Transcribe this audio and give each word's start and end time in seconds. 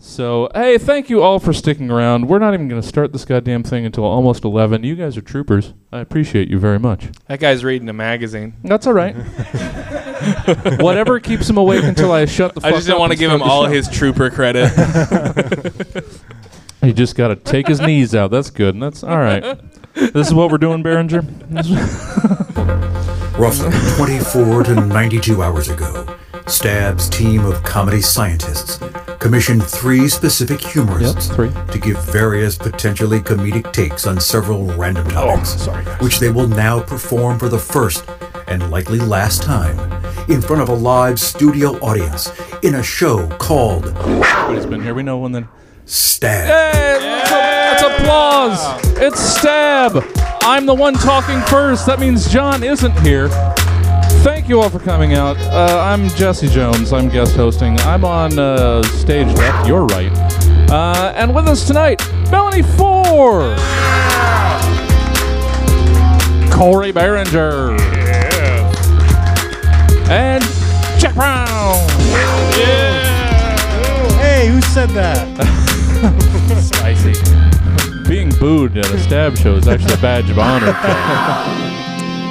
So, 0.00 0.48
hey, 0.54 0.78
thank 0.78 1.10
you 1.10 1.22
all 1.22 1.40
for 1.40 1.52
sticking 1.52 1.90
around. 1.90 2.28
We're 2.28 2.38
not 2.38 2.54
even 2.54 2.68
going 2.68 2.80
to 2.80 2.86
start 2.86 3.12
this 3.12 3.24
goddamn 3.24 3.64
thing 3.64 3.84
until 3.84 4.04
almost 4.04 4.44
11. 4.44 4.84
You 4.84 4.94
guys 4.94 5.16
are 5.16 5.20
troopers. 5.20 5.74
I 5.92 5.98
appreciate 5.98 6.48
you 6.48 6.58
very 6.58 6.78
much. 6.78 7.08
That 7.26 7.40
guy's 7.40 7.64
reading 7.64 7.88
a 7.88 7.92
magazine. 7.92 8.54
That's 8.62 8.86
all 8.86 8.92
right. 8.92 9.14
Whatever 10.80 11.18
keeps 11.18 11.50
him 11.50 11.56
awake 11.56 11.82
until 11.82 12.12
I 12.12 12.26
shut 12.26 12.54
the 12.54 12.60
fuck 12.60 12.72
I 12.72 12.76
just 12.76 12.86
didn't 12.86 13.00
want 13.00 13.12
to 13.12 13.18
give 13.18 13.30
him 13.30 13.42
all 13.42 13.66
his 13.66 13.88
trooper 13.88 14.30
credit. 14.30 14.72
He 16.80 16.92
just 16.92 17.16
got 17.16 17.28
to 17.28 17.36
take 17.36 17.66
his 17.66 17.80
knees 17.80 18.14
out. 18.14 18.30
That's 18.30 18.50
good. 18.50 18.74
And 18.74 18.82
that's 18.82 19.02
all 19.02 19.18
right. 19.18 19.58
This 19.94 20.28
is 20.28 20.34
what 20.34 20.50
we're 20.50 20.58
doing, 20.58 20.82
Behringer. 20.82 21.24
Roughly 23.38 23.96
24 23.96 24.62
to 24.64 24.74
92 24.86 25.42
hours 25.42 25.68
ago, 25.68 26.17
Stab's 26.50 27.08
team 27.10 27.44
of 27.44 27.62
comedy 27.62 28.00
scientists 28.00 28.80
commissioned 29.18 29.62
three 29.64 30.08
specific 30.08 30.60
humorists 30.60 31.28
Yep, 31.28 31.36
three. 31.36 31.50
to 31.72 31.78
give 31.78 32.02
various 32.04 32.56
potentially 32.56 33.20
comedic 33.20 33.72
takes 33.72 34.06
on 34.06 34.18
several 34.18 34.64
random 34.76 35.06
oh, 35.08 35.10
topics, 35.12 35.50
sorry, 35.60 35.84
which 36.00 36.18
they 36.18 36.30
will 36.30 36.48
now 36.48 36.80
perform 36.80 37.38
for 37.38 37.48
the 37.48 37.58
first 37.58 38.04
and 38.46 38.70
likely 38.70 38.98
last 38.98 39.42
time 39.42 39.78
in 40.30 40.40
front 40.40 40.62
of 40.62 40.68
a 40.68 40.74
live 40.74 41.20
studio 41.20 41.72
audience 41.80 42.30
in 42.62 42.76
a 42.76 42.82
show 42.82 43.28
called 43.38 43.86
Everybody's 43.86 44.66
been 44.66 44.82
here. 44.82 44.94
We 44.94 45.02
know 45.02 45.18
when 45.18 45.32
then. 45.32 45.48
Stab. 45.84 46.46
Hey, 46.46 46.98
that's, 47.00 47.30
that's 47.30 48.00
applause. 48.00 48.98
It's 48.98 49.20
Stab. 49.20 50.02
I'm 50.42 50.64
the 50.66 50.74
one 50.74 50.94
talking 50.94 51.40
first. 51.42 51.86
That 51.86 52.00
means 52.00 52.30
John 52.32 52.62
isn't 52.62 52.98
here. 53.00 53.28
Thank 54.22 54.48
you 54.48 54.60
all 54.60 54.68
for 54.68 54.80
coming 54.80 55.14
out. 55.14 55.36
Uh, 55.38 55.80
I'm 55.80 56.08
Jesse 56.10 56.48
Jones. 56.48 56.92
I'm 56.92 57.08
guest 57.08 57.36
hosting. 57.36 57.78
I'm 57.80 58.04
on 58.04 58.36
uh, 58.36 58.82
stage 58.82 59.28
left, 59.36 59.68
your 59.68 59.86
right. 59.86 60.10
Uh, 60.70 61.12
and 61.14 61.32
with 61.34 61.46
us 61.46 61.66
tonight, 61.66 62.02
Melanie 62.30 62.62
Ford. 62.62 63.56
Corey 66.52 66.92
Behringer. 66.92 67.78
And 70.10 70.42
Jack 70.98 71.14
Brown. 71.14 71.86
Yeah. 72.58 73.56
Hey, 74.18 74.48
who 74.48 74.60
said 74.62 74.90
that? 74.90 75.26
Spicy. 76.60 77.14
Being 78.08 78.30
booed 78.40 78.76
at 78.76 78.90
a 78.90 78.98
stab 78.98 79.36
show 79.36 79.54
is 79.54 79.68
actually 79.68 79.94
a 79.94 79.98
badge 79.98 80.28
of 80.28 80.38
honor. 80.40 81.64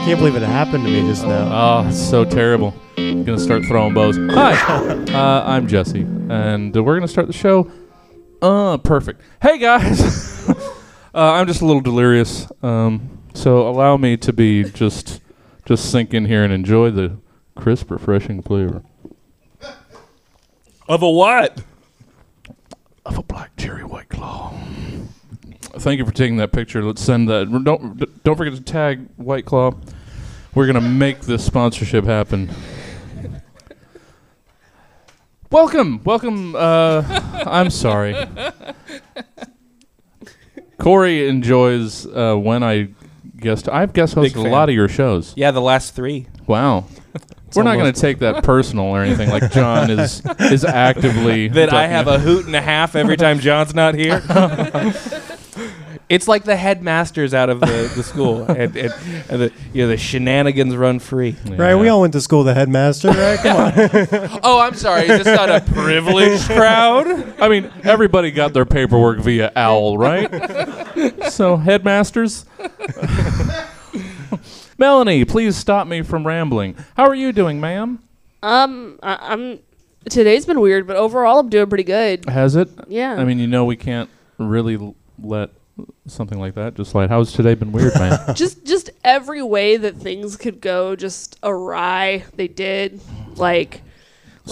Can't 0.08 0.20
believe 0.20 0.38
it 0.38 0.42
happened 0.42 0.86
to 0.86 0.90
me 0.90 1.02
just 1.02 1.26
now. 1.26 1.82
Oh, 1.84 1.88
it's 1.90 2.02
so 2.02 2.24
terrible. 2.24 2.74
I'm 2.98 3.26
gonna 3.26 3.38
start 3.38 3.66
throwing 3.66 3.94
bows. 3.94 4.16
Hi, 4.16 4.54
uh, 5.14 5.44
I'm 5.46 5.68
Jesse, 5.68 6.04
and 6.30 6.76
uh, 6.78 6.82
we're 6.82 6.96
gonna 6.96 7.10
start 7.10 7.28
the 7.28 7.34
show. 7.34 7.70
Uh, 8.42 8.78
perfect. 8.78 9.20
Hey 9.42 9.58
guys, 9.58 10.48
uh, 10.50 10.54
I'm 11.14 11.46
just 11.46 11.60
a 11.60 11.66
little 11.66 11.82
delirious, 11.82 12.50
um, 12.64 13.20
so 13.34 13.68
allow 13.68 13.98
me 13.98 14.16
to 14.16 14.32
be 14.32 14.64
just, 14.64 15.20
just 15.66 15.92
sink 15.92 16.14
in 16.14 16.24
here 16.24 16.42
and 16.42 16.54
enjoy 16.54 16.90
the 16.90 17.18
crisp, 17.58 17.92
refreshing 17.92 18.42
flavor 18.42 18.84
Of 20.88 21.02
a 21.02 21.10
what? 21.10 21.64
of 23.06 23.18
a 23.18 23.24
black 23.24 23.58
cherry 23.58 23.84
white 23.84 24.08
claw. 24.08 24.54
Thank 25.80 26.00
you 26.00 26.06
for 26.06 26.14
taking 26.14 26.38
that 26.38 26.54
picture. 26.54 26.82
Let's 26.82 27.02
send 27.02 27.28
that. 27.28 27.52
Don't 27.66 28.24
don't 28.24 28.36
forget 28.38 28.56
to 28.56 28.62
tag 28.62 29.06
White 29.18 29.46
Claw. 29.46 29.74
We're 30.58 30.66
gonna 30.66 30.82
make 30.82 31.20
this 31.22 31.46
sponsorship 31.46 32.04
happen. 32.04 32.50
Welcome, 35.52 36.04
welcome. 36.04 36.56
Uh, 36.56 37.04
I'm 37.46 37.70
sorry. 37.70 38.16
Corey 40.80 41.30
enjoys 41.30 42.08
uh, 42.08 42.34
when 42.38 42.64
I 42.64 42.90
guest. 43.38 43.70
I've 43.70 43.94
guest 43.94 44.16
hosted 44.16 44.32
a 44.32 44.42
fan. 44.42 44.52
lot 44.52 44.70
of 44.70 44.74
your 44.74 44.88
shows. 44.88 45.32
Yeah, 45.38 45.52
the 45.52 45.62
last 45.62 45.94
three. 45.96 46.26
Wow. 46.48 46.86
We're 47.56 47.62
not 47.62 47.76
going 47.76 47.94
to 47.94 48.02
take 48.02 48.18
that 48.20 48.44
personal 48.44 48.86
or 48.86 49.04
anything. 49.04 49.30
Like 49.30 49.52
John 49.52 49.92
is 49.92 50.24
is 50.40 50.66
actively 50.66 51.48
That 51.50 51.72
I 51.72 51.86
have 51.86 52.08
a 52.08 52.18
hoot 52.18 52.48
and 52.48 52.56
a 52.56 52.62
half 52.62 52.96
every 52.96 53.16
time 53.16 53.38
John's 53.40 53.76
not 53.76 53.94
here. 53.94 54.24
it's 56.10 56.28
like 56.28 56.46
the 56.46 56.56
headmasters 56.56 57.34
out 57.34 57.50
of 57.50 57.60
the, 57.60 57.92
the 57.96 58.04
school, 58.04 58.44
and, 58.50 58.76
and, 58.76 58.94
and 59.30 59.42
the 59.42 59.52
you 59.74 59.84
know 59.84 59.90
the 59.90 59.98
shenanigans 59.98 60.76
run 60.76 61.00
free. 61.00 61.36
Right, 61.46 61.76
we 61.76 61.90
all 61.90 62.02
went 62.02 62.14
to 62.14 62.22
school 62.22 62.40
with 62.40 62.48
the 62.48 62.54
headmaster, 62.54 63.10
right? 63.10 63.40
Come 63.40 63.58
on. 63.58 64.40
Oh, 64.44 64.60
I'm 64.60 64.76
sorry. 64.76 65.04
Is 65.08 65.24
this 65.24 65.26
not 65.28 65.50
a 65.50 65.62
privileged 65.74 66.44
crowd? 66.46 67.08
I 67.42 67.50
mean, 67.50 67.72
everybody 67.84 68.32
got 68.32 68.54
their 68.54 68.66
paperwork 68.66 69.20
via 69.20 69.52
OWL, 69.56 69.98
right? 69.98 71.24
so, 71.32 71.58
headmasters. 71.58 72.46
Melanie, 74.78 75.26
please 75.26 75.56
stop 75.58 75.88
me 75.88 76.02
from 76.04 76.26
rambling. 76.26 76.76
How 76.96 77.06
are 77.08 77.16
you 77.16 77.32
doing, 77.34 77.60
ma'am? 77.60 78.00
Um, 78.44 79.00
I, 79.02 79.18
I'm. 79.34 79.60
Today's 80.10 80.46
been 80.46 80.62
weird, 80.62 80.88
but 80.88 80.96
overall, 80.96 81.40
I'm 81.40 81.50
doing 81.50 81.68
pretty 81.68 81.84
good. 81.84 82.26
Has 82.30 82.56
it? 82.56 82.70
Yeah. 82.88 83.16
I 83.16 83.26
mean, 83.26 83.40
you 83.40 83.48
know, 83.48 83.66
we 83.66 83.76
can't 83.76 84.10
really 84.38 84.76
l- 84.76 84.96
let 85.22 85.50
something 86.06 86.40
like 86.40 86.56
that 86.56 86.76
just 86.76 86.96
like, 86.96 87.10
How's 87.10 87.34
today 87.34 87.56
been 87.56 87.72
weird, 87.72 87.94
man? 87.96 88.20
just 88.36 88.66
just 88.66 88.90
every 89.04 89.42
way 89.42 89.78
that 89.78 89.96
things 89.96 90.38
could 90.38 90.62
go 90.62 90.96
just 90.96 91.38
awry, 91.44 92.26
they 92.36 92.48
did. 92.48 93.02
Like, 93.36 93.82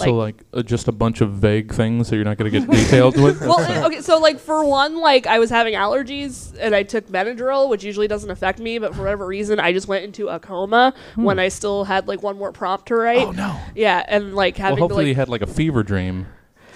so, 0.04 0.14
like, 0.14 0.36
uh, 0.52 0.62
just 0.62 0.88
a 0.88 0.92
bunch 0.92 1.20
of 1.20 1.32
vague 1.32 1.72
things 1.72 2.10
that 2.10 2.16
you're 2.16 2.24
not 2.24 2.36
going 2.36 2.50
to 2.50 2.60
get 2.60 2.70
detailed 2.70 3.20
with? 3.20 3.40
well, 3.40 3.60
uh, 3.60 3.86
okay. 3.86 4.00
So, 4.00 4.18
like 4.18 4.38
for 4.38 4.64
one, 4.64 5.00
like 5.00 5.26
I 5.26 5.38
was 5.38 5.50
having 5.50 5.74
allergies 5.74 6.56
and 6.58 6.74
I 6.74 6.82
took 6.82 7.08
Benadryl, 7.08 7.68
which 7.68 7.84
usually 7.84 8.08
doesn't 8.08 8.30
affect 8.30 8.58
me, 8.58 8.78
but 8.78 8.94
for 8.94 9.02
whatever 9.02 9.26
reason, 9.26 9.58
I 9.58 9.72
just 9.72 9.88
went 9.88 10.04
into 10.04 10.28
a 10.28 10.38
coma 10.38 10.94
when 11.14 11.38
I 11.38 11.48
still 11.48 11.84
had 11.84 12.08
like 12.08 12.22
one 12.22 12.38
more 12.38 12.52
prompt 12.52 12.86
to 12.88 12.96
write. 12.96 13.22
Hmm. 13.22 13.28
Oh, 13.28 13.32
no. 13.32 13.60
Yeah, 13.74 14.04
and 14.06 14.34
like 14.34 14.56
having 14.56 14.78
Well, 14.78 14.88
hopefully 14.88 15.04
to 15.04 15.08
you 15.10 15.14
had, 15.14 15.28
like, 15.28 15.42
a 15.42 15.46
fever 15.46 15.82
dream 15.82 16.26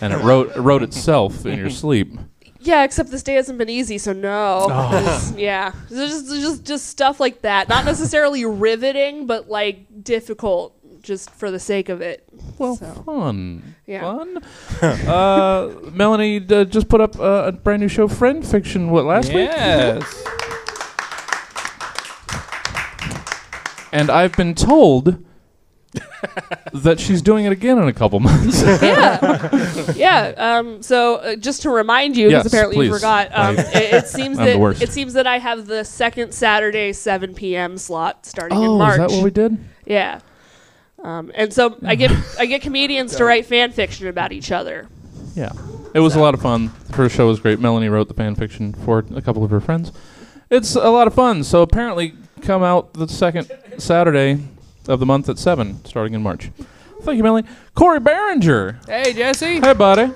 and 0.00 0.12
it 0.12 0.18
wrote, 0.18 0.56
it 0.56 0.60
wrote 0.60 0.82
itself 0.82 1.44
in 1.46 1.58
your 1.58 1.70
sleep. 1.70 2.18
Yeah, 2.62 2.84
except 2.84 3.10
this 3.10 3.22
day 3.22 3.34
hasn't 3.34 3.56
been 3.58 3.70
easy, 3.70 3.96
so 3.98 4.12
no. 4.12 4.66
Oh. 4.68 4.68
'Cause, 4.90 5.32
Yeah, 5.36 5.72
so 5.88 6.06
just 6.06 6.26
just 6.28 6.64
just 6.64 6.86
stuff 6.86 7.18
like 7.18 7.42
that. 7.42 7.68
Not 7.68 7.84
necessarily 7.86 8.44
riveting, 8.44 9.26
but 9.26 9.48
like 9.48 9.86
difficult, 10.04 10.74
just 11.02 11.30
for 11.30 11.50
the 11.50 11.58
sake 11.58 11.88
of 11.88 12.02
it. 12.02 12.28
Well, 12.58 12.76
So. 12.76 12.86
fun. 13.06 13.74
Yeah. 13.86 14.02
Fun. 14.02 14.38
uh, 15.08 15.70
Melanie 15.92 16.44
uh, 16.50 16.64
just 16.64 16.88
put 16.88 17.00
up 17.00 17.18
uh, 17.18 17.44
a 17.46 17.52
brand 17.52 17.80
new 17.80 17.88
show, 17.88 18.06
Friend 18.08 18.46
Fiction, 18.46 18.90
what, 18.90 19.04
last 19.06 19.28
week? 19.28 19.48
Yes. 19.50 20.24
And 23.92 24.08
I've 24.10 24.32
been 24.36 24.54
told 24.54 25.24
that 26.72 27.00
she's 27.00 27.20
doing 27.22 27.44
it 27.44 27.52
again 27.52 27.78
in 27.78 27.88
a 27.88 27.92
couple 27.92 28.20
months. 28.20 28.62
yeah, 28.82 29.92
yeah. 29.96 30.34
Um, 30.36 30.82
so 30.82 31.16
uh, 31.16 31.36
just 31.36 31.62
to 31.62 31.70
remind 31.70 32.16
you, 32.16 32.28
because 32.28 32.44
Yes, 32.44 32.52
apparently 32.52 32.86
you 32.86 32.92
forgot, 32.92 33.28
um, 33.32 33.58
it, 33.58 33.94
it 33.94 34.06
seems 34.06 34.38
I'm 34.38 34.44
the 34.44 34.52
that 34.52 34.60
worst. 34.60 34.82
it 34.82 34.92
seems 34.92 35.14
that 35.14 35.26
I 35.26 35.38
have 35.38 35.66
the 35.66 35.84
second 35.84 36.32
Saturday 36.32 36.92
7 36.92 37.34
p.m. 37.34 37.76
slot 37.76 38.24
starting 38.26 38.58
in 38.58 38.68
oh, 38.68 38.78
March. 38.78 39.00
is 39.00 39.08
that 39.08 39.10
what 39.10 39.24
we 39.24 39.30
did? 39.30 39.58
yeah. 39.86 40.20
Um, 41.02 41.32
and 41.34 41.52
so 41.52 41.78
I 41.82 41.94
get 41.94 42.12
I 42.38 42.46
get 42.46 42.60
comedians 42.62 43.16
to 43.16 43.24
write 43.26 43.46
fan 43.46 43.72
fiction 43.72 44.06
about 44.06 44.32
each 44.32 44.52
other. 44.52 44.86
Yeah. 45.34 45.52
It 45.94 46.00
was 46.00 46.14
a 46.14 46.20
lot 46.20 46.34
of 46.34 46.42
fun. 46.42 46.70
The 46.86 46.92
first 46.92 47.16
show 47.16 47.26
was 47.26 47.40
great. 47.40 47.58
Melanie 47.58 47.88
wrote 47.88 48.08
the 48.08 48.14
fan 48.14 48.34
fiction 48.34 48.74
for 48.74 49.04
a 49.14 49.22
couple 49.22 49.42
of 49.42 49.50
her 49.50 49.60
friends. 49.60 49.92
It's 50.50 50.76
a 50.76 50.90
lot 50.90 51.06
of 51.06 51.14
fun. 51.14 51.42
So 51.42 51.62
apparently, 51.62 52.14
come 52.42 52.62
out 52.62 52.92
the 52.92 53.08
second 53.08 53.50
Saturday 53.78 54.40
of 54.88 55.00
the 55.00 55.06
month 55.06 55.28
at 55.28 55.38
7, 55.38 55.84
starting 55.84 56.14
in 56.14 56.22
March. 56.22 56.50
Thank 57.02 57.16
you, 57.16 57.22
Melanie. 57.22 57.48
Corey 57.74 57.98
Behringer. 58.00 58.86
Hey, 58.86 59.12
Jesse. 59.14 59.60
Hey, 59.60 59.72
buddy. 59.72 60.12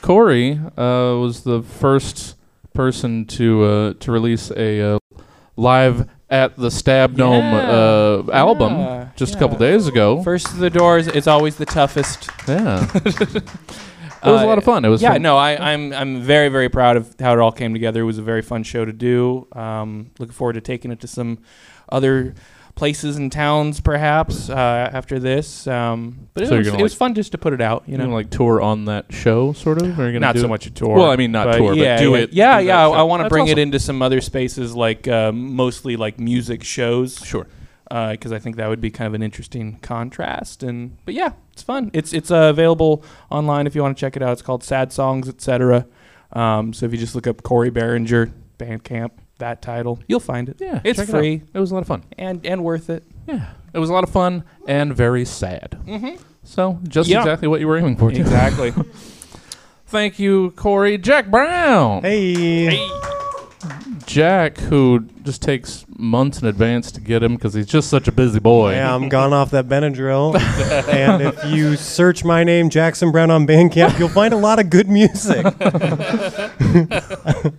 Corey 0.00 0.60
uh, 0.76 1.16
was 1.18 1.42
the 1.44 1.62
first 1.62 2.36
person 2.74 3.24
to 3.24 3.62
uh, 3.64 3.92
to 4.00 4.12
release 4.12 4.50
a 4.50 4.94
uh, 4.96 4.98
live 5.56 6.08
at 6.28 6.56
the 6.56 6.70
Stab 6.70 7.16
Dome 7.16 7.42
Yeah. 7.42 7.70
uh, 7.70 8.22
album 8.32 8.72
Yeah, 8.78 9.08
just 9.16 9.34
a 9.34 9.38
couple 9.38 9.56
days 9.56 9.86
ago. 9.86 10.22
First 10.22 10.46
to 10.48 10.56
the 10.56 10.70
doors 10.70 11.06
is 11.08 11.26
always 11.26 11.56
the 11.56 11.64
toughest. 11.66 12.28
yeah, 12.48 12.86
it 12.94 13.42
was 14.24 14.42
a 14.42 14.46
lot 14.46 14.58
of 14.58 14.64
fun. 14.64 14.84
It 14.84 14.88
was 14.88 15.00
yeah, 15.00 15.12
fun. 15.12 15.22
no, 15.22 15.36
I, 15.38 15.72
I'm 15.72 15.92
I'm 15.92 16.20
very 16.20 16.48
very 16.48 16.68
proud 16.68 16.96
of 16.96 17.14
how 17.18 17.32
it 17.32 17.38
all 17.38 17.52
came 17.52 17.72
together. 17.72 18.00
It 18.00 18.04
was 18.04 18.18
a 18.18 18.22
very 18.22 18.42
fun 18.42 18.62
show 18.62 18.84
to 18.84 18.92
do. 18.92 19.46
Um, 19.52 20.10
looking 20.18 20.34
forward 20.34 20.54
to 20.54 20.60
taking 20.60 20.90
it 20.92 21.00
to 21.00 21.06
some 21.06 21.38
other 21.88 22.34
places 22.74 23.16
and 23.16 23.30
towns 23.30 23.80
perhaps 23.80 24.50
uh, 24.50 24.54
after 24.92 25.18
this. 25.18 25.66
Um, 25.66 26.28
but 26.34 26.42
it, 26.42 26.48
So 26.48 26.58
was, 26.58 26.68
gonna, 26.68 26.82
was 26.82 26.94
fun 26.94 27.14
just 27.14 27.32
to 27.32 27.38
put 27.38 27.52
it 27.52 27.60
out. 27.60 27.84
You 27.86 27.96
know, 27.98 28.08
like 28.08 28.30
tour 28.30 28.60
on 28.60 28.86
that 28.86 29.12
show, 29.12 29.52
sort 29.52 29.80
of. 29.80 29.98
Or 29.98 30.10
not 30.18 30.34
do 30.34 30.40
so 30.40 30.46
it? 30.46 30.48
much 30.48 30.66
a 30.66 30.70
tour. 30.70 30.96
Well, 30.96 31.10
I 31.10 31.16
mean, 31.16 31.32
not 31.32 31.56
tour, 31.56 31.70
but 31.70 31.76
yeah, 31.78 31.98
do 31.98 32.10
yeah, 32.12 32.16
it- 32.18 32.32
Yeah, 32.32 32.60
do 32.60 32.66
yeah. 32.66 32.88
that 32.88 32.94
I, 32.96 33.02
want 33.02 33.22
to 33.22 33.28
bring 33.28 33.46
it 33.48 33.58
into 33.58 33.78
some 33.78 34.02
other 34.02 34.20
spaces, 34.20 34.74
like 34.74 35.06
uh, 35.06 35.30
mostly 35.32 35.96
like 35.96 36.18
music 36.18 36.64
shows. 36.64 37.18
Sure. 37.24 37.46
because 37.88 38.32
I 38.32 38.38
think 38.38 38.56
that 38.56 38.68
would 38.68 38.80
be 38.80 38.90
kind 38.90 39.06
of 39.06 39.14
an 39.14 39.22
interesting 39.22 39.78
contrast. 39.80 40.62
And 40.62 40.96
but 41.04 41.14
yeah, 41.14 41.32
it's 41.52 41.62
fun. 41.62 41.90
It's 41.92 42.12
it's 42.12 42.30
uh, 42.30 42.48
available 42.50 43.04
online 43.30 43.66
if 43.66 43.74
you 43.74 43.82
want 43.82 43.96
to 43.96 44.00
check 44.00 44.16
it 44.16 44.22
out. 44.22 44.32
It's 44.32 44.42
called 44.42 44.64
Sad 44.64 44.92
Songs, 44.92 45.28
etc. 45.28 45.86
Um, 46.32 46.72
so 46.72 46.86
if 46.86 46.92
you 46.92 46.98
just 46.98 47.14
look 47.14 47.28
up 47.28 47.44
Corey 47.44 47.70
Behringer 47.70 48.32
Bandcamp, 48.58 49.10
that 49.38 49.62
title, 49.62 49.98
you'll 50.06 50.20
find 50.20 50.48
it. 50.48 50.56
Yeah, 50.60 50.80
it's 50.84 50.98
check 50.98 51.08
it 51.08 51.14
out. 51.14 51.18
free 51.18 51.42
It 51.52 51.58
was 51.58 51.70
a 51.70 51.74
lot 51.74 51.80
of 51.80 51.86
fun. 51.88 52.04
and 52.18 52.44
and 52.46 52.62
worth 52.64 52.90
it. 52.90 53.04
Yeah, 53.26 53.50
it 53.72 53.78
was 53.78 53.90
a 53.90 53.92
lot 53.92 54.04
of 54.04 54.10
fun 54.10 54.44
and 54.68 54.94
very 54.94 55.24
sad. 55.24 55.78
Mm-hmm. 55.86 56.16
So 56.44 56.78
just 56.88 57.08
Yeah. 57.08 57.20
exactly 57.20 57.48
what 57.48 57.60
you 57.60 57.68
were 57.68 57.78
aiming 57.78 57.96
for. 57.96 58.10
too. 58.10 58.20
Exactly. 58.20 58.72
Thank 59.86 60.18
you, 60.18 60.50
Corey. 60.56 60.98
Jack 60.98 61.30
Brown. 61.30 62.02
Hey. 62.02 62.78
Jack, 64.06 64.58
who 64.58 65.06
just 65.22 65.40
takes 65.40 65.86
months 65.96 66.42
in 66.42 66.48
advance 66.48 66.92
to 66.92 67.00
get 67.00 67.22
him 67.22 67.36
because 67.36 67.54
he's 67.54 67.66
just 67.66 67.88
such 67.88 68.06
a 68.08 68.12
busy 68.12 68.38
boy. 68.40 68.72
Yeah, 68.72 68.94
I'm 68.94 69.08
gone 69.18 69.32
off 69.32 69.52
that 69.52 69.68
Benadryl. 69.68 70.36
and 70.92 71.22
if 71.22 71.42
you 71.46 71.76
search 71.76 72.24
my 72.24 72.44
name, 72.44 72.68
Jackson 72.68 73.10
Brown, 73.10 73.30
on 73.30 73.46
Bandcamp, 73.46 73.98
you'll 73.98 74.08
find 74.10 74.34
a 74.34 74.36
lot 74.36 74.58
of 74.58 74.68
good 74.68 74.88
music. 74.88 75.46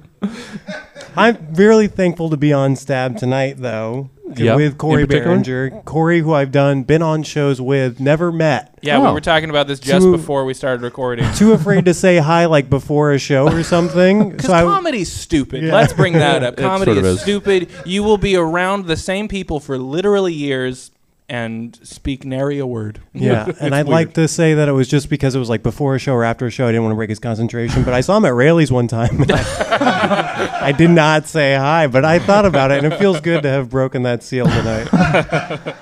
I'm 1.18 1.54
really 1.54 1.88
thankful 1.88 2.30
to 2.30 2.38
be 2.38 2.52
on 2.54 2.76
Stab 2.76 3.18
tonight, 3.18 3.56
though, 3.58 4.10
Yeah, 4.36 4.56
with 4.56 4.78
Corey 4.78 5.04
in 5.04 5.08
particular? 5.08 5.38
Behringer. 5.38 5.86
Corey, 5.86 6.20
who 6.20 6.34
I've 6.34 6.52
done, 6.52 6.84
been 6.84 7.02
on 7.02 7.24
shows 7.24 7.62
with, 7.62 8.00
never 8.00 8.32
met. 8.32 8.78
yeah, 8.82 8.98
Oh. 8.98 9.06
we 9.08 9.12
were 9.14 9.22
talking 9.22 9.50
about 9.50 9.68
this 9.68 9.80
just 9.80 10.04
Two- 10.06 10.12
before 10.18 10.46
we 10.46 10.54
started 10.54 10.82
recording. 10.82 11.26
Too 11.34 11.54
afraid 11.54 11.86
to 11.86 11.94
say 11.94 12.18
hi, 12.18 12.46
like 12.46 12.70
before 12.70 13.12
a 13.12 13.18
show 13.20 13.48
or 13.52 13.64
something. 13.64 14.30
Because 14.36 14.46
So 14.48 14.54
I, 14.54 14.62
comedy's 14.64 15.12
stupid. 15.12 15.64
Yeah. 15.64 15.74
Let's 15.74 15.94
bring 15.94 16.14
that 16.14 16.44
up. 16.48 16.60
It 16.60 16.64
Comedy 16.64 16.86
sort 16.94 16.98
of 17.00 17.06
is, 17.06 17.16
is. 17.18 17.22
stupid. 17.22 17.70
You 17.86 18.04
will 18.04 18.18
be 18.18 18.36
around 18.36 18.86
the 18.88 18.98
same 18.98 19.28
people 19.28 19.60
for 19.60 19.78
literally 19.78 20.34
years 20.34 20.92
and 21.28 21.80
speak 21.84 22.24
nary 22.24 22.60
a 22.60 22.68
word. 22.68 23.02
Yeah, 23.14 23.52
and 23.60 23.74
I'd 23.74 23.88
weird. 23.88 23.94
like 23.94 24.14
to 24.16 24.28
say 24.28 24.54
that 24.56 24.68
it 24.68 24.74
was 24.74 24.88
just 24.88 25.10
because 25.10 25.34
it 25.36 25.40
was 25.40 25.50
like 25.50 25.64
before 25.64 25.96
a 25.96 26.00
show 26.00 26.14
or 26.14 26.24
after 26.24 26.46
a 26.46 26.52
show. 26.52 26.66
I 26.68 26.70
didn't 26.70 26.84
want 26.84 26.92
to 26.94 26.98
break 26.98 27.10
his 27.10 27.20
concentration, 27.20 27.84
but 27.84 27.94
I 27.94 28.02
saw 28.02 28.18
him 28.18 28.26
at 28.26 28.34
Raley's 28.34 28.72
one 28.72 28.88
time. 28.88 29.24
I 29.30 30.74
did 30.78 30.92
not 30.92 31.28
say 31.28 31.56
hi, 31.56 31.88
but 31.88 32.06
I 32.06 32.20
thought 32.20 32.46
about 32.46 32.72
it, 32.72 32.84
and 32.84 32.94
it 32.94 33.00
feels 33.00 33.20
good 33.22 33.44
to 33.44 33.50
have 33.50 33.70
broken 33.70 34.04
that 34.04 34.22
seal 34.22 34.46
tonight. 34.46 35.76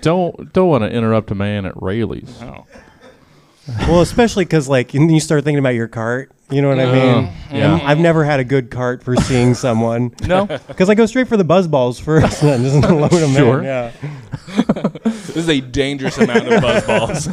Don't 0.00 0.52
don't 0.52 0.68
want 0.68 0.84
to 0.84 0.90
interrupt 0.90 1.30
a 1.30 1.34
man 1.34 1.64
at 1.66 1.80
Raley's. 1.80 2.40
Oh. 2.42 2.66
Well, 3.80 4.00
especially 4.00 4.44
because 4.44 4.68
like 4.68 4.94
and 4.94 5.10
you 5.12 5.20
start 5.20 5.44
thinking 5.44 5.58
about 5.58 5.74
your 5.74 5.88
cart. 5.88 6.32
You 6.50 6.62
know 6.62 6.68
what 6.68 6.80
I 6.80 6.86
mean? 6.92 7.32
Yeah. 7.52 7.74
And 7.74 7.82
I've 7.82 7.98
never 7.98 8.24
had 8.24 8.40
a 8.40 8.44
good 8.44 8.70
cart 8.70 9.02
for 9.02 9.14
seeing 9.16 9.54
someone 9.54 10.12
No, 10.26 10.46
because 10.46 10.88
I 10.90 10.94
go 10.94 11.06
straight 11.06 11.28
for 11.28 11.36
the 11.36 11.44
buzz 11.44 11.66
balls 11.68 11.98
first, 12.00 12.42
and 12.44 12.64
just 12.64 12.76
load 12.90 13.10
them 13.10 13.32
Sure. 13.34 13.58
in. 13.58 13.64
Yeah. 13.64 13.92
This 15.30 15.36
is 15.44 15.48
a 15.48 15.60
dangerous 15.60 16.18
amount 16.18 16.48
of 16.52 16.60
buzz 16.60 16.84
balls. 16.86 17.26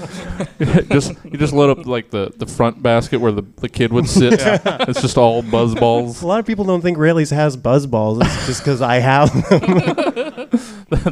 just 0.90 1.14
you 1.24 1.32
just 1.38 1.52
load 1.52 1.76
up 1.80 1.88
like 1.88 2.12
the, 2.12 2.32
the 2.38 2.46
front 2.46 2.84
basket 2.84 3.20
where 3.20 3.32
the, 3.32 3.42
the 3.58 3.68
kid 3.70 3.92
would 3.92 4.08
sit. 4.08 4.34
It's 4.40 5.02
just 5.02 5.18
all 5.18 5.42
buzz 5.42 5.74
balls. 5.74 6.22
A 6.22 6.28
lot 6.28 6.40
of 6.40 6.46
people 6.46 6.64
don't 6.64 6.82
think 6.82 7.00
Raley's 7.00 7.32
has 7.32 7.58
buzz 7.58 7.88
balls. 7.88 8.20
It's 8.22 8.46
just 8.46 8.62
because 8.62 8.84
I 8.84 9.00
have 9.00 9.32
them. 9.50 10.50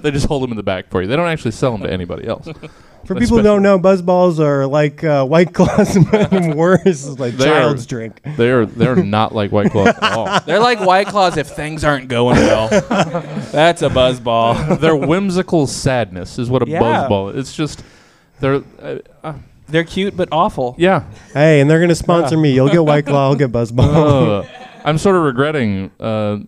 they 0.01 0.11
just 0.11 0.27
hold 0.27 0.43
them 0.43 0.51
in 0.51 0.57
the 0.57 0.63
back 0.63 0.89
for 0.91 1.01
you. 1.01 1.07
They 1.07 1.15
don't 1.15 1.27
actually 1.27 1.51
sell 1.51 1.71
them 1.71 1.81
to 1.81 1.91
anybody 1.91 2.27
else. 2.27 2.47
For 3.05 3.15
people 3.15 3.37
who 3.37 3.43
don't 3.43 3.61
know, 3.61 3.77
buzz 3.77 4.01
balls 4.01 4.39
are 4.39 4.65
like 4.67 5.03
uh, 5.03 5.25
White 5.25 5.53
Claws, 5.53 5.97
but 6.11 6.31
worse. 6.55 6.85
It's 6.85 7.19
like 7.19 7.33
They 7.35 7.47
are- 7.49 7.61
child's 7.61 7.85
drink. 7.95 8.21
They 8.37 8.49
are 8.49 8.65
they're 8.65 8.95
not 8.97 9.33
like 9.33 9.51
White 9.51 9.71
Claw 9.71 9.87
at 9.87 10.03
all. 10.03 10.39
They're 10.45 10.59
like 10.59 10.79
White 10.81 11.07
Claws 11.07 11.37
if 11.37 11.47
things 11.47 11.83
aren't 11.83 12.07
going 12.09 12.35
well. 12.37 12.67
That's 12.69 13.81
a 13.81 13.89
buzzball. 13.89 14.79
Their 14.81 14.95
whimsical 14.95 15.65
sadness 15.67 16.37
is 16.37 16.49
what 16.49 16.61
a 16.61 16.69
Yeah. 16.69 16.79
buzz 16.79 17.09
ball. 17.09 17.29
is. 17.29 17.37
It's 17.37 17.55
just 17.55 17.83
they're 18.41 18.63
uh, 18.81 18.97
uh, 19.23 19.33
They're 19.67 19.83
cute 19.85 20.15
but 20.17 20.27
awful. 20.31 20.75
yeah. 20.77 21.03
Hey, 21.33 21.61
and 21.61 21.69
they're 21.69 21.79
gonna 21.79 21.95
sponsor 21.95 22.37
me. 22.37 22.53
You'll 22.53 22.69
get 22.69 22.83
White 22.85 23.05
Claw. 23.05 23.29
I'll 23.29 23.35
get 23.35 23.51
Buzz 23.51 23.71
Ball. 23.71 23.85
Uh, 24.43 24.47
I'm 24.83 24.97
sort 24.99 25.15
of 25.15 25.23
regretting. 25.23 25.89
Uh, 25.99 26.39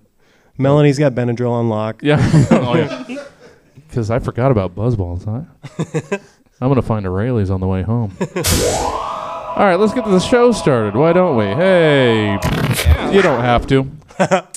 Melanie's 0.57 0.99
got 0.99 1.13
Benadryl 1.13 1.51
on 1.51 1.69
lock. 1.69 2.03
yeah. 2.03 2.19
oh 2.51 2.75
yeah. 2.75 3.25
Because 3.88 4.11
I 4.11 4.19
forgot 4.19 4.51
about 4.51 4.75
buzzballs. 4.75 5.23
Huh? 5.25 6.17
I'm 6.59 6.69
gonna 6.69 6.81
find 6.81 7.05
a 7.05 7.09
Raley's 7.09 7.49
on 7.49 7.61
the 7.61 7.67
way 7.67 7.83
home. 7.83 8.11
All 9.57 9.65
right, 9.65 9.80
let's 9.80 9.92
get 9.92 10.06
the 10.06 10.19
show 10.19 10.51
started. 10.51 10.95
Why 10.95 11.13
don't 11.13 11.36
we? 11.36 11.45
Hey, 11.45 12.33
you 13.12 13.24
don't 13.24 13.42
have 13.42 13.65
to. 13.65 13.89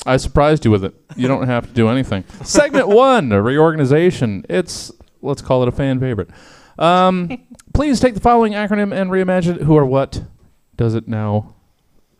I 0.05 0.19
surprised 0.19 0.67
you 0.67 0.71
with 0.71 0.85
it. 0.85 0.95
You 1.17 1.27
don't 1.27 1.47
have 1.47 1.67
to 1.69 1.73
do 1.73 1.89
anything. 1.89 2.23
Segment 2.45 2.87
one, 2.89 3.33
a 3.33 3.41
reorganization. 3.41 4.45
It's 4.51 4.93
let's 5.23 5.41
call 5.41 5.63
it 5.63 5.69
a 5.69 5.73
fan 5.73 6.01
favorite. 6.01 6.29
Um, 6.79 7.47
please 7.73 7.99
take 7.99 8.13
the 8.13 8.21
following 8.21 8.53
acronym 8.53 8.93
and 8.93 9.11
reimagine 9.11 9.57
it. 9.57 9.63
Who 9.63 9.75
or 9.75 9.87
what 9.87 10.23
does 10.77 10.95
it 10.95 11.09
now 11.09 11.55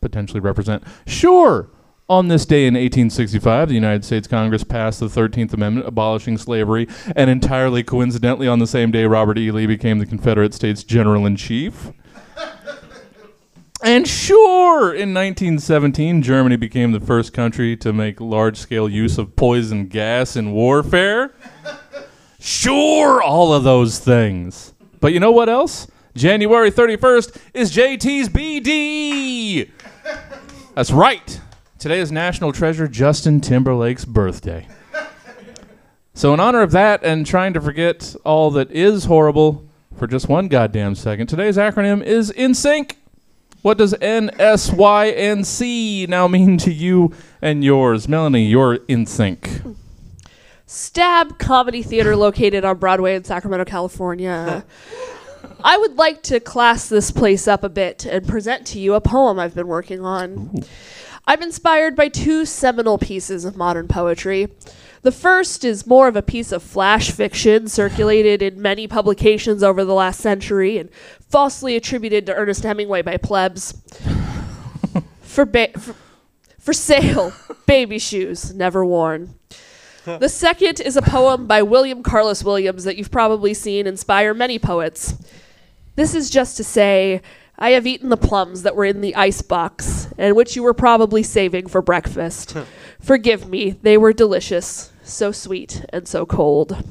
potentially 0.01 0.39
represent? 0.39 0.83
Sure. 1.05 1.69
On 2.09 2.29
this 2.29 2.47
day 2.47 2.65
in 2.65 2.73
1865, 2.73 3.67
the 3.67 3.75
United 3.75 4.03
States 4.03 4.27
Congress 4.27 4.63
passed 4.63 4.99
the 4.99 5.05
13th 5.05 5.53
Amendment 5.53 5.87
abolishing 5.87 6.35
slavery, 6.35 6.87
and 7.15 7.29
entirely 7.29 7.83
coincidentally, 7.83 8.47
on 8.47 8.57
the 8.57 8.65
same 8.65 8.89
day, 8.89 9.05
Robert 9.05 9.37
E. 9.37 9.51
Lee 9.51 9.67
became 9.67 9.99
the 9.99 10.07
Confederate 10.07 10.55
States 10.55 10.83
General 10.83 11.27
in 11.27 11.35
Chief. 11.35 11.91
And 13.83 14.07
sure, 14.07 14.93
in 14.93 15.13
1917, 15.13 16.21
Germany 16.21 16.55
became 16.55 16.91
the 16.91 16.99
first 16.99 17.33
country 17.33 17.75
to 17.77 17.91
make 17.91 18.21
large 18.21 18.57
scale 18.57 18.87
use 18.87 19.17
of 19.17 19.35
poison 19.35 19.87
gas 19.87 20.35
in 20.35 20.51
warfare. 20.51 21.33
Sure, 22.39 23.23
all 23.23 23.53
of 23.53 23.63
those 23.63 23.97
things. 23.97 24.73
But 24.99 25.13
you 25.13 25.19
know 25.19 25.31
what 25.31 25.49
else? 25.49 25.87
January 26.15 26.71
31st 26.71 27.37
is 27.55 27.75
JT's 27.75 28.29
BD. 28.29 29.71
That's 30.75 30.91
right. 30.91 31.41
Today 31.79 31.99
is 31.99 32.11
National 32.11 32.51
Treasure 32.51 32.87
Justin 32.87 33.41
Timberlake's 33.41 34.05
birthday. 34.05 34.67
So, 36.13 36.33
in 36.35 36.39
honor 36.39 36.61
of 36.61 36.71
that 36.71 37.03
and 37.03 37.25
trying 37.25 37.53
to 37.53 37.61
forget 37.61 38.15
all 38.23 38.51
that 38.51 38.69
is 38.69 39.05
horrible 39.05 39.67
for 39.95 40.07
just 40.07 40.27
one 40.29 40.47
goddamn 40.47 40.95
second, 40.95 41.27
today's 41.27 41.57
acronym 41.57 42.03
is 42.03 42.29
In 42.31 42.53
Sync. 42.53 42.97
What 43.61 43.77
does 43.77 43.93
NSYNC 43.93 44.49
now 46.09 46.27
mean 46.27 46.57
to 46.57 46.73
you 46.73 47.13
and 47.41 47.63
yours? 47.63 48.07
Melanie, 48.07 48.45
you're 48.45 48.79
in 48.87 49.05
sync. 49.05 49.61
Stab 50.65 51.37
Comedy 51.37 51.83
Theater 51.83 52.15
located 52.15 52.65
on 52.65 52.77
Broadway 52.77 53.13
in 53.13 53.23
Sacramento, 53.23 53.65
California. 53.65 54.65
I 55.63 55.77
would 55.77 55.95
like 55.97 56.23
to 56.23 56.39
class 56.39 56.89
this 56.89 57.11
place 57.11 57.47
up 57.47 57.63
a 57.63 57.69
bit 57.69 58.05
and 58.05 58.27
present 58.27 58.65
to 58.67 58.79
you 58.79 58.95
a 58.95 59.01
poem 59.01 59.37
I've 59.37 59.53
been 59.53 59.67
working 59.67 60.03
on. 60.03 60.63
I'm 61.27 61.43
inspired 61.43 61.95
by 61.95 62.07
two 62.07 62.45
seminal 62.45 62.97
pieces 62.97 63.45
of 63.45 63.55
modern 63.55 63.87
poetry. 63.87 64.47
The 65.03 65.11
first 65.11 65.65
is 65.65 65.87
more 65.87 66.07
of 66.07 66.15
a 66.15 66.21
piece 66.21 66.51
of 66.51 66.61
flash 66.61 67.11
fiction 67.11 67.67
circulated 67.67 68.41
in 68.41 68.61
many 68.61 68.87
publications 68.87 69.63
over 69.63 69.83
the 69.83 69.95
last 69.95 70.19
century 70.19 70.77
and 70.77 70.89
falsely 71.27 71.75
attributed 71.75 72.27
to 72.27 72.35
Ernest 72.35 72.63
Hemingway 72.63 73.01
by 73.01 73.17
plebs. 73.17 73.81
for, 75.21 75.45
ba- 75.45 75.71
for, 75.79 75.95
for 76.59 76.73
sale, 76.73 77.33
baby 77.65 77.97
shoes, 77.97 78.53
never 78.53 78.85
worn. 78.85 79.33
The 80.05 80.29
second 80.29 80.79
is 80.79 80.97
a 80.97 81.01
poem 81.01 81.45
by 81.45 81.61
William 81.61 82.01
Carlos 82.01 82.43
Williams 82.43 82.83
that 82.85 82.97
you've 82.97 83.11
probably 83.11 83.53
seen 83.53 83.85
inspire 83.85 84.33
many 84.33 84.57
poets. 84.57 85.13
This 85.95 86.15
is 86.15 86.29
just 86.29 86.57
to 86.57 86.63
say, 86.63 87.21
I 87.61 87.71
have 87.71 87.85
eaten 87.85 88.09
the 88.09 88.17
plums 88.17 88.63
that 88.63 88.75
were 88.75 88.85
in 88.85 89.01
the 89.01 89.15
ice 89.15 89.43
box, 89.43 90.07
and 90.17 90.35
which 90.35 90.55
you 90.55 90.63
were 90.63 90.73
probably 90.73 91.21
saving 91.21 91.67
for 91.67 91.79
breakfast. 91.79 92.57
Forgive 92.99 93.47
me, 93.47 93.77
they 93.83 93.99
were 93.99 94.13
delicious, 94.13 94.91
so 95.03 95.31
sweet 95.31 95.85
and 95.89 96.07
so 96.07 96.25
cold. 96.25 96.83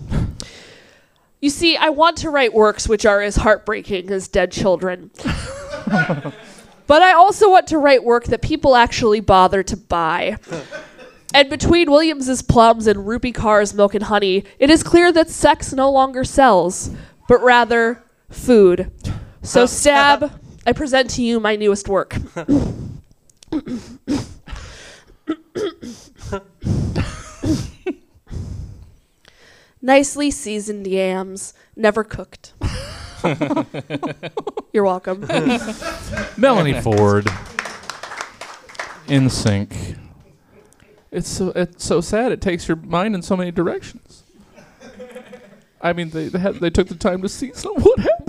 You 1.40 1.50
see, 1.50 1.76
I 1.76 1.88
want 1.88 2.18
to 2.18 2.30
write 2.30 2.54
works 2.54 2.88
which 2.88 3.04
are 3.04 3.20
as 3.20 3.34
heartbreaking 3.34 4.12
as 4.12 4.28
dead 4.28 4.52
children. 4.52 5.10
but 6.86 7.02
I 7.02 7.14
also 7.14 7.50
want 7.50 7.66
to 7.66 7.78
write 7.78 8.04
work 8.04 8.26
that 8.26 8.40
people 8.40 8.76
actually 8.76 9.18
bother 9.18 9.64
to 9.64 9.76
buy. 9.76 10.36
And 11.34 11.50
between 11.50 11.90
Williams's 11.90 12.42
plums 12.42 12.86
and 12.86 13.00
Rupi 13.00 13.34
Kaur's 13.34 13.74
milk 13.74 13.96
and 13.96 14.04
honey, 14.04 14.44
it 14.60 14.70
is 14.70 14.84
clear 14.84 15.10
that 15.10 15.30
sex 15.30 15.72
no 15.72 15.90
longer 15.90 16.22
sells, 16.22 16.90
but 17.26 17.42
rather 17.42 18.04
food. 18.28 18.92
So, 19.42 19.66
Stab, 19.66 20.30
I 20.66 20.72
present 20.72 21.10
to 21.10 21.22
you 21.22 21.40
my 21.40 21.56
newest 21.56 21.88
work. 21.88 22.16
Nicely 29.82 30.30
seasoned 30.30 30.86
yams, 30.86 31.54
never 31.74 32.04
cooked. 32.04 32.52
You're 34.72 34.84
welcome. 34.84 35.26
Melanie 36.36 36.78
Ford. 36.80 37.26
In 39.08 39.30
sync. 39.30 39.96
It's 41.10 41.28
so 41.28 41.48
it's 41.56 41.84
so 41.84 42.00
sad. 42.00 42.30
It 42.30 42.40
takes 42.40 42.68
your 42.68 42.76
mind 42.76 43.14
in 43.14 43.22
so 43.22 43.36
many 43.36 43.50
directions. 43.50 44.22
I 45.80 45.92
mean, 45.94 46.10
they 46.10 46.28
they, 46.28 46.38
had, 46.38 46.56
they 46.56 46.70
took 46.70 46.88
the 46.88 46.94
time 46.94 47.22
to 47.22 47.28
see 47.28 47.52
some 47.54 47.74
what 47.76 47.98
happened. 47.98 48.19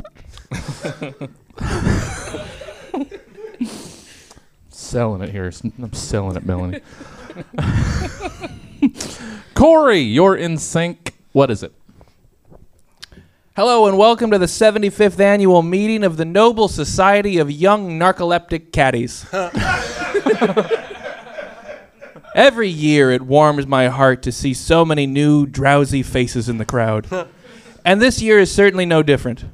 Selling 4.69 5.21
it 5.21 5.29
here. 5.29 5.51
I'm 5.81 5.93
selling 5.93 6.35
it, 6.35 6.45
Melanie. 6.45 6.81
Corey, 9.53 9.99
you're 9.99 10.35
in 10.35 10.57
sync. 10.57 11.13
What 11.31 11.49
is 11.49 11.63
it? 11.63 11.71
Hello 13.55 13.85
and 13.85 13.97
welcome 13.97 14.31
to 14.31 14.37
the 14.37 14.47
75th 14.47 15.19
annual 15.19 15.61
meeting 15.61 16.03
of 16.03 16.17
the 16.17 16.25
Noble 16.25 16.67
Society 16.67 17.37
of 17.37 17.51
Young 17.51 17.99
Narcoleptic 17.99 18.71
Caddies. 18.71 19.25
Every 22.35 22.69
year 22.69 23.11
it 23.11 23.21
warms 23.21 23.67
my 23.67 23.87
heart 23.87 24.23
to 24.23 24.31
see 24.31 24.53
so 24.53 24.83
many 24.83 25.05
new, 25.05 25.45
drowsy 25.45 26.01
faces 26.01 26.49
in 26.49 26.57
the 26.57 26.65
crowd. 26.65 27.07
and 27.85 28.01
this 28.01 28.21
year 28.21 28.39
is 28.39 28.51
certainly 28.51 28.85
no 28.85 29.03
different. 29.03 29.45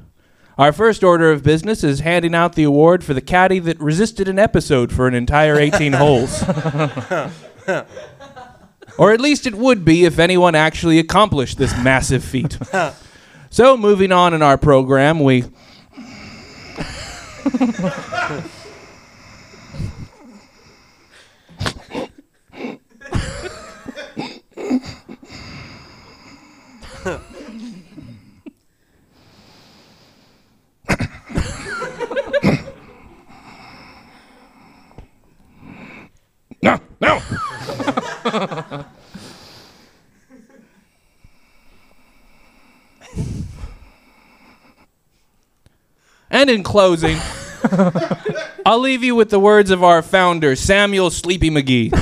Our 0.58 0.74
first 0.74 1.04
order 1.04 1.32
of 1.32 1.44
business 1.44 1.84
is 1.84 2.00
handing 2.00 2.34
out 2.34 2.54
the 2.54 2.64
award 2.64 3.04
for 3.04 3.14
the 3.14 3.22
caddy 3.22 3.60
that 3.60 3.80
resisted 3.80 4.28
an 4.28 4.40
episode 4.40 4.92
for 4.92 5.08
an 5.08 5.14
entire 5.14 5.60
18 5.60 5.94
holes. 5.94 6.42
or 8.98 9.14
at 9.14 9.22
least 9.22 9.46
it 9.46 9.54
would 9.54 9.86
be 9.86 10.06
if 10.06 10.18
anyone 10.18 10.56
actually 10.56 10.98
accomplished 10.98 11.58
this 11.58 11.72
massive 11.84 12.24
feat. 12.24 12.58
So, 13.50 13.78
moving 13.78 14.12
on 14.12 14.34
in 14.34 14.42
our 14.42 14.58
program, 14.58 15.22
we. 15.22 15.46
No, 36.62 36.80
no. 37.00 37.22
And 46.30 46.50
in 46.50 46.64
closing, 46.64 47.18
I'll 48.66 48.80
leave 48.80 49.04
you 49.04 49.16
with 49.16 49.30
the 49.30 49.40
words 49.40 49.72
of 49.72 49.84
our 49.84 50.02
founder, 50.02 50.56
Samuel 50.56 51.10
Sleepy 51.10 51.50
McGee, 51.50 51.96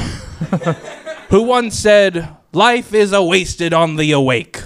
who 1.30 1.44
once 1.44 1.78
said, 1.78 2.36
Life 2.52 2.94
is 2.94 3.14
a 3.14 3.22
wasted 3.24 3.74
on 3.74 3.98
the 3.98 4.12
awake. 4.14 4.62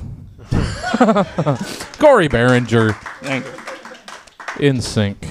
Corey 2.00 2.30
Behringer 2.30 2.96
Thank 3.22 3.46
you. 3.46 4.68
in 4.68 4.82
sync. 4.82 5.28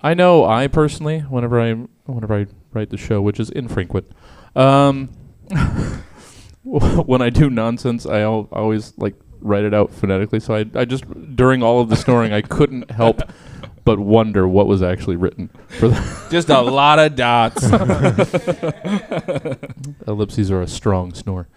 I 0.00 0.14
know 0.14 0.44
I 0.46 0.66
personally, 0.66 1.20
whenever 1.20 1.60
I 1.60 1.76
whenever 2.14 2.34
I 2.34 2.38
write 2.38 2.48
write 2.72 2.90
the 2.90 2.96
show, 2.96 3.20
which 3.20 3.40
is 3.40 3.50
infrequent, 3.50 4.10
um, 4.56 5.10
when 6.62 7.22
I 7.22 7.30
do 7.30 7.50
nonsense, 7.50 8.06
I 8.06 8.20
al- 8.20 8.48
always 8.52 8.96
like 8.98 9.14
write 9.40 9.64
it 9.64 9.74
out 9.74 9.92
phonetically. 9.92 10.40
So 10.40 10.54
I, 10.54 10.66
I 10.74 10.84
just 10.84 11.04
during 11.36 11.62
all 11.62 11.80
of 11.80 11.88
the 11.88 11.96
snoring, 11.96 12.32
I 12.32 12.42
couldn't 12.42 12.90
help 12.90 13.22
but 13.84 13.98
wonder 13.98 14.46
what 14.46 14.66
was 14.66 14.82
actually 14.82 15.16
written. 15.16 15.50
For 15.68 15.88
the 15.88 16.26
Just 16.30 16.48
a 16.48 16.60
lot 16.60 16.98
of 16.98 17.16
dots. 17.16 17.64
ellipses 20.06 20.50
are 20.50 20.62
a 20.62 20.68
strong 20.68 21.14
snore. 21.14 21.48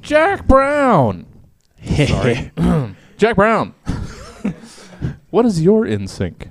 Jack 0.00 0.46
Brown. 0.46 1.26
Sorry, 1.84 2.50
Jack 3.16 3.36
Brown. 3.36 3.74
what 5.30 5.46
is 5.46 5.62
your 5.62 5.86
in 5.86 6.08
sync? 6.08 6.50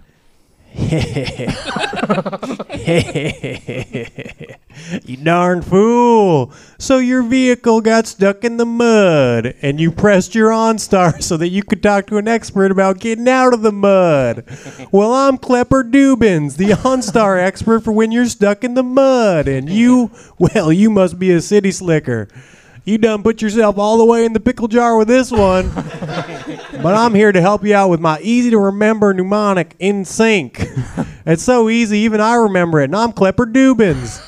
you 5.06 5.18
darn 5.18 5.62
fool. 5.62 6.52
So 6.78 6.98
your 6.98 7.22
vehicle 7.22 7.82
got 7.82 8.08
stuck 8.08 8.44
in 8.44 8.58
the 8.58 8.66
mud 8.66 9.56
and 9.62 9.80
you 9.80 9.92
pressed 9.92 10.34
your 10.34 10.52
OnStar 10.52 11.22
so 11.22 11.38
that 11.38 11.50
you 11.50 11.64
could 11.64 11.84
talk 11.84 12.08
to 12.08 12.18
an 12.18 12.28
expert 12.28 12.72
about 12.72 13.00
getting 13.00 13.28
out 13.28 13.54
of 13.54 13.62
the 13.62 13.74
mud. 13.74 14.46
well, 14.92 15.14
I'm 15.14 15.38
Klepper 15.38 15.84
Dubins, 15.84 16.58
the 16.58 16.70
OnStar 16.70 17.42
expert 17.42 17.84
for 17.84 17.92
when 17.92 18.12
you're 18.12 18.26
stuck 18.26 18.64
in 18.64 18.74
the 18.74 18.84
mud. 18.84 19.48
And 19.48 19.70
you, 19.70 20.12
well, 20.38 20.72
you 20.72 20.90
must 20.90 21.20
be 21.20 21.32
a 21.32 21.42
city 21.42 21.72
slicker. 21.72 22.28
You 22.86 22.98
done 22.98 23.22
put 23.22 23.42
yourself 23.42 23.78
all 23.78 23.98
the 23.98 24.06
way 24.06 24.26
in 24.26 24.34
the 24.34 24.40
pickle 24.40 24.68
jar 24.68 24.98
with 24.98 25.10
this 25.10 25.32
one. 25.32 25.70
But 26.82 26.96
I'm 26.96 27.14
here 27.14 27.32
to 27.32 27.42
help 27.42 27.64
you 27.66 27.76
out 27.76 27.90
with 27.90 28.00
my 28.00 28.20
easy 28.22 28.50
to 28.52 28.58
remember 28.58 29.14
mnemonic 29.14 29.76
in 29.80 30.06
sync. 30.06 30.60
it's 31.26 31.44
so 31.44 31.70
easy, 31.70 32.00
even 32.00 32.22
I 32.22 32.36
remember 32.36 32.80
it, 32.80 32.86
and 32.86 32.96
I'm 32.96 33.12
Klepper 33.12 33.46
Dubins. 33.46 34.22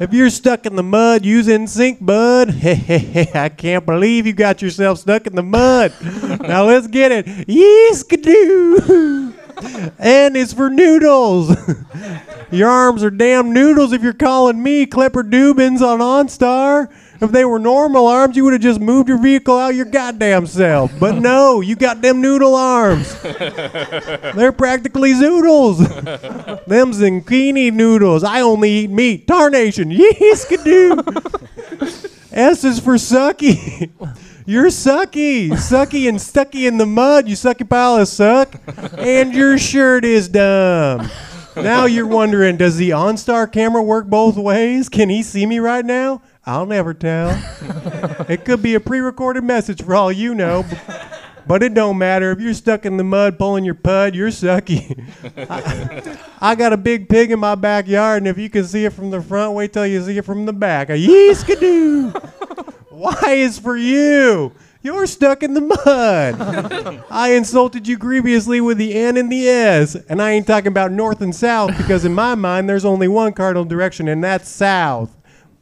if 0.00 0.12
you're 0.12 0.30
stuck 0.30 0.66
in 0.66 0.76
the 0.76 0.82
mud, 0.82 1.24
use 1.24 1.48
in 1.48 1.66
sync, 1.66 2.04
bud. 2.04 2.54
I 2.64 3.52
can't 3.56 3.84
believe 3.84 4.26
you 4.26 4.32
got 4.32 4.62
yourself 4.62 4.98
stuck 4.98 5.26
in 5.26 5.34
the 5.34 5.42
mud. 5.42 5.92
now 6.40 6.64
let's 6.64 6.86
get 6.86 7.12
it. 7.12 7.26
Yeeskadoo. 7.46 9.34
and 9.98 10.36
it's 10.36 10.52
for 10.52 10.68
noodles. 10.70 11.56
Your 12.50 12.68
arms 12.68 13.02
are 13.02 13.10
damn 13.10 13.52
noodles 13.52 13.92
if 13.92 14.02
you're 14.02 14.12
calling 14.12 14.62
me 14.62 14.86
Klepper 14.86 15.22
Dubins 15.22 15.80
on 15.80 16.00
OnStar. 16.00 16.92
If 17.20 17.30
they 17.30 17.44
were 17.44 17.58
normal 17.58 18.06
arms, 18.06 18.36
you 18.36 18.44
would 18.44 18.52
have 18.52 18.62
just 18.62 18.80
moved 18.80 19.08
your 19.08 19.18
vehicle 19.18 19.56
out 19.56 19.74
your 19.74 19.84
goddamn 19.84 20.46
self. 20.46 20.92
But 20.98 21.16
no, 21.16 21.60
you 21.60 21.76
got 21.76 22.02
them 22.02 22.20
noodle 22.20 22.54
arms. 22.54 23.20
They're 23.22 24.52
practically 24.52 25.12
zoodles. 25.12 25.78
them 26.66 26.92
zucchini 26.92 27.72
noodles. 27.72 28.24
I 28.24 28.40
only 28.40 28.70
eat 28.70 28.90
meat. 28.90 29.26
Tarnation. 29.26 29.90
Yes, 29.90 30.42
skidoo. 30.42 30.96
S 32.32 32.64
is 32.64 32.80
for 32.80 32.94
sucky. 32.94 33.90
You're 34.46 34.66
sucky. 34.66 35.50
Sucky 35.50 36.08
and 36.08 36.20
stucky 36.20 36.66
in 36.66 36.78
the 36.78 36.86
mud, 36.86 37.28
you 37.28 37.36
sucky 37.36 37.68
pile 37.68 37.96
of 37.96 38.08
suck. 38.08 38.54
And 38.98 39.32
your 39.32 39.56
shirt 39.56 40.04
is 40.04 40.28
dumb. 40.28 41.08
Now 41.56 41.86
you're 41.86 42.06
wondering, 42.06 42.56
does 42.56 42.76
the 42.76 42.90
OnStar 42.90 43.50
camera 43.50 43.82
work 43.82 44.06
both 44.06 44.36
ways? 44.36 44.88
Can 44.88 45.08
he 45.08 45.22
see 45.22 45.46
me 45.46 45.60
right 45.60 45.84
now? 45.84 46.20
I'll 46.46 46.66
never 46.66 46.92
tell. 46.92 47.30
it 48.28 48.44
could 48.44 48.62
be 48.62 48.74
a 48.74 48.80
pre-recorded 48.80 49.44
message 49.44 49.82
for 49.82 49.94
all 49.94 50.12
you 50.12 50.34
know. 50.34 50.64
But 51.46 51.62
it 51.62 51.74
don't 51.74 51.98
matter. 51.98 52.30
If 52.30 52.40
you're 52.40 52.54
stuck 52.54 52.86
in 52.86 52.96
the 52.96 53.04
mud 53.04 53.38
pulling 53.38 53.64
your 53.64 53.74
pud, 53.74 54.14
you're 54.14 54.28
sucky. 54.28 55.04
I, 55.36 56.18
I 56.40 56.54
got 56.54 56.72
a 56.72 56.76
big 56.76 57.08
pig 57.08 57.30
in 57.30 57.38
my 57.38 57.54
backyard, 57.54 58.22
and 58.22 58.28
if 58.28 58.38
you 58.38 58.48
can 58.48 58.64
see 58.64 58.84
it 58.86 58.94
from 58.94 59.10
the 59.10 59.20
front, 59.20 59.52
wait 59.52 59.72
till 59.72 59.86
you 59.86 60.02
see 60.02 60.16
it 60.16 60.24
from 60.24 60.46
the 60.46 60.52
back. 60.52 60.88
A 60.88 60.94
yeeskadoo. 60.94 62.32
Y 62.90 63.32
is 63.32 63.58
for 63.58 63.76
you. 63.76 64.52
You're 64.80 65.06
stuck 65.06 65.42
in 65.42 65.54
the 65.54 65.60
mud. 65.62 67.04
I 67.10 67.32
insulted 67.32 67.88
you 67.88 67.98
grievously 67.98 68.60
with 68.60 68.78
the 68.78 68.94
N 68.94 69.16
and 69.16 69.32
the 69.32 69.48
S, 69.48 69.94
and 69.94 70.22
I 70.22 70.32
ain't 70.32 70.46
talking 70.46 70.68
about 70.68 70.92
north 70.92 71.20
and 71.20 71.34
south 71.34 71.76
because 71.76 72.04
in 72.04 72.14
my 72.14 72.34
mind 72.34 72.68
there's 72.68 72.84
only 72.84 73.08
one 73.08 73.32
cardinal 73.32 73.64
direction, 73.64 74.08
and 74.08 74.22
that's 74.22 74.48
south. 74.48 75.14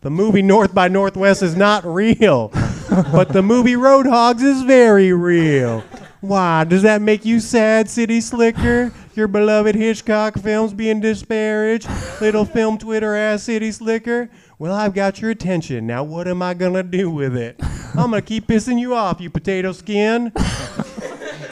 The 0.03 0.11
movie 0.11 0.43
North 0.43 0.75
by 0.75 0.89
Northwest 0.89 1.45
is 1.45 1.55
not 1.55 1.87
real, 1.87 2.49
but 3.13 3.29
the 3.29 3.41
movie 3.41 3.75
Roadhogs 3.75 4.43
is 4.43 4.63
very 4.63 5.13
real. 5.13 5.85
Why 6.21 6.65
does 6.65 6.83
that 6.83 7.01
make 7.01 7.25
you 7.25 7.39
sad, 7.39 7.89
City 7.89 8.21
Slicker? 8.21 8.93
Your 9.15 9.29
beloved 9.29 9.77
Hitchcock 9.77 10.41
films 10.41 10.75
being 10.75 10.99
disparaged, 10.99 11.89
little 12.21 12.45
film 12.45 12.79
Twitter 12.79 13.15
ass 13.15 13.45
City 13.45 13.71
Slicker. 13.71 14.29
Well, 14.59 14.75
I've 14.75 14.93
got 14.93 15.21
your 15.21 15.31
attention. 15.31 15.87
Now, 15.87 16.03
what 16.03 16.27
am 16.27 16.43
I 16.43 16.55
gonna 16.55 16.83
do 16.83 17.09
with 17.09 17.37
it? 17.37 17.61
I'm 17.95 18.11
gonna 18.11 18.23
keep 18.23 18.49
pissing 18.49 18.81
you 18.81 18.97
off, 18.97 19.21
you 19.21 19.31
potato 19.31 19.71
skin. 19.71 20.33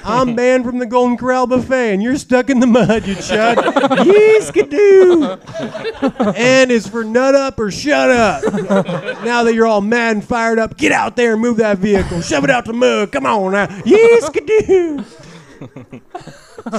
I'm 0.04 0.35
banned 0.37 0.64
from 0.64 0.78
the 0.78 0.87
Golden 0.87 1.16
Corral 1.16 1.47
buffet, 1.47 1.95
and 1.95 2.02
you're 2.02 2.16
stuck 2.16 2.50
in 2.50 2.61
the 2.61 2.66
mud, 2.66 3.07
you 3.07 3.14
chud. 3.14 3.57
Yeeskadoo! 4.04 5.40
N 6.37 6.71
is 6.71 6.87
for 6.87 7.04
nut 7.04 7.35
up 7.35 7.59
or 7.59 7.71
shut 7.71 8.11
up. 8.11 8.42
now 9.25 9.42
that 9.45 9.54
you're 9.54 9.66
all 9.66 9.80
mad 9.80 10.16
and 10.16 10.25
fired 10.25 10.59
up, 10.59 10.76
get 10.76 10.92
out 10.92 11.16
there 11.16 11.33
and 11.33 11.42
move 11.42 11.57
that 11.59 11.78
vehicle. 11.78 12.21
Shove 12.21 12.45
it 12.45 12.50
out 12.50 12.64
the 12.64 12.73
mud. 12.73 13.12
Come 13.12 13.26
on 13.26 13.52
now. 13.52 13.66
Yeeskadoo! 13.66 15.04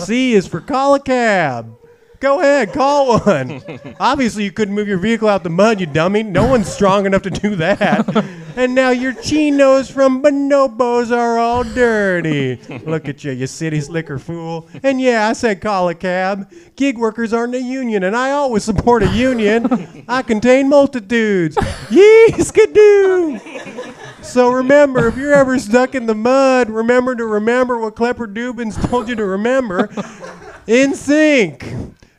C 0.06 0.34
is 0.34 0.48
for 0.48 0.62
call 0.62 0.96
a 0.96 1.00
cab. 1.00 1.78
Go 2.22 2.40
ahead, 2.40 2.72
call 2.72 3.18
one. 3.20 3.64
Obviously, 4.00 4.44
you 4.44 4.52
couldn't 4.52 4.76
move 4.76 4.88
your 4.88 5.00
vehicle 5.00 5.28
out 5.28 5.44
the 5.44 5.50
mud, 5.50 5.80
you 5.80 5.88
dummy. 5.88 6.22
No 6.22 6.48
one's 6.48 6.72
strong 6.72 7.08
enough 7.08 7.24
to 7.24 7.32
do 7.32 7.56
that. 7.58 8.26
And 8.54 8.76
now 8.76 8.90
your 8.90 9.14
chinos 9.14 9.90
from 9.90 10.22
bonobos 10.22 11.10
are 11.10 11.40
all 11.40 11.64
dirty. 11.64 12.58
Look 12.86 13.08
at 13.08 13.24
you, 13.24 13.32
you 13.32 13.48
city 13.48 13.80
slicker 13.80 14.20
fool. 14.20 14.68
And 14.84 15.00
yeah, 15.00 15.30
I 15.30 15.34
said 15.34 15.62
call 15.62 15.88
a 15.88 15.96
cab. 15.96 16.52
Gig 16.76 16.98
workers 16.98 17.32
aren't 17.32 17.56
a 17.56 17.62
union, 17.62 18.04
and 18.04 18.14
I 18.14 18.32
always 18.32 18.66
support 18.66 19.04
a 19.04 19.08
union. 19.08 20.04
I 20.06 20.22
contain 20.22 20.68
multitudes. 20.68 21.58
Yee 21.90 22.34
skidoo! 22.40 23.40
So 24.22 24.52
remember, 24.52 25.08
if 25.08 25.16
you're 25.16 25.34
ever 25.34 25.58
stuck 25.58 25.96
in 25.96 26.06
the 26.06 26.14
mud, 26.14 26.70
remember 26.70 27.16
to 27.16 27.26
remember 27.26 27.78
what 27.78 27.96
Klepper 27.96 28.28
Dubins 28.28 28.76
told 28.90 29.08
you 29.08 29.16
to 29.16 29.26
remember. 29.26 29.90
In 30.68 30.94
sync. 30.94 31.74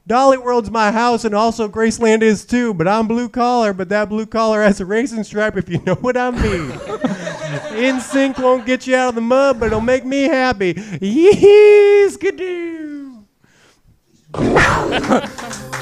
Dollywood's 0.09 0.71
my 0.71 0.91
house, 0.91 1.25
and 1.25 1.35
also 1.35 1.69
Graceland 1.69 2.23
is 2.23 2.45
too. 2.45 2.75
But 2.75 2.89
I'm 2.89 3.07
blue 3.07 3.29
collar, 3.29 3.73
but 3.73 3.89
that 3.91 4.09
blue 4.09 4.27
collar 4.27 4.63
has 4.63 4.81
a 4.81 4.87
racing 4.87 5.25
stripe, 5.25 5.57
if 5.57 5.69
you 5.69 5.81
know 5.87 5.95
what 5.95 6.17
I 6.17 6.31
mean. 6.31 6.73
In 7.85 8.01
sync 8.01 8.39
won't 8.39 8.67
get 8.67 8.87
you 8.87 8.97
out 8.97 9.11
of 9.11 9.15
the 9.15 9.21
mud, 9.21 9.61
but 9.61 9.67
it'll 9.67 9.81
make 9.81 10.05
me 10.05 10.23
happy. 10.23 10.75
Yee 11.01 12.09
skidoo. 12.09 13.23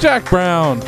Jack 0.01 0.29
Brown. 0.29 0.81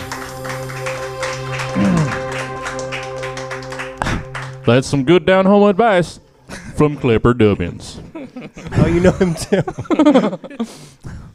That's 4.65 4.87
some 4.87 5.05
good 5.05 5.25
down 5.27 5.47
home 5.47 5.69
advice 5.69 6.21
from 6.77 6.97
Clipper 6.97 7.35
Dubbins. 7.35 8.01
Oh, 8.79 8.87
you 8.87 9.01
know 9.01 9.13
him 9.13 9.35
too. 9.35 11.19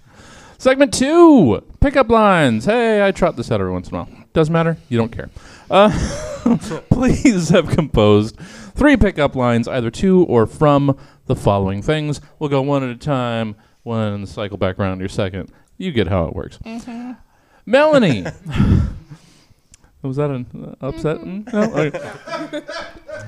Segment 0.58 0.94
two 0.94 1.64
pickup 1.80 2.10
lines. 2.10 2.66
Hey, 2.66 3.06
I 3.06 3.12
trot 3.12 3.36
this 3.36 3.52
out 3.52 3.62
every 3.62 3.72
once 3.72 3.90
in 3.90 3.96
a 3.96 4.04
while. 4.04 4.26
Doesn't 4.34 4.52
matter. 4.52 4.78
You 4.90 4.98
don't 4.98 5.12
care. 5.12 5.30
Uh, 5.70 5.90
please 6.90 7.50
have 7.54 7.70
composed 7.70 8.38
three 8.40 8.98
pickup 8.98 9.36
lines, 9.36 9.68
either 9.68 9.92
to 9.92 10.24
or 10.26 10.48
from 10.48 10.98
the 11.28 11.36
following 11.36 11.82
things. 11.82 12.22
We'll 12.40 12.50
go 12.50 12.62
one 12.62 12.84
at 12.84 12.90
a 12.90 12.96
time, 12.96 13.56
one 13.84 14.26
cycle 14.26 14.58
back 14.58 14.80
around 14.80 15.00
your 15.00 15.10
second. 15.10 15.52
You 15.78 15.92
get 15.92 16.08
how 16.08 16.26
it 16.26 16.34
works. 16.36 16.58
Melanie. 17.66 18.26
Was 20.02 20.18
that 20.18 20.30
an 20.30 20.76
uh, 20.82 20.88
upset? 20.88 21.18
Mm, 21.18 21.52
no? 21.52 21.62
Okay. 21.74 22.62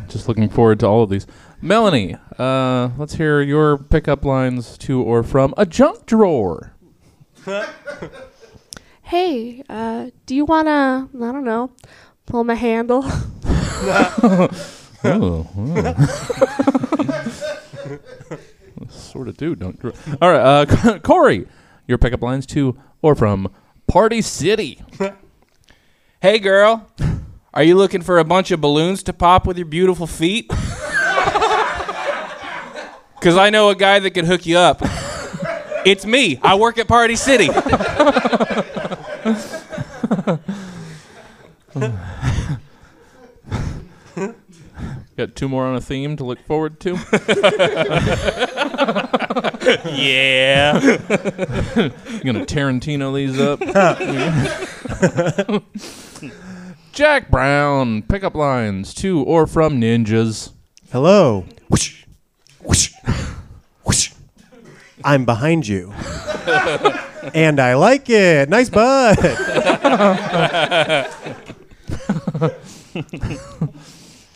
Just 0.07 0.27
looking 0.27 0.47
forward 0.47 0.79
to 0.79 0.87
all 0.87 1.03
of 1.03 1.09
these. 1.09 1.27
Melanie, 1.61 2.15
uh, 2.37 2.89
let's 2.97 3.15
hear 3.15 3.41
your 3.41 3.77
pickup 3.77 4.23
lines 4.23 4.77
to 4.79 5.01
or 5.01 5.21
from 5.23 5.53
a 5.57 5.65
junk 5.65 6.05
drawer. 6.05 6.73
Hey, 9.03 9.63
uh, 9.69 10.09
do 10.25 10.35
you 10.35 10.45
wanna? 10.45 11.09
I 11.15 11.31
don't 11.31 11.43
know, 11.43 11.71
pull 12.25 12.43
my 12.43 12.55
handle. 12.55 13.05
Oh, 15.01 15.47
sort 18.89 19.29
of 19.29 19.37
do, 19.37 19.55
don't. 19.55 19.81
you? 19.81 19.93
All 20.21 20.29
right, 20.29 20.65
uh, 20.65 20.99
Corey, 21.03 21.47
your 21.87 21.97
pickup 21.97 22.21
lines 22.21 22.45
to 22.47 22.77
or 23.01 23.15
from 23.15 23.49
Party 23.87 24.21
City. 24.21 24.81
Hey, 26.21 26.37
girl, 26.39 26.89
are 27.53 27.63
you 27.63 27.77
looking 27.77 28.01
for 28.01 28.19
a 28.19 28.25
bunch 28.25 28.51
of 28.51 28.59
balloons 28.59 29.01
to 29.03 29.13
pop 29.13 29.47
with 29.47 29.55
your 29.57 29.67
beautiful 29.67 30.05
feet? 30.05 30.49
Because 33.19 33.37
I 33.37 33.49
know 33.49 33.69
a 33.69 33.75
guy 33.75 33.99
that 33.99 34.11
could 34.11 34.25
hook 34.25 34.45
you 34.45 34.57
up. 34.57 34.81
It's 35.85 36.05
me. 36.05 36.39
I 36.41 36.55
work 36.55 36.77
at 36.77 36.87
Party 36.87 37.15
City. 37.15 37.47
Got 45.17 45.35
two 45.35 45.49
more 45.49 45.65
on 45.65 45.75
a 45.75 45.81
theme 45.81 46.15
to 46.17 46.23
look 46.23 46.39
forward 46.45 46.79
to. 46.79 46.91
yeah. 49.91 50.79
I'm 50.79 51.91
gonna 52.23 52.45
Tarantino 52.45 53.13
these 53.13 53.37
up. 53.37 53.59
Jack 56.93 57.29
Brown, 57.29 58.01
pickup 58.03 58.35
lines 58.35 58.93
to 58.95 59.21
or 59.23 59.45
from 59.45 59.81
ninjas. 59.81 60.53
Hello. 60.91 61.45
Whoosh. 61.69 62.05
Whoosh. 62.61 62.93
Whoosh. 63.83 64.13
I'm 65.03 65.25
behind 65.25 65.67
you. 65.67 65.93
and 67.33 67.59
I 67.59 67.75
like 67.75 68.09
it. 68.09 68.49
Nice 68.49 68.69
butt. 68.69 69.19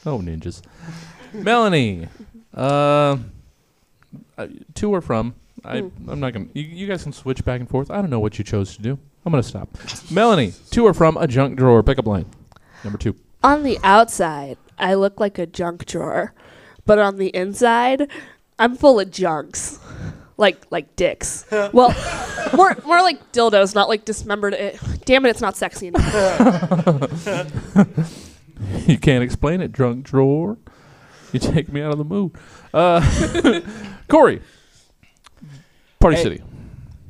Oh, 0.05 0.19
ninjas. 0.19 0.61
Melanie, 1.33 2.09
uh, 2.53 3.15
uh, 4.37 4.47
to 4.75 4.93
or 4.93 4.99
from? 4.99 5.33
I, 5.63 5.77
I'm 5.77 6.19
not 6.19 6.33
gonna. 6.33 6.47
You, 6.53 6.63
you 6.63 6.87
guys 6.87 7.03
can 7.03 7.13
switch 7.13 7.45
back 7.45 7.61
and 7.61 7.69
forth. 7.69 7.89
I 7.89 8.01
don't 8.01 8.09
know 8.09 8.19
what 8.19 8.37
you 8.37 8.43
chose 8.43 8.75
to 8.75 8.81
do. 8.81 8.99
I'm 9.25 9.31
gonna 9.31 9.43
stop. 9.43 9.69
Melanie, 10.11 10.53
to 10.71 10.83
or 10.85 10.93
from 10.93 11.15
a 11.15 11.25
junk 11.25 11.57
drawer 11.57 11.81
pickup 11.83 12.05
line. 12.05 12.25
Number 12.83 12.99
two. 12.99 13.15
on 13.43 13.63
the 13.63 13.79
outside, 13.81 14.57
I 14.77 14.95
look 14.95 15.21
like 15.21 15.39
a 15.39 15.45
junk 15.45 15.85
drawer, 15.85 16.33
but 16.85 16.99
on 16.99 17.15
the 17.15 17.29
inside, 17.29 18.09
I'm 18.59 18.75
full 18.75 18.99
of 18.99 19.09
junks, 19.09 19.79
like 20.43 20.65
like 20.69 20.95
dicks. 20.95 21.45
well, 21.73 21.95
more 22.55 22.77
more 22.85 23.01
like 23.01 23.31
dildos, 23.31 23.73
not 23.73 23.89
like 23.89 24.05
dismembered. 24.05 24.53
eh, 24.53 24.77
damn 25.05 25.25
it, 25.25 25.29
it's 25.29 25.41
not 25.41 25.55
sexy 25.57 25.87
enough. 25.87 26.13
You 28.87 28.97
can't 28.97 29.23
explain 29.23 29.59
it, 29.61 29.71
drunk 29.73 30.05
drawer. 30.05 30.57
You 31.33 31.39
take 31.39 31.67
me 31.71 31.81
out 31.81 31.91
of 31.91 31.97
the 31.97 32.05
mood. 32.05 32.31
Uh, 32.73 33.01
Corey, 34.07 34.41
Party 35.99 36.15
Hey. 36.15 36.23
City. 36.23 36.43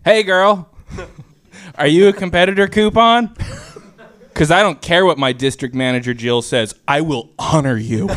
Hey, 0.04 0.24
girl, 0.24 0.70
are 1.76 1.86
you 1.88 2.08
a 2.08 2.14
competitor 2.14 2.68
coupon? 2.68 3.36
Because 4.30 4.50
I 4.50 4.62
don't 4.64 4.82
care 4.82 5.06
what 5.06 5.20
my 5.20 5.32
district 5.32 5.76
manager 5.76 6.14
Jill 6.16 6.42
says. 6.42 6.74
I 6.88 7.02
will 7.02 7.30
honor 7.38 7.78
you. 7.78 8.08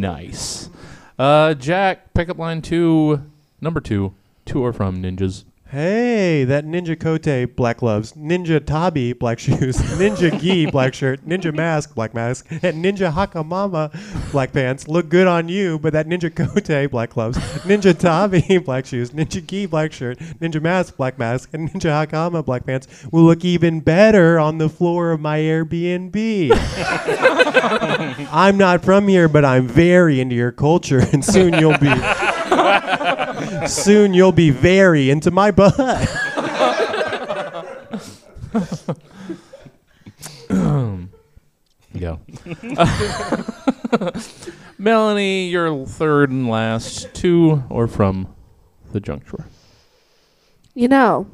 Nice. 0.00 0.70
Uh, 1.18 1.52
Jack, 1.52 2.14
pickup 2.14 2.38
line 2.38 2.62
two, 2.62 3.30
number 3.60 3.80
two, 3.80 4.14
to 4.46 4.64
or 4.64 4.72
from 4.72 5.02
ninjas. 5.02 5.44
Hey, 5.70 6.42
that 6.46 6.64
Ninja 6.64 6.98
Kote, 6.98 7.54
black 7.54 7.76
gloves. 7.76 8.14
Ninja 8.14 8.64
Tabi, 8.64 9.12
black 9.12 9.38
shoes. 9.44 9.76
Ninja 9.76 10.36
Gi, 10.40 10.66
black 10.66 10.94
shirt. 10.94 11.24
Ninja 11.24 11.54
Mask, 11.54 11.94
black 11.94 12.12
mask. 12.12 12.50
And 12.50 12.84
Ninja 12.84 13.12
Hakamama, 13.12 14.32
black 14.32 14.52
pants. 14.52 14.88
Look 14.88 15.08
good 15.08 15.28
on 15.28 15.48
you, 15.48 15.78
but 15.78 15.92
that 15.92 16.08
Ninja 16.08 16.34
Kote, 16.34 16.90
black 16.90 17.10
gloves. 17.10 17.38
Ninja 17.62 17.96
Tabi, 17.96 18.58
black 18.64 18.84
shoes. 18.84 19.12
Ninja 19.12 19.46
Gi, 19.46 19.66
black 19.66 19.92
shirt. 19.92 20.18
Ninja 20.40 20.60
Mask, 20.60 20.96
black 20.96 21.20
mask. 21.20 21.50
And 21.52 21.70
Ninja 21.70 22.04
Hakama, 22.04 22.44
black 22.44 22.66
pants 22.66 22.88
will 23.12 23.22
look 23.22 23.44
even 23.44 23.78
better 23.78 24.40
on 24.40 24.58
the 24.58 24.68
floor 24.68 25.12
of 25.12 25.20
my 25.20 25.38
Airbnb. 25.38 26.50
I'm 28.32 28.58
not 28.58 28.84
from 28.84 29.06
here, 29.06 29.28
but 29.28 29.44
I'm 29.44 29.68
very 29.68 30.20
into 30.20 30.34
your 30.34 30.50
culture, 30.50 30.98
and 31.12 31.24
soon 31.24 31.54
you'll 31.54 31.78
be. 31.78 31.92
Soon 33.66 34.14
you'll 34.14 34.32
be 34.32 34.50
very 34.50 35.10
into 35.10 35.30
my 35.30 35.50
butt. 35.50 35.76
Yeah. 42.00 42.16
Melanie, 44.78 45.48
you're 45.48 45.86
third 45.86 46.30
and 46.30 46.48
last, 46.48 47.12
to 47.14 47.62
or 47.68 47.86
from 47.88 48.34
the 48.92 49.00
junk 49.00 49.26
drawer. 49.26 49.46
You 50.74 50.88
know, 50.88 51.26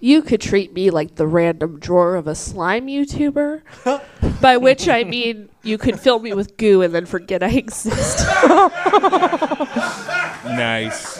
you 0.00 0.20
could 0.22 0.42
treat 0.42 0.74
me 0.74 0.90
like 0.90 1.14
the 1.14 1.26
random 1.26 1.78
drawer 1.78 2.16
of 2.16 2.26
a 2.26 2.34
slime 2.34 2.88
YouTuber, 2.88 3.62
by 4.42 4.58
which 4.58 4.88
I 4.88 5.04
mean 5.04 5.48
you 5.62 5.78
could 5.78 5.98
fill 5.98 6.18
me 6.18 6.34
with 6.34 6.58
goo 6.58 6.82
and 6.82 6.94
then 6.94 7.06
forget 7.06 7.42
I 7.42 7.48
exist. 7.48 8.26
nice. 10.44 11.18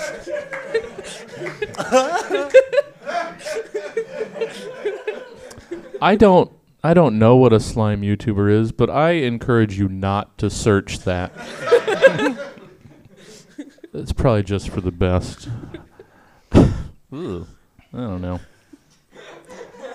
I 6.01 6.17
don't. 6.17 6.51
I 6.83 6.93
don't 6.93 7.19
know 7.19 7.37
what 7.37 7.55
a 7.55 7.61
slime 7.61 8.03
YouTuber 8.03 8.53
is, 8.53 8.71
but 8.71 8.91
I 8.91 9.13
encourage 9.13 9.79
you 9.79 9.89
not 9.89 10.37
to 10.37 10.51
search 10.51 10.99
that. 11.01 11.33
it's 13.95 14.13
probably 14.13 14.43
just 14.43 14.69
for 14.69 14.83
the 14.83 14.93
best. 14.93 15.49
I 16.53 16.69
don't 17.11 18.21
know. 18.21 18.39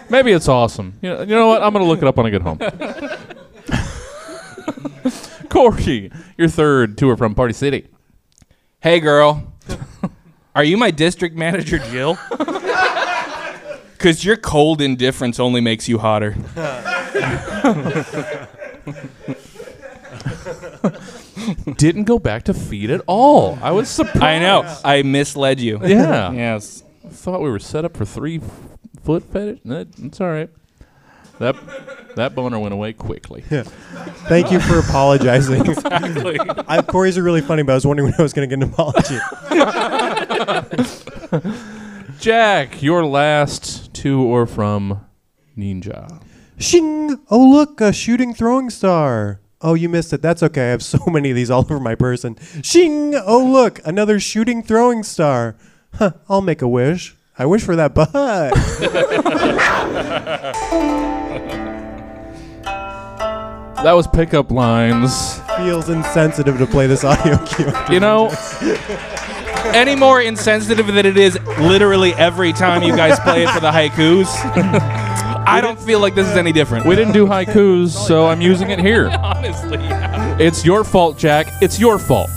Maybe 0.10 0.32
it's 0.32 0.48
awesome. 0.48 0.98
You 1.04 1.10
know, 1.10 1.20
you 1.22 1.28
know 1.28 1.48
what? 1.48 1.62
I'm 1.62 1.72
gonna 1.74 1.86
look 1.86 2.02
it 2.02 2.08
up 2.08 2.18
when 2.18 2.26
I 2.26 2.32
get 2.32 2.42
home. 2.42 2.58
Corey, 5.50 6.12
you're 6.38 6.48
third 6.48 6.98
tour 6.98 7.16
from 7.16 7.36
Party 7.36 7.54
City. 7.54 7.88
Hey, 8.82 9.02
girl, 9.02 9.44
are 10.56 10.64
you 10.64 10.78
my 10.78 10.90
district 10.92 11.36
manager 11.36 11.80
Jill? 11.80 12.18
Because 14.00 14.24
your 14.24 14.38
cold 14.38 14.82
indifference 14.82 15.42
only 15.42 15.60
makes 15.60 15.90
you 15.90 15.98
hotter. 15.98 16.32
Didn't 21.76 22.06
go 22.06 22.18
back 22.18 22.44
to 22.44 22.54
feed 22.54 22.92
at 22.92 23.02
all. 23.08 23.60
I 23.62 23.72
was 23.72 23.90
surprised. 23.90 24.24
I 24.24 24.40
know. 24.40 24.78
I 24.86 25.02
misled 25.02 25.60
you. 25.60 25.86
Yeah. 25.86 26.32
Yes. 26.32 26.82
I 27.06 27.10
thought 27.10 27.42
we 27.42 27.50
were 27.50 27.60
set 27.60 27.84
up 27.84 27.98
for 27.98 28.06
three 28.06 28.40
foot 29.04 29.26
fetish. 29.26 29.60
That, 29.66 29.92
that's 29.92 30.22
all 30.22 30.30
right. 30.30 30.50
That 31.40 31.56
that 32.16 32.36
boner 32.36 32.60
went 32.60 32.74
away 32.74 32.94
quickly. 32.94 33.42
Thank 34.28 34.52
you 34.52 34.60
for 34.60 34.80
apologizing. 34.80 35.62
I, 36.68 36.82
Corey's 36.82 37.18
are 37.18 37.24
really 37.24 37.42
funny, 37.42 37.64
but 37.64 37.72
I 37.72 37.76
was 37.76 37.88
wondering 37.88 38.10
when 38.10 38.20
I 38.20 38.22
was 38.22 38.34
going 38.34 38.50
to 38.50 38.56
get 38.56 38.64
an 38.64 38.72
apology. 38.74 39.18
Jack, 42.20 42.82
your 42.84 43.06
last 43.06 43.94
to 43.96 44.22
or 44.22 44.46
from 44.46 45.06
Ninja. 45.58 46.22
Shing! 46.58 47.18
Oh, 47.30 47.50
look, 47.50 47.80
a 47.80 47.94
shooting 47.94 48.34
throwing 48.34 48.70
star. 48.70 49.40
Oh, 49.62 49.74
you 49.74 49.88
missed 49.88 50.12
it. 50.12 50.22
That's 50.22 50.44
okay. 50.44 50.68
I 50.68 50.72
have 50.72 50.84
so 50.84 51.00
many 51.08 51.30
of 51.30 51.36
these 51.38 51.50
all 51.50 51.62
over 51.62 51.80
my 51.80 51.96
person. 51.96 52.38
Shing! 52.62 53.16
Oh, 53.16 53.46
look, 53.46 53.80
another 53.86 54.20
shooting 54.20 54.62
throwing 54.62 55.04
star. 55.04 55.56
Huh, 55.94 56.12
I'll 56.28 56.42
make 56.42 56.62
a 56.62 56.68
wish. 56.68 57.16
I 57.38 57.46
wish 57.46 57.64
for 57.64 57.78
that 57.78 57.96
butt. 57.96 58.12
That 63.84 63.94
was 63.94 64.08
pickup 64.08 64.52
lines. 64.52 65.40
Feels 65.58 65.90
insensitive 65.90 66.58
to 66.58 66.66
play 66.68 66.86
this 66.88 67.04
audio 67.04 67.38
cue. 67.46 67.72
You 67.90 68.00
know, 68.00 68.30
Any 69.74 69.96
more 69.96 70.22
insensitive 70.22 70.88
than 70.88 71.06
it 71.06 71.18
is 71.18 71.40
literally 71.60 72.14
every 72.16 72.52
time 72.54 72.84
you 72.84 72.96
guys 72.96 73.20
play 73.20 73.44
it 73.44 73.50
for 73.50 73.60
the 73.60 73.72
haikus? 73.72 74.28
I 75.48 75.62
don't 75.62 75.80
feel 75.80 76.00
like 76.00 76.14
this 76.14 76.28
is 76.28 76.36
any 76.38 76.52
different. 76.52 76.86
we 76.86 76.96
didn't 76.96 77.14
do 77.14 77.26
haikus, 77.26 77.90
so 77.90 78.28
I'm 78.28 78.42
using 78.42 78.70
it 78.70 78.80
here. 78.80 79.08
honestly. 79.24 79.78
yeah. 79.80 80.38
It's 80.40 80.64
your 80.66 80.84
fault, 80.84 81.18
Jack. 81.18 81.48
It's 81.62 81.80
your 81.80 81.98
fault. 81.98 82.30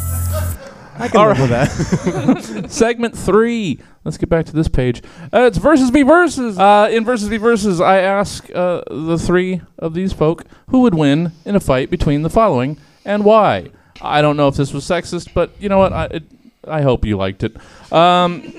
I 0.98 1.08
can 1.08 1.20
All 1.20 1.28
live 1.28 1.40
with 1.40 1.50
that. 1.50 2.66
Segment 2.70 3.16
three. 3.16 3.80
Let's 4.04 4.18
get 4.18 4.28
back 4.28 4.46
to 4.46 4.52
this 4.52 4.68
page. 4.68 5.02
Uh, 5.32 5.42
it's 5.42 5.58
versus 5.58 5.90
v 5.90 6.02
versus. 6.02 6.58
Uh, 6.58 6.88
in 6.90 7.04
versus 7.04 7.28
v 7.28 7.38
versus, 7.38 7.80
I 7.80 7.98
ask 7.98 8.50
uh, 8.54 8.82
the 8.90 9.18
three 9.18 9.62
of 9.78 9.94
these 9.94 10.12
folk 10.12 10.44
who 10.68 10.80
would 10.80 10.94
win 10.94 11.32
in 11.44 11.56
a 11.56 11.60
fight 11.60 11.90
between 11.90 12.22
the 12.22 12.30
following 12.30 12.78
and 13.04 13.24
why. 13.24 13.70
I 14.00 14.20
don't 14.20 14.36
know 14.36 14.48
if 14.48 14.56
this 14.56 14.72
was 14.72 14.84
sexist, 14.84 15.32
but 15.32 15.50
you 15.58 15.68
know 15.68 15.78
what? 15.78 15.92
I 15.92 16.04
it, 16.06 16.24
I 16.66 16.82
hope 16.82 17.04
you 17.04 17.16
liked 17.16 17.42
it. 17.42 17.56
Um, 17.92 18.52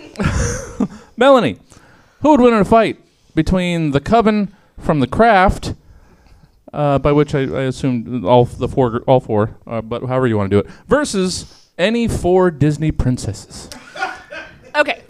Melanie, 1.18 1.58
who 2.22 2.32
would 2.32 2.42
win 2.42 2.54
in 2.54 2.62
a 2.62 2.66
fight 2.66 3.00
between 3.36 3.92
the 3.92 4.00
coven 4.00 4.54
from 4.80 5.00
the 5.00 5.08
craft? 5.08 5.76
Uh, 6.72 6.98
by 6.98 7.12
which 7.12 7.36
I, 7.36 7.42
I 7.42 7.62
assume 7.64 8.26
all 8.26 8.46
the 8.46 8.68
four, 8.68 9.04
all 9.06 9.20
four, 9.20 9.56
uh, 9.68 9.80
but 9.82 10.02
however 10.02 10.26
you 10.26 10.38
want 10.38 10.50
to 10.50 10.56
do 10.56 10.68
it, 10.68 10.74
versus 10.88 11.63
any 11.78 12.08
four 12.08 12.52
Disney 12.52 12.92
princesses. 12.92 13.70
Okay. 14.76 15.04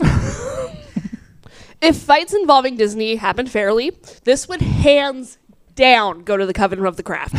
if 1.82 1.98
fights 1.98 2.34
involving 2.34 2.76
Disney 2.78 3.16
happened 3.16 3.50
fairly, 3.50 3.92
this 4.24 4.48
would 4.48 4.62
hands 4.62 5.38
down 5.76 6.24
go 6.24 6.38
to 6.38 6.46
the 6.46 6.54
Coven 6.54 6.86
of 6.86 6.98
the 6.98 7.04
Craft. 7.04 7.36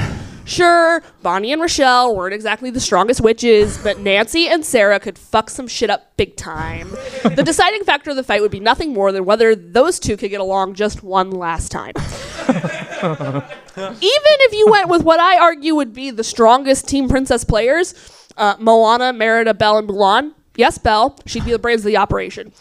Sure, 0.47 1.03
Bonnie 1.23 1.53
and 1.53 1.63
Rochelle 1.63 2.15
weren't 2.15 2.35
exactly 2.35 2.69
the 2.69 2.81
strongest 2.81 3.23
witches, 3.23 3.79
but 3.79 3.99
Nancy 4.01 4.47
and 4.47 4.65
Sarah 4.65 5.01
could 5.01 5.19
fuck 5.19 5.49
some 5.49 5.67
shit 5.67 5.89
up 5.89 6.17
big 6.19 6.37
time. 6.37 6.91
the 7.23 7.43
deciding 7.43 7.83
factor 7.85 8.11
of 8.11 8.17
the 8.17 8.23
fight 8.23 8.43
would 8.43 8.51
be 8.51 8.61
nothing 8.61 8.93
more 8.93 9.11
than 9.11 9.25
whether 9.25 9.55
those 9.55 9.99
two 9.99 10.19
could 10.19 10.29
get 10.31 10.41
along 10.41 10.75
just 10.75 11.03
one 11.03 11.31
last 11.31 11.71
time. 11.71 11.95
Even 12.47 14.03
if 14.07 14.53
you 14.53 14.67
went 14.71 14.89
with 14.89 15.03
what 15.03 15.19
I 15.19 15.39
argue 15.39 15.75
would 15.75 15.95
be 15.95 16.11
the 16.11 16.25
strongest 16.25 16.89
Team 16.89 17.09
Princess 17.09 17.43
players, 17.43 17.95
uh, 18.37 18.57
Moana, 18.59 19.13
Merida, 19.13 19.55
Belle, 19.55 19.79
and 19.79 19.89
Mulan. 19.89 20.33
Yes, 20.57 20.79
Belle. 20.79 21.19
She'd 21.27 21.45
be 21.45 21.53
the 21.53 21.59
brains 21.59 21.81
of 21.81 21.87
the 21.87 21.97
operation. 21.97 22.53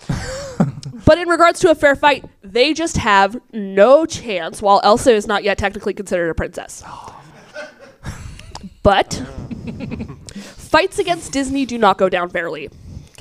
but 1.06 1.18
in 1.18 1.28
regards 1.30 1.60
to 1.62 1.72
a 1.72 1.76
fair 1.76 1.96
fight, 1.96 2.26
they 2.42 2.74
just 2.74 2.98
have 2.98 3.40
no 3.52 4.06
chance, 4.06 4.62
while 4.62 4.82
Elsa 4.84 5.14
is 5.14 5.28
not 5.28 5.44
yet 5.44 5.58
technically 5.58 5.94
considered 5.94 6.30
a 6.30 6.36
princess. 6.36 6.84
But 8.82 9.14
fights 10.36 11.00
against 11.00 11.32
Disney 11.32 11.66
do 11.66 11.78
not 11.78 11.98
go 11.98 12.10
down 12.10 12.30
fairly. 12.30 12.70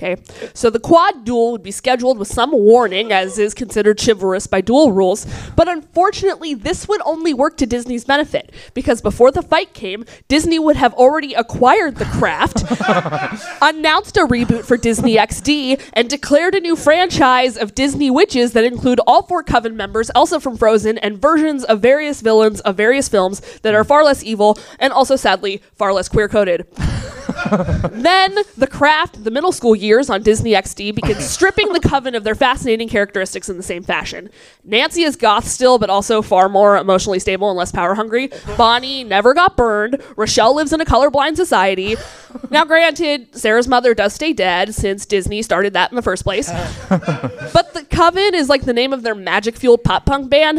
Okay, 0.02 0.20
so 0.52 0.68
the 0.68 0.80
quad 0.80 1.24
duel 1.24 1.52
would 1.52 1.62
be 1.62 1.70
scheduled 1.70 2.18
with 2.18 2.26
some 2.26 2.50
warning, 2.50 3.12
as 3.12 3.38
is 3.38 3.54
considered 3.54 4.00
chivalrous 4.04 4.48
by 4.48 4.60
duel 4.60 4.90
rules. 4.90 5.28
But 5.54 5.68
unfortunately, 5.68 6.54
this 6.54 6.88
would 6.88 7.00
only 7.04 7.32
work 7.32 7.56
to 7.58 7.66
Disney's 7.66 8.04
benefit 8.04 8.52
because 8.74 9.00
before 9.00 9.30
the 9.30 9.42
fight 9.42 9.74
came, 9.74 10.04
Disney 10.26 10.58
would 10.58 10.74
have 10.74 10.92
already 10.94 11.34
acquired 11.34 11.96
the 11.96 12.04
craft, 12.06 12.62
announced 13.62 14.16
a 14.16 14.26
reboot 14.26 14.64
for 14.64 14.76
Disney 14.76 15.14
XD, 15.14 15.80
and 15.92 16.10
declared 16.10 16.56
a 16.56 16.60
new 16.60 16.74
franchise 16.74 17.56
of 17.56 17.76
Disney 17.76 18.10
witches 18.10 18.54
that 18.54 18.64
include 18.64 18.98
all 19.06 19.22
four 19.22 19.44
Coven 19.44 19.76
members, 19.76 20.10
Elsa 20.16 20.40
from 20.40 20.56
Frozen, 20.56 20.98
and 20.98 21.22
versions 21.22 21.62
of 21.62 21.78
various 21.78 22.22
villains 22.22 22.60
of 22.62 22.76
various 22.76 23.08
films 23.08 23.40
that 23.60 23.72
are 23.72 23.84
far 23.84 24.02
less 24.02 24.24
evil 24.24 24.58
and 24.80 24.92
also, 24.92 25.14
sadly, 25.14 25.62
far 25.76 25.92
less 25.92 26.08
queer 26.08 26.28
coded. 26.28 26.66
then 27.92 28.36
the 28.56 28.66
craft, 28.66 29.24
the 29.24 29.30
middle 29.30 29.52
school 29.52 29.74
years 29.74 30.10
on 30.10 30.22
Disney 30.22 30.52
XD, 30.52 30.94
begin 30.94 31.16
stripping 31.20 31.72
the 31.72 31.80
Coven 31.80 32.14
of 32.14 32.24
their 32.24 32.34
fascinating 32.34 32.88
characteristics 32.88 33.48
in 33.48 33.56
the 33.56 33.62
same 33.62 33.82
fashion. 33.82 34.30
Nancy 34.64 35.02
is 35.02 35.16
goth 35.16 35.46
still, 35.46 35.78
but 35.78 35.90
also 35.90 36.22
far 36.22 36.48
more 36.48 36.76
emotionally 36.76 37.18
stable 37.18 37.48
and 37.48 37.58
less 37.58 37.72
power 37.72 37.94
hungry. 37.94 38.30
Bonnie 38.56 39.04
never 39.04 39.34
got 39.34 39.56
burned. 39.56 40.02
Rochelle 40.16 40.54
lives 40.54 40.72
in 40.72 40.80
a 40.80 40.84
colorblind 40.84 41.36
society. 41.36 41.96
Now, 42.50 42.64
granted, 42.64 43.36
Sarah's 43.36 43.68
mother 43.68 43.92
does 43.94 44.14
stay 44.14 44.32
dead 44.32 44.74
since 44.74 45.04
Disney 45.04 45.42
started 45.42 45.74
that 45.74 45.90
in 45.90 45.96
the 45.96 46.02
first 46.02 46.24
place. 46.24 46.50
but 46.88 47.74
the 47.74 47.86
Coven 47.90 48.34
is 48.34 48.48
like 48.48 48.62
the 48.62 48.72
name 48.72 48.92
of 48.94 49.02
their 49.02 49.14
magic 49.14 49.54
fueled 49.56 49.84
pop 49.84 50.06
punk 50.06 50.30
band. 50.30 50.58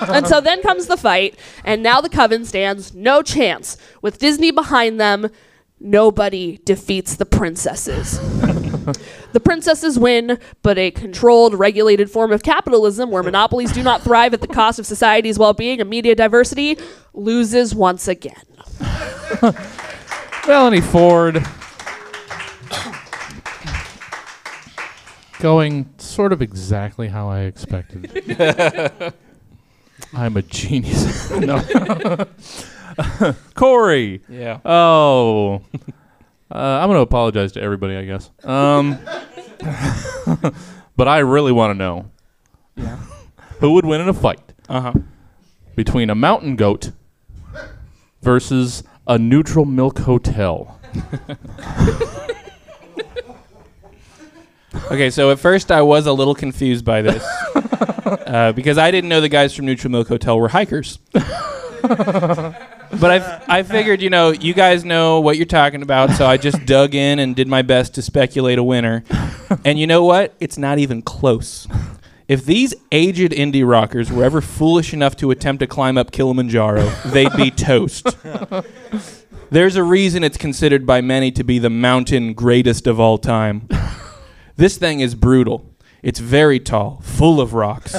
and 0.00 0.26
so 0.26 0.40
then 0.40 0.60
comes 0.62 0.86
the 0.86 0.96
fight, 0.96 1.38
and 1.64 1.82
now 1.82 2.00
the 2.00 2.08
Coven 2.10 2.44
stands 2.44 2.94
no 2.94 3.22
chance. 3.22 3.76
With 4.02 4.18
Disney 4.18 4.50
behind 4.50 5.00
them, 5.00 5.30
nobody 5.82 6.58
defeats 6.64 7.16
the 7.16 7.26
princesses. 7.26 8.18
the 9.32 9.40
princesses 9.40 9.98
win, 9.98 10.38
but 10.62 10.78
a 10.78 10.90
controlled, 10.90 11.54
regulated 11.54 12.10
form 12.10 12.32
of 12.32 12.42
capitalism 12.42 13.10
where 13.10 13.22
monopolies 13.22 13.72
do 13.72 13.82
not 13.82 14.02
thrive 14.02 14.32
at 14.34 14.40
the 14.40 14.48
cost 14.48 14.78
of 14.78 14.86
society's 14.86 15.38
well 15.38 15.52
being 15.52 15.80
and 15.80 15.90
media 15.90 16.14
diversity 16.14 16.78
loses 17.14 17.74
once 17.74 18.08
again. 18.08 18.42
Melanie 20.46 20.80
Ford. 20.80 21.44
Going 25.40 25.92
sort 25.98 26.32
of 26.32 26.40
exactly 26.40 27.08
how 27.08 27.28
I 27.28 27.40
expected. 27.40 28.10
I'm 30.14 30.36
a 30.36 30.42
genius. 30.42 31.30
no. 31.32 31.56
Corey. 33.54 34.22
Yeah. 34.28 34.58
Oh. 34.64 35.62
Uh, 36.50 36.54
I'm 36.80 36.88
going 36.88 36.96
to 36.98 37.02
apologize 37.02 37.52
to 37.52 37.62
everybody, 37.62 37.96
I 37.96 38.04
guess. 38.04 38.30
Um, 38.44 38.98
but 40.96 41.08
I 41.08 41.18
really 41.20 41.52
want 41.52 41.70
to 41.72 41.78
know 41.78 42.10
Yeah. 42.76 42.96
who 43.60 43.72
would 43.72 43.86
win 43.86 44.00
in 44.00 44.08
a 44.08 44.12
fight 44.14 44.40
Uh 44.68 44.80
huh. 44.80 44.92
between 45.76 46.10
a 46.10 46.14
mountain 46.14 46.56
goat 46.56 46.90
versus 48.22 48.82
a 49.06 49.18
neutral 49.18 49.64
milk 49.64 49.98
hotel. 50.00 50.78
Okay, 54.90 55.10
so 55.10 55.30
at 55.30 55.38
first 55.38 55.70
I 55.70 55.82
was 55.82 56.06
a 56.06 56.12
little 56.12 56.34
confused 56.34 56.84
by 56.84 57.02
this 57.02 57.22
uh, 57.54 58.52
because 58.52 58.78
I 58.78 58.90
didn't 58.90 59.08
know 59.10 59.20
the 59.20 59.28
guys 59.28 59.54
from 59.54 59.66
Neutral 59.66 59.90
Milk 59.90 60.08
Hotel 60.08 60.38
were 60.38 60.48
hikers. 60.48 60.98
But 63.02 63.20
I, 63.20 63.58
I 63.58 63.62
figured, 63.64 64.00
you 64.00 64.10
know, 64.10 64.30
you 64.30 64.54
guys 64.54 64.84
know 64.84 65.18
what 65.20 65.36
you're 65.36 65.44
talking 65.44 65.82
about, 65.82 66.12
so 66.12 66.24
I 66.24 66.36
just 66.36 66.64
dug 66.64 66.94
in 66.94 67.18
and 67.18 67.34
did 67.34 67.48
my 67.48 67.62
best 67.62 67.96
to 67.96 68.02
speculate 68.02 68.58
a 68.58 68.62
winner. 68.62 69.02
And 69.64 69.76
you 69.76 69.88
know 69.88 70.04
what? 70.04 70.34
It's 70.38 70.56
not 70.56 70.78
even 70.78 71.02
close. 71.02 71.66
If 72.28 72.46
these 72.46 72.74
aged 72.92 73.32
indie 73.32 73.68
rockers 73.68 74.12
were 74.12 74.22
ever 74.22 74.40
foolish 74.40 74.94
enough 74.94 75.16
to 75.16 75.32
attempt 75.32 75.58
to 75.60 75.66
climb 75.66 75.98
up 75.98 76.12
Kilimanjaro, 76.12 76.88
they'd 77.06 77.36
be 77.36 77.50
toast. 77.50 78.06
There's 79.50 79.74
a 79.74 79.82
reason 79.82 80.22
it's 80.22 80.38
considered 80.38 80.86
by 80.86 81.00
many 81.00 81.32
to 81.32 81.42
be 81.42 81.58
the 81.58 81.70
mountain 81.70 82.34
greatest 82.34 82.86
of 82.86 83.00
all 83.00 83.18
time. 83.18 83.68
This 84.54 84.78
thing 84.78 85.00
is 85.00 85.16
brutal. 85.16 85.68
It's 86.04 86.20
very 86.20 86.60
tall, 86.60 87.00
full 87.02 87.40
of 87.40 87.52
rocks. 87.52 87.96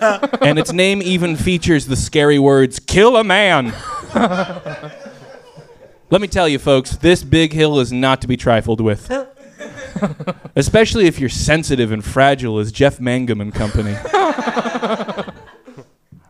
and 0.40 0.58
its 0.58 0.72
name 0.72 1.02
even 1.02 1.36
features 1.36 1.86
the 1.86 1.96
scary 1.96 2.38
words, 2.38 2.78
kill 2.78 3.16
a 3.16 3.24
man. 3.24 3.74
Let 6.10 6.20
me 6.20 6.28
tell 6.28 6.48
you, 6.48 6.58
folks, 6.58 6.96
this 6.96 7.22
big 7.22 7.52
hill 7.52 7.80
is 7.80 7.92
not 7.92 8.20
to 8.22 8.28
be 8.28 8.36
trifled 8.36 8.80
with. 8.80 9.10
Especially 10.56 11.06
if 11.06 11.18
you're 11.18 11.28
sensitive 11.28 11.90
and 11.92 12.04
fragile 12.04 12.58
as 12.58 12.70
Jeff 12.70 13.00
Mangum 13.00 13.40
and 13.40 13.54
company. 13.54 13.96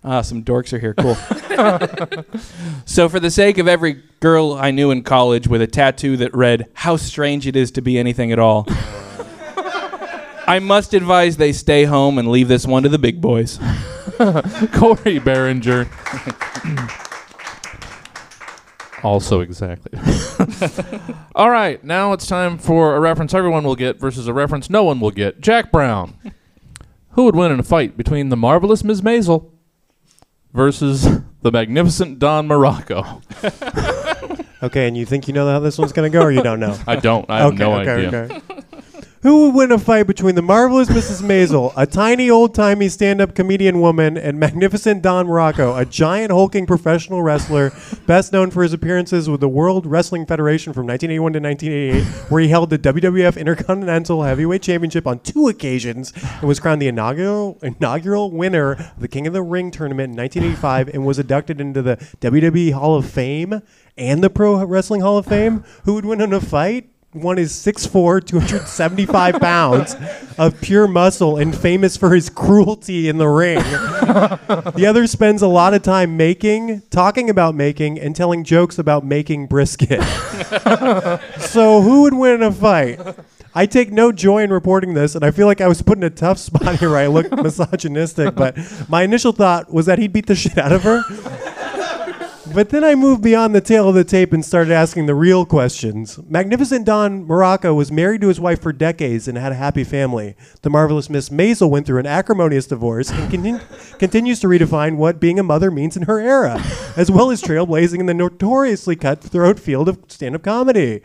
ah, 0.04 0.22
some 0.22 0.42
dorks 0.42 0.72
are 0.72 0.78
here. 0.78 0.94
Cool. 0.94 1.16
so, 2.86 3.08
for 3.08 3.20
the 3.20 3.30
sake 3.30 3.58
of 3.58 3.68
every 3.68 4.02
girl 4.20 4.52
I 4.54 4.70
knew 4.70 4.90
in 4.90 5.02
college 5.02 5.48
with 5.48 5.60
a 5.60 5.66
tattoo 5.66 6.16
that 6.18 6.34
read, 6.34 6.68
How 6.74 6.96
strange 6.96 7.46
it 7.46 7.56
is 7.56 7.70
to 7.72 7.82
be 7.82 7.98
anything 7.98 8.32
at 8.32 8.38
all. 8.38 8.66
I 10.46 10.58
must 10.58 10.94
advise 10.94 11.36
they 11.36 11.52
stay 11.52 11.84
home 11.84 12.18
and 12.18 12.28
leave 12.30 12.48
this 12.48 12.66
one 12.66 12.82
to 12.82 12.88
the 12.88 12.98
big 12.98 13.20
boys. 13.20 13.58
Corey 14.18 15.18
Behringer. 15.20 15.88
also 19.02 19.40
exactly. 19.40 19.98
All 21.34 21.50
right, 21.50 21.82
now 21.82 22.12
it's 22.12 22.26
time 22.26 22.58
for 22.58 22.96
a 22.96 23.00
reference 23.00 23.34
everyone 23.34 23.64
will 23.64 23.76
get 23.76 23.98
versus 23.98 24.26
a 24.26 24.32
reference 24.32 24.70
no 24.70 24.84
one 24.84 25.00
will 25.00 25.10
get. 25.10 25.40
Jack 25.40 25.72
Brown. 25.72 26.14
Who 27.10 27.24
would 27.26 27.36
win 27.36 27.52
in 27.52 27.60
a 27.60 27.64
fight 27.64 27.96
between 27.96 28.28
the 28.28 28.36
marvelous 28.36 28.82
Ms. 28.82 29.00
Maisel 29.00 29.52
versus 30.52 31.06
the 31.42 31.52
magnificent 31.52 32.18
Don 32.18 32.48
Muraco? 32.48 33.22
Okay, 34.64 34.88
and 34.88 34.96
you 34.96 35.04
think 35.04 35.28
you 35.28 35.34
know 35.34 35.46
how 35.46 35.58
this 35.58 35.76
one's 35.76 35.92
going 35.92 36.10
to 36.10 36.18
go, 36.18 36.24
or 36.24 36.30
you 36.30 36.42
don't 36.42 36.58
know? 36.58 36.74
I 36.86 36.96
don't. 36.96 37.28
I 37.28 37.40
have 37.40 37.48
okay, 37.48 37.58
no 37.58 37.80
okay, 37.80 38.06
idea. 38.06 38.22
okay. 38.24 38.53
Who 39.24 39.46
would 39.46 39.54
win 39.54 39.72
a 39.72 39.78
fight 39.78 40.06
between 40.06 40.34
the 40.34 40.42
marvelous 40.42 40.90
Mrs. 40.90 41.22
Maisel, 41.22 41.72
a 41.78 41.86
tiny 41.86 42.28
old 42.28 42.54
timey 42.54 42.90
stand 42.90 43.22
up 43.22 43.34
comedian 43.34 43.80
woman, 43.80 44.18
and 44.18 44.38
magnificent 44.38 45.00
Don 45.00 45.28
Muraco, 45.28 45.80
a 45.80 45.86
giant 45.86 46.30
hulking 46.30 46.66
professional 46.66 47.22
wrestler, 47.22 47.72
best 48.06 48.34
known 48.34 48.50
for 48.50 48.62
his 48.62 48.74
appearances 48.74 49.30
with 49.30 49.40
the 49.40 49.48
World 49.48 49.86
Wrestling 49.86 50.26
Federation 50.26 50.74
from 50.74 50.86
1981 50.86 51.32
to 51.32 51.40
1988, 51.40 52.30
where 52.30 52.42
he 52.42 52.48
held 52.48 52.68
the 52.68 52.78
WWF 52.78 53.38
Intercontinental 53.38 54.24
Heavyweight 54.24 54.60
Championship 54.60 55.06
on 55.06 55.20
two 55.20 55.48
occasions 55.48 56.12
and 56.40 56.42
was 56.42 56.60
crowned 56.60 56.82
the 56.82 56.88
inaugural 56.88 57.58
inaugural 57.62 58.30
winner 58.30 58.72
of 58.72 59.00
the 59.00 59.08
King 59.08 59.26
of 59.26 59.32
the 59.32 59.40
Ring 59.40 59.70
tournament 59.70 60.10
in 60.10 60.18
1985 60.18 60.88
and 60.88 61.06
was 61.06 61.18
inducted 61.18 61.62
into 61.62 61.80
the 61.80 61.96
WWE 62.20 62.74
Hall 62.74 62.94
of 62.94 63.08
Fame 63.08 63.62
and 63.96 64.22
the 64.22 64.28
Pro 64.28 64.62
Wrestling 64.66 65.00
Hall 65.00 65.16
of 65.16 65.24
Fame? 65.24 65.64
Who 65.84 65.94
would 65.94 66.04
win 66.04 66.20
in 66.20 66.34
a 66.34 66.42
fight? 66.42 66.90
One 67.14 67.38
is 67.38 67.52
6'4", 67.52 68.26
275 68.26 69.40
pounds 69.40 69.94
of 70.36 70.60
pure 70.60 70.88
muscle 70.88 71.36
and 71.36 71.56
famous 71.56 71.96
for 71.96 72.12
his 72.12 72.28
cruelty 72.28 73.08
in 73.08 73.18
the 73.18 73.28
ring. 73.28 73.58
the 73.58 74.84
other 74.88 75.06
spends 75.06 75.40
a 75.40 75.46
lot 75.46 75.74
of 75.74 75.82
time 75.82 76.16
making, 76.16 76.82
talking 76.90 77.30
about 77.30 77.54
making, 77.54 78.00
and 78.00 78.16
telling 78.16 78.42
jokes 78.42 78.78
about 78.80 79.04
making 79.04 79.46
brisket. 79.46 80.02
so 81.38 81.82
who 81.82 82.02
would 82.02 82.14
win 82.14 82.34
in 82.34 82.42
a 82.42 82.50
fight? 82.50 82.98
I 83.54 83.66
take 83.66 83.92
no 83.92 84.10
joy 84.10 84.42
in 84.42 84.52
reporting 84.52 84.94
this, 84.94 85.14
and 85.14 85.24
I 85.24 85.30
feel 85.30 85.46
like 85.46 85.60
I 85.60 85.68
was 85.68 85.82
put 85.82 85.96
in 85.96 86.02
a 86.02 86.10
tough 86.10 86.38
spot 86.38 86.76
here 86.80 86.90
where 86.90 86.98
I 86.98 87.06
look 87.06 87.30
misogynistic, 87.30 88.34
but 88.34 88.58
my 88.88 89.02
initial 89.02 89.30
thought 89.30 89.72
was 89.72 89.86
that 89.86 90.00
he'd 90.00 90.12
beat 90.12 90.26
the 90.26 90.34
shit 90.34 90.58
out 90.58 90.72
of 90.72 90.82
her. 90.82 91.04
But 92.52 92.68
then 92.68 92.84
I 92.84 92.94
moved 92.94 93.22
beyond 93.22 93.54
the 93.54 93.62
tale 93.62 93.88
of 93.88 93.94
the 93.94 94.04
tape 94.04 94.34
and 94.34 94.44
started 94.44 94.70
asking 94.70 95.06
the 95.06 95.14
real 95.14 95.46
questions. 95.46 96.18
Magnificent 96.28 96.84
Don 96.84 97.26
Muraco 97.26 97.74
was 97.74 97.90
married 97.90 98.20
to 98.20 98.28
his 98.28 98.38
wife 98.38 98.60
for 98.60 98.72
decades 98.72 99.26
and 99.26 99.38
had 99.38 99.52
a 99.52 99.56
happy 99.56 99.82
family. 99.82 100.36
The 100.60 100.68
marvelous 100.68 101.08
Miss 101.08 101.30
Maisel 101.30 101.70
went 101.70 101.86
through 101.86 102.00
an 102.00 102.06
acrimonious 102.06 102.66
divorce 102.66 103.10
and 103.10 103.32
continu- 103.32 103.98
continues 103.98 104.40
to 104.40 104.46
redefine 104.46 104.96
what 104.96 105.20
being 105.20 105.38
a 105.38 105.42
mother 105.42 105.70
means 105.70 105.96
in 105.96 106.02
her 106.02 106.20
era, 106.20 106.62
as 106.96 107.10
well 107.10 107.30
as 107.30 107.40
trailblazing 107.40 108.00
in 108.00 108.06
the 108.06 108.14
notoriously 108.14 108.94
cutthroat 108.94 109.58
field 109.58 109.88
of 109.88 109.98
stand 110.08 110.34
up 110.34 110.42
comedy. 110.42 111.00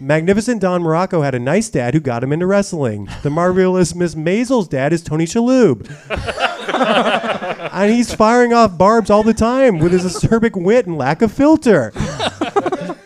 Magnificent 0.00 0.60
Don 0.60 0.82
Muraco 0.82 1.22
had 1.22 1.36
a 1.36 1.38
nice 1.38 1.68
dad 1.68 1.94
who 1.94 2.00
got 2.00 2.24
him 2.24 2.32
into 2.32 2.46
wrestling. 2.46 3.08
The 3.22 3.30
marvelous 3.30 3.94
Miss 3.94 4.16
Maisel's 4.16 4.66
dad 4.66 4.92
is 4.92 5.02
Tony 5.02 5.24
Shalhoub 5.24 5.88
and 7.72 7.92
he's 7.92 8.14
firing 8.14 8.52
off 8.52 8.76
barbs 8.78 9.10
all 9.10 9.22
the 9.22 9.34
time 9.34 9.78
with 9.78 9.92
his 9.92 10.04
acerbic 10.04 10.60
wit 10.60 10.86
and 10.86 10.96
lack 10.98 11.22
of 11.22 11.32
filter. 11.32 11.92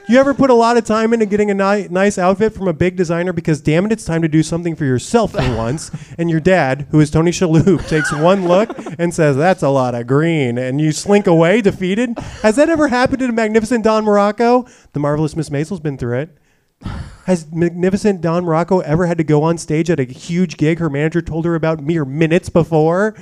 You 0.09 0.19
ever 0.19 0.33
put 0.33 0.49
a 0.49 0.55
lot 0.55 0.79
of 0.79 0.87
time 0.87 1.13
into 1.13 1.27
getting 1.27 1.51
a 1.51 1.55
ni- 1.55 1.89
nice 1.89 2.17
outfit 2.17 2.55
from 2.55 2.67
a 2.67 2.73
big 2.73 2.97
designer 2.97 3.35
because 3.35 3.61
damn 3.61 3.85
it, 3.85 3.93
it's 3.93 4.07
time 4.07 4.23
to 4.23 4.29
do 4.29 4.43
something 4.43 4.75
for 4.75 4.87
yourself 4.87 5.33
for 5.33 5.55
once, 5.55 5.91
and 6.17 6.31
your 6.31 6.41
dad, 6.41 6.87
who 6.91 7.01
is 7.01 7.11
Tony 7.11 7.31
Shalhoub, 7.31 7.87
takes 7.89 8.11
one 8.11 8.49
look 8.49 8.71
and 8.99 9.13
says, 9.13 9.37
"That's 9.37 9.63
a 9.63 9.69
lot 9.69 9.95
of 9.95 10.07
green," 10.07 10.57
and 10.57 10.81
you 10.81 10.93
slink 10.93 11.27
away 11.27 11.61
defeated? 11.61 12.19
Has 12.41 12.57
that 12.57 12.71
ever 12.71 12.89
happened 12.89 13.19
to 13.19 13.27
the 13.27 13.35
magnificent 13.35 13.85
Don 13.85 14.07
Muraco? 14.07 14.67
The 14.95 15.01
marvelous 15.01 15.37
Miss 15.37 15.51
Maisel's 15.51 15.81
been 15.81 15.99
through 15.99 16.21
it. 16.21 16.39
Has 17.27 17.53
magnificent 17.53 18.23
Don 18.23 18.45
Muraco 18.45 18.83
ever 18.85 19.05
had 19.05 19.19
to 19.19 19.25
go 19.25 19.43
on 19.43 19.59
stage 19.59 19.91
at 19.91 20.01
a 20.01 20.05
huge 20.05 20.57
gig 20.57 20.79
her 20.79 20.89
manager 20.89 21.21
told 21.21 21.45
her 21.45 21.55
about 21.55 21.83
mere 21.83 22.07
minutes 22.07 22.49
before? 22.49 23.15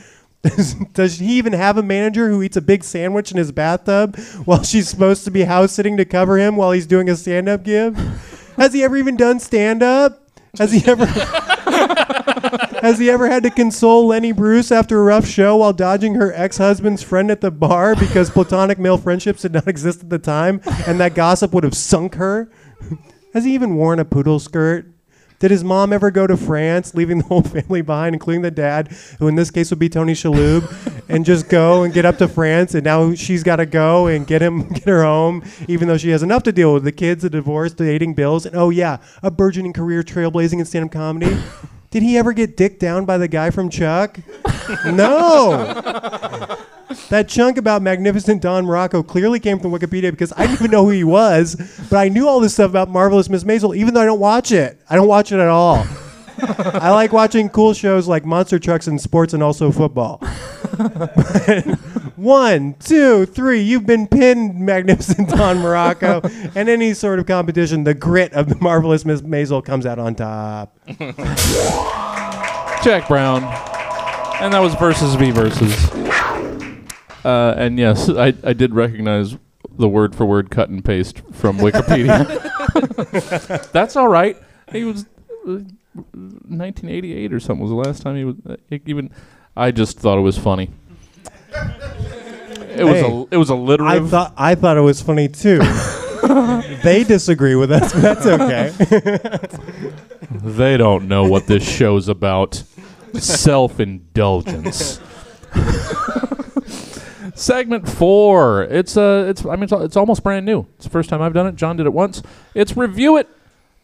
Does, 0.93 1.19
he 1.19 1.39
even 1.39 1.53
have 1.53 1.77
a 1.79 1.83
manager 1.83 2.29
who 2.29 2.43
eats 2.43 2.57
a 2.57 2.61
big 2.61 2.85
sandwich 2.85 3.31
in 3.31 3.37
his 3.37 3.53
bathtub 3.53 4.17
while 4.45 4.63
she's 4.65 4.89
supposed 4.89 5.25
to 5.25 5.31
be 5.31 5.43
house 5.43 5.73
sitting 5.73 5.97
to 5.97 6.05
cover 6.05 6.39
him 6.39 6.57
while 6.57 6.73
he's 6.73 6.87
doing 6.87 7.09
a 7.09 7.17
stand 7.17 7.49
up 7.49 7.65
give? 7.65 7.97
Has 8.57 8.73
he 8.73 8.83
ever 8.83 8.97
even 8.97 9.17
done 9.17 9.39
stand 9.41 9.83
up? 9.83 10.31
Has 10.59 10.73
he 10.73 10.83
ever 10.91 11.05
Has 12.81 12.99
he 12.99 13.11
ever 13.11 13.29
had 13.29 13.43
to 13.43 13.51
console 13.51 14.07
Lenny 14.07 14.33
Bruce 14.33 14.73
after 14.73 14.99
a 14.99 15.03
rough 15.03 15.27
show 15.27 15.57
while 15.57 15.75
dodging 15.75 16.15
her 16.15 16.33
ex-husband's 16.35 17.03
friend 17.03 17.31
at 17.31 17.43
the 17.43 17.51
bar 17.51 17.95
because 17.95 18.31
platonic 18.31 18.79
male 18.79 18.97
friendships 18.97 19.43
did 19.43 19.53
not 19.53 19.69
exist 19.69 20.03
at 20.03 20.11
the 20.11 20.19
time 20.19 20.63
and 20.87 20.99
that 21.01 21.15
gossip 21.15 21.53
would 21.53 21.65
have 21.65 21.77
sunk 21.77 22.15
her? 22.15 22.51
Has 23.35 23.45
he 23.45 23.53
even 23.53 23.77
worn 23.77 23.99
a 23.99 24.05
poodle 24.07 24.39
skirt? 24.39 24.96
Did 25.39 25.51
his 25.51 25.63
mom 25.63 25.93
ever 25.93 26.11
go 26.11 26.27
to 26.27 26.37
France, 26.37 26.95
leaving 26.95 27.19
the 27.19 27.25
whole 27.25 27.43
family 27.43 27.83
behind, 27.83 28.15
including 28.15 28.43
the 28.43 28.51
dad, 28.51 28.89
who 29.19 29.29
in 29.29 29.35
this 29.35 29.51
case 29.51 29.71
would 29.71 29.79
be 29.79 29.89
Tony 29.89 30.15
Shalhoub, 30.15 31.03
and 31.09 31.25
just 31.25 31.49
go 31.49 31.83
and 31.83 31.93
get 31.93 32.05
up 32.05 32.19
to 32.19 32.29
France, 32.29 32.75
and 32.75 32.85
now 32.85 33.15
she's 33.15 33.43
got 33.43 33.57
to 33.57 33.67
go 33.67 34.07
and 34.07 34.27
get 34.27 34.41
him, 34.43 34.69
get 34.73 34.85
her 34.85 35.03
home, 35.03 35.45
even 35.69 35.89
though 35.89 35.99
she 35.99 36.11
has 36.11 36.23
enough 36.23 36.43
to 36.45 36.53
deal 36.53 36.73
with 36.73 36.85
the 36.85 36.93
kids, 36.93 37.23
the 37.23 37.31
divorce, 37.31 37.75
the 37.75 37.85
dating 37.85 38.15
bills, 38.15 38.47
and 38.47 38.57
oh 38.57 38.71
yeah, 38.71 38.99
a 39.23 39.31
burgeoning 39.31 39.73
career 39.73 40.03
trailblazing 40.03 40.59
in 40.59 40.65
stand-up 40.65 40.93
comedy. 40.93 41.37
Did 41.91 42.03
he 42.03 42.19
ever 42.19 42.33
get 42.33 42.57
dicked 42.57 42.81
down 42.81 43.05
by 43.05 43.17
the 43.17 43.29
guy 43.29 43.51
from 43.51 43.71
Chuck? 43.71 44.19
no. 44.87 46.53
That 47.11 47.29
chunk 47.29 47.59
about 47.59 47.83
Magnificent 47.83 48.43
Don 48.43 48.65
Muraco 48.65 49.07
clearly 49.07 49.41
came 49.41 49.59
from 49.59 49.73
Wikipedia 49.73 50.11
because 50.11 50.33
I 50.37 50.47
didn't 50.47 50.55
even 50.55 50.71
know 50.71 50.85
who 50.85 50.91
he 50.91 51.05
was, 51.05 51.57
but 51.91 51.97
I 51.99 52.09
knew 52.09 52.29
all 52.29 52.41
this 52.41 52.55
stuff 52.55 52.71
about 52.71 52.89
Marvelous 52.89 53.29
Miss 53.29 53.45
Maisel, 53.45 53.77
even 53.77 53.95
though 53.95 54.03
I 54.03 54.07
don't 54.07 54.21
watch 54.21 54.53
it. 54.53 54.81
I 54.89 54.97
don't 54.97 55.09
watch 55.09 55.33
it 55.33 55.41
at 55.41 55.49
all. 55.49 55.87
I 56.39 56.91
like 56.91 57.13
watching 57.13 57.49
cool 57.49 57.73
shows 57.73 58.07
like 58.07 58.25
Monster 58.25 58.59
Trucks 58.59 58.87
and 58.87 59.01
sports 59.01 59.33
and 59.35 59.43
also 59.43 59.73
football. 59.73 60.19
One, 62.17 62.75
two, 62.75 63.27
three. 63.27 63.61
You've 63.61 63.87
been 63.87 64.07
pinned, 64.07 64.59
Magnificent 64.59 65.29
Don 65.31 65.57
Muraco. 65.57 66.25
and 66.55 66.69
any 66.69 66.95
sort 66.95 67.19
of 67.19 67.27
competition, 67.27 67.85
the 67.85 67.95
grit 67.95 68.33
of 68.33 68.49
the 68.49 68.57
Marvelous 68.57 69.05
Miss 69.05 69.23
Maisel 69.23 69.65
comes 69.65 69.87
out 69.87 69.99
on 69.99 70.15
top. 70.15 70.79
Jack 72.83 73.09
Brown. 73.09 73.43
And 74.41 74.53
that 74.53 74.61
was 74.61 74.75
versus 74.75 75.15
v 75.15 75.31
versus. 75.31 75.75
Uh, 77.27 77.55
and 77.57 77.79
yes, 77.79 78.09
I, 78.09 78.33
I 78.45 78.53
did 78.53 78.73
recognize 78.75 79.37
the 79.79 79.89
word 79.89 80.15
for 80.15 80.25
word 80.25 80.51
cut 80.51 80.69
and 80.69 80.85
paste 80.85 81.23
from 81.33 81.59
Wikipedia. 81.59 82.23
That's 83.73 83.97
all 83.97 84.09
right. 84.09 84.37
He 84.71 84.85
was 84.85 85.07
uh, 85.47 85.61
1988 85.95 87.33
or 87.33 87.41
something 87.41 87.63
was 87.63 87.71
the 87.71 87.77
last 87.77 88.03
time 88.03 88.17
he 88.17 88.25
was 88.25 88.37
uh, 88.49 88.57
even. 88.87 89.11
I 89.57 89.71
just 89.73 89.99
thought 89.99 90.19
it 90.19 90.23
was 90.23 90.39
funny. 90.39 90.71
It 92.77 92.85
was 92.85 93.01
Hey, 93.01 93.11
a 93.11 93.25
it 93.31 93.37
was 93.39 93.51
a 93.51 93.55
I 93.55 93.57
alliterative. 93.57 94.11
thought 94.11 94.35
I 94.37 94.55
thought 94.55 94.77
it 94.77 94.83
was 94.83 95.01
funny 95.03 95.29
too. 95.29 95.59
they 96.83 97.03
disagree 97.05 97.55
with 97.55 97.73
us, 97.73 97.93
but 97.93 98.03
that's 98.03 98.27
okay. 98.27 98.73
They 100.31 100.77
don't 100.77 101.09
know 101.09 101.25
what 101.25 101.47
this 101.47 101.69
show's 101.69 102.09
about. 102.09 102.63
Self 103.15 103.81
indulgence. 103.81 105.01
Segment 107.37 107.87
four. 107.87 108.63
It's 108.65 108.97
uh, 108.97 109.27
it's 109.29 109.45
I 109.45 109.57
mean, 109.57 109.65
it's, 109.65 109.73
it's 109.73 109.97
almost 109.97 110.23
brand 110.23 110.47
new. 110.47 110.67
It's 110.77 110.85
the 110.85 110.91
first 110.91 111.11
time 111.11 111.21
I've 111.21 111.35
done 111.35 111.47
it. 111.47 111.55
John 111.55 111.77
did 111.77 111.85
it 111.85 111.93
once. 111.93 112.23
It's 112.55 112.77
review 112.77 113.19
it. 113.19 113.29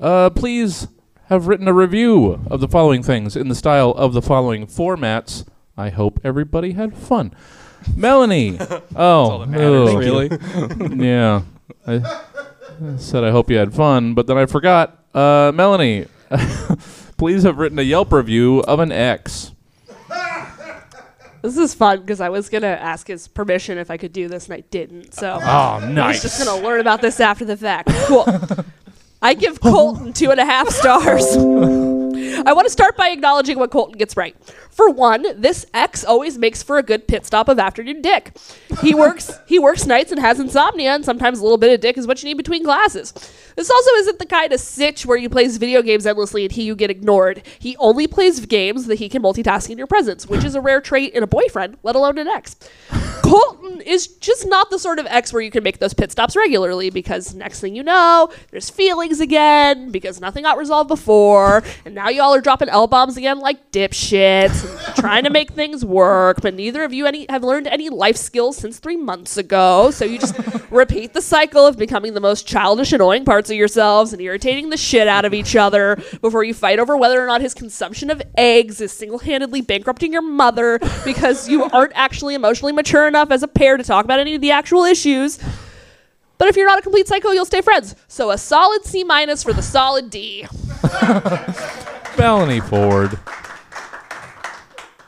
Uh, 0.01 0.31
please 0.31 0.88
have 1.27 1.47
written 1.47 1.69
a 1.69 1.75
review 1.75 2.41
of 2.51 2.61
the 2.61 2.69
following 2.69 3.03
things 3.03 3.37
in 3.37 3.49
the 3.49 3.55
style 3.55 3.91
of 3.91 4.15
the 4.15 4.23
following 4.23 4.67
formats. 4.67 5.47
I 5.77 5.91
hope 5.91 6.19
everybody 6.25 6.73
had 6.73 6.97
fun. 6.97 7.35
Melanie. 7.95 8.59
Oh, 8.95 9.43
oh. 9.43 9.97
really. 9.97 10.31
yeah. 11.07 11.43
I 11.87 12.03
said 12.97 13.25
I 13.25 13.31
hope 13.31 13.51
you 13.51 13.57
had 13.57 13.75
fun, 13.75 14.15
but 14.15 14.27
then 14.27 14.37
I 14.37 14.47
forgot. 14.47 14.99
Uh, 15.15 15.53
Melanie, 15.55 16.07
please 17.17 17.43
have 17.43 17.59
written 17.59 17.79
a 17.79 17.83
Yelp 17.83 18.12
review 18.12 18.61
of 18.61 18.81
an 18.81 18.93
ex. 18.93 19.53
This 21.43 21.59
is 21.59 21.75
fun 21.75 22.01
because 22.01 22.21
I 22.21 22.29
was 22.29 22.49
gonna 22.49 22.67
ask 22.69 23.09
his 23.09 23.27
permission 23.29 23.77
if 23.79 23.91
I 23.91 23.97
could 23.97 24.13
do 24.13 24.29
this 24.29 24.47
and 24.47 24.55
I 24.55 24.61
didn't. 24.71 25.13
So 25.15 25.39
Oh, 25.41 25.47
I 25.47 26.09
was 26.09 26.23
just 26.23 26.45
gonna 26.45 26.63
learn 26.65 26.81
about 26.81 27.01
this 27.03 27.19
after 27.21 27.45
the 27.45 27.57
fact. 27.57 27.89
Cool. 28.07 28.27
I 29.21 29.35
give 29.35 29.61
Colton 29.61 30.13
two 30.13 30.31
and 30.31 30.41
a 30.41 30.45
half 30.45 30.69
stars. 30.71 31.25
I 32.14 32.53
want 32.53 32.66
to 32.66 32.70
start 32.70 32.96
by 32.96 33.09
acknowledging 33.09 33.59
what 33.59 33.70
Colton 33.70 33.98
gets 33.98 34.16
right. 34.16 34.37
For 34.70 34.90
one, 34.90 35.25
this 35.40 35.66
ex 35.75 36.05
always 36.05 36.38
makes 36.38 36.62
for 36.62 36.79
a 36.79 36.83
good 36.83 37.07
pit 37.07 37.27
stop 37.27 37.48
of 37.48 37.59
afternoon 37.59 38.03
dick. 38.03 38.37
He 38.81 38.94
works 39.03 39.38
he 39.46 39.59
works 39.59 39.87
nights 39.87 40.12
and 40.12 40.20
has 40.20 40.40
insomnia, 40.40 40.94
and 40.94 41.05
sometimes 41.05 41.38
a 41.38 41.42
little 41.42 41.59
bit 41.59 41.72
of 41.72 41.81
dick 41.81 41.98
is 41.98 42.07
what 42.07 42.22
you 42.22 42.29
need 42.29 42.37
between 42.37 42.64
classes. 42.64 43.12
This 43.57 43.70
also 43.70 43.90
isn't 43.96 44.18
the 44.18 44.27
kind 44.27 44.53
of 44.53 44.61
sitch 44.61 45.05
where 45.05 45.18
you 45.18 45.29
plays 45.29 45.57
video 45.57 45.83
games 45.83 46.07
endlessly 46.07 46.44
and 46.44 46.53
he 46.53 46.62
you 46.62 46.75
get 46.75 46.90
ignored. 46.90 47.42
He 47.59 47.77
only 47.77 48.07
plays 48.07 48.44
games 48.46 48.87
that 48.87 48.98
he 48.98 49.09
can 49.09 49.22
multitask 49.22 49.70
in 49.70 49.79
your 49.79 49.87
presence, 49.87 50.27
which 50.27 50.44
is 50.44 50.55
a 50.55 50.61
rare 50.61 50.81
trait 50.81 51.12
in 51.12 51.22
a 51.22 51.27
boyfriend, 51.27 51.77
let 51.83 51.96
alone 51.96 52.18
an 52.18 52.29
ex. 52.29 52.57
Colton 53.22 53.81
is 53.83 54.07
just 54.07 54.46
not 54.46 54.70
the 54.70 54.79
sort 54.79 54.98
of 54.98 55.07
ex 55.07 55.33
where 55.33 55.42
you 55.42 55.51
can 55.51 55.62
make 55.62 55.79
those 55.79 55.94
pit 55.94 56.12
stops 56.12 56.37
regularly 56.37 56.90
because 56.90 57.35
next 57.35 57.61
thing 57.61 57.75
you 57.75 57.83
know, 57.83 58.31
there's 58.51 58.70
feelings 58.70 59.20
again 59.20 59.90
because 59.90 60.20
nothing 60.20 60.44
got 60.44 60.59
resolved 60.59 60.88
before, 60.88 61.62
and 61.85 61.94
now 61.94 62.09
y'all 62.09 62.35
are 62.35 62.40
dropping 62.40 62.68
L 62.68 62.87
bombs 62.87 63.16
again 63.16 63.38
like 63.38 63.70
dipshits, 63.70 64.94
trying 64.96 65.25
to 65.25 65.31
make 65.31 65.53
things 65.53 65.85
work. 65.85 66.40
But 66.40 66.55
neither 66.55 66.85
of 66.85 66.92
you 66.92 67.07
any 67.07 67.27
have 67.29 67.42
learned 67.42 67.66
any 67.66 67.88
life 67.88 68.16
skills 68.16 68.57
since 68.57 68.79
three 68.79 68.96
months 68.96 69.37
ago, 69.37 69.90
so 69.90 70.05
you 70.05 70.18
just 70.18 70.37
repeat 70.70 71.12
the 71.12 71.22
cycle 71.22 71.66
of 71.66 71.77
becoming 71.77 72.14
the 72.14 72.20
most 72.20 72.46
childish, 72.46 72.92
annoying 72.92 73.25
parts 73.25 73.51
of 73.51 73.57
yourselves 73.57 74.12
and 74.12 74.22
irritating 74.22 74.70
the 74.70 74.77
shit 74.77 75.09
out 75.09 75.25
of 75.25 75.35
each 75.35 75.57
other 75.57 75.96
before 76.20 76.44
you 76.44 76.55
fight 76.55 76.79
over 76.79 76.96
whether 76.96 77.22
or 77.22 77.27
not 77.27 77.40
his 77.40 77.55
consumption 77.55 78.11
of 78.11 78.22
eggs 78.37 78.81
is 78.81 78.92
single-handedly 78.92 79.61
bankrupting 79.61 80.12
your 80.12 80.22
mother 80.22 80.79
because 81.05 81.48
you 81.48 81.64
aren't 81.64 81.92
actually 81.94 82.35
emotionally 82.35 82.72
mature 82.72 83.02
enough 83.07 83.31
as 83.31 83.43
a 83.43 83.49
pair 83.49 83.77
to 83.77 83.85
talk 83.85 84.05
about 84.05 84.21
any 84.21 84.35
of 84.35 84.41
the 84.41 84.51
actual 84.51 84.85
issues. 84.85 85.38
But 86.38 86.49
if 86.49 86.57
you're 86.57 86.67
not 86.67 86.79
a 86.79 86.83
complete 86.83 87.07
psycho, 87.07 87.31
you'll 87.31 87.45
stay 87.45 87.61
friends. 87.61 87.95
So 88.09 88.31
a 88.31 88.38
solid 88.38 88.85
C 88.85 89.05
minus 89.05 89.43
for 89.43 89.53
the 89.53 89.62
solid 89.62 90.11
D. 90.11 90.47
Melanie 92.19 92.61
Ford. 92.61 93.19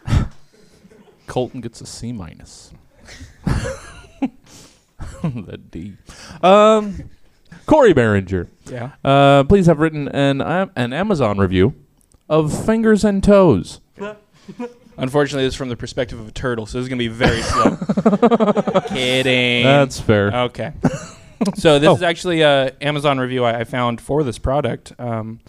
Colton 1.27 1.61
gets 1.61 1.81
a 1.81 1.87
C 1.87 2.13
minus. 2.13 2.73
the 5.23 5.59
D. 5.71 5.95
Um, 6.43 7.11
Corey 7.67 7.95
Behringer. 7.95 8.49
Yeah. 8.67 8.93
Uh, 9.03 9.45
please 9.45 9.67
have 9.67 9.81
written 9.81 10.09
an 10.09 10.41
uh, 10.41 10.67
an 10.77 10.93
Amazon 10.93 11.39
review 11.39 11.75
of 12.29 12.65
Fingers 12.65 13.05
and 13.05 13.23
Toes. 13.25 13.81
Unfortunately, 14.97 15.45
this 15.45 15.55
is 15.55 15.59
from 15.59 15.69
the 15.69 15.77
perspective 15.77 16.19
of 16.21 16.29
a 16.29 16.33
turtle, 16.33 16.67
so 16.67 16.79
this 16.79 16.85
is 16.85 16.89
going 16.89 16.99
to 16.99 17.05
be 17.05 17.09
very 17.09 17.43
slow. 17.43 17.77
Kidding. 18.89 19.65
That's 19.65 20.01
fair. 20.01 20.33
Okay. 20.45 20.73
so 21.57 21.79
this 21.79 21.89
Oh. 21.89 21.95
is 21.97 22.03
actually 22.03 22.43
a 22.43 22.73
Amazon 22.81 23.19
review 23.19 23.45
I, 23.45 23.61
I 23.61 23.65
found 23.65 24.01
for 24.01 24.23
this 24.23 24.39
product. 24.39 24.93
Um, 24.99 25.41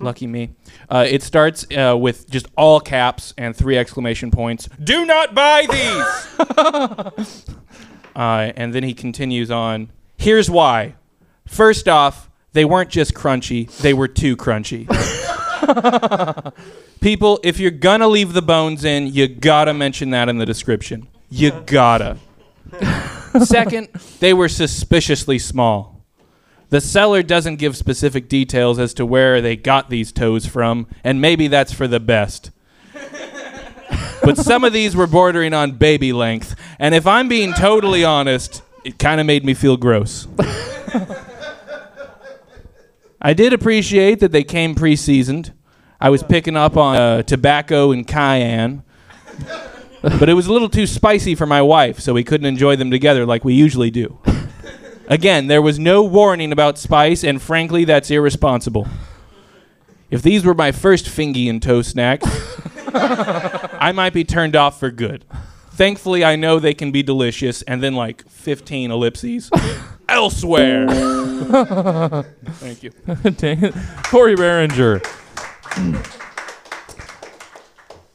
lucky 0.00 0.26
me. 0.26 0.50
Uh, 0.88 1.06
it 1.08 1.22
starts 1.22 1.66
uh, 1.76 1.96
with 1.98 2.28
just 2.30 2.46
all 2.56 2.78
caps 2.80 3.34
and 3.38 3.56
three 3.56 3.76
exclamation 3.78 4.30
points. 4.30 4.68
Do 4.82 5.04
not 5.06 5.34
buy 5.34 5.66
these. 5.68 7.46
uh, 8.16 8.52
and 8.56 8.74
then 8.74 8.82
he 8.82 8.94
continues 8.94 9.50
on. 9.50 9.90
Here's 10.16 10.50
why. 10.50 10.94
First 11.46 11.88
off, 11.88 12.28
they 12.52 12.64
weren't 12.64 12.90
just 12.90 13.14
crunchy; 13.14 13.74
they 13.78 13.94
were 13.94 14.08
too 14.08 14.36
crunchy. 14.36 14.86
People, 17.00 17.40
if 17.42 17.58
you're 17.58 17.70
gonna 17.70 18.08
leave 18.08 18.32
the 18.32 18.42
bones 18.42 18.84
in, 18.84 19.06
you 19.06 19.28
gotta 19.28 19.72
mention 19.74 20.10
that 20.10 20.28
in 20.28 20.38
the 20.38 20.46
description. 20.46 21.08
You 21.30 21.52
gotta. 21.66 22.18
Second, 23.44 23.88
they 24.20 24.32
were 24.32 24.48
suspiciously 24.48 25.38
small. 25.38 26.04
The 26.70 26.80
seller 26.80 27.22
doesn't 27.22 27.56
give 27.56 27.76
specific 27.76 28.28
details 28.28 28.78
as 28.78 28.92
to 28.94 29.06
where 29.06 29.40
they 29.40 29.56
got 29.56 29.88
these 29.88 30.12
toes 30.12 30.46
from, 30.46 30.86
and 31.02 31.20
maybe 31.20 31.48
that's 31.48 31.72
for 31.72 31.88
the 31.88 32.00
best. 32.00 32.50
but 34.22 34.36
some 34.36 34.64
of 34.64 34.72
these 34.72 34.94
were 34.94 35.06
bordering 35.06 35.54
on 35.54 35.72
baby 35.72 36.12
length, 36.12 36.54
and 36.78 36.94
if 36.94 37.06
I'm 37.06 37.28
being 37.28 37.54
totally 37.54 38.04
honest, 38.04 38.62
it 38.84 38.98
kind 38.98 39.20
of 39.20 39.26
made 39.26 39.44
me 39.44 39.54
feel 39.54 39.76
gross. 39.78 40.26
I 43.20 43.34
did 43.34 43.52
appreciate 43.52 44.20
that 44.20 44.32
they 44.32 44.44
came 44.44 44.74
pre 44.74 44.94
seasoned. 44.96 45.52
I 46.00 46.10
was 46.10 46.22
picking 46.22 46.56
up 46.56 46.76
on 46.76 46.96
uh, 46.96 47.22
tobacco 47.22 47.90
and 47.90 48.06
cayenne. 48.06 48.84
but 50.02 50.28
it 50.28 50.34
was 50.34 50.46
a 50.46 50.52
little 50.52 50.68
too 50.68 50.86
spicy 50.86 51.34
for 51.34 51.46
my 51.46 51.60
wife, 51.60 51.98
so 51.98 52.12
we 52.14 52.22
couldn't 52.22 52.46
enjoy 52.46 52.76
them 52.76 52.90
together 52.90 53.26
like 53.26 53.44
we 53.44 53.54
usually 53.54 53.90
do. 53.90 54.18
Again, 55.08 55.46
there 55.46 55.62
was 55.62 55.78
no 55.78 56.02
warning 56.02 56.52
about 56.52 56.78
spice, 56.78 57.24
and 57.24 57.40
frankly, 57.40 57.84
that's 57.84 58.10
irresponsible. 58.10 58.86
If 60.10 60.22
these 60.22 60.44
were 60.44 60.54
my 60.54 60.70
first 60.70 61.08
fingy 61.08 61.48
and 61.48 61.62
toe 61.62 61.82
snacks, 61.82 62.26
I 62.94 63.92
might 63.92 64.12
be 64.12 64.24
turned 64.24 64.54
off 64.54 64.78
for 64.78 64.90
good. 64.90 65.24
Thankfully, 65.78 66.24
I 66.24 66.34
know 66.34 66.58
they 66.58 66.74
can 66.74 66.90
be 66.90 67.04
delicious, 67.04 67.62
and 67.62 67.80
then 67.80 67.94
like 67.94 68.28
15 68.28 68.90
ellipses 68.90 69.48
elsewhere. 70.08 70.88
Thank 72.58 72.82
you. 72.82 72.90
Dang 73.36 73.62
it. 73.62 73.74
Corey 74.02 74.34
Behringer. 74.34 74.98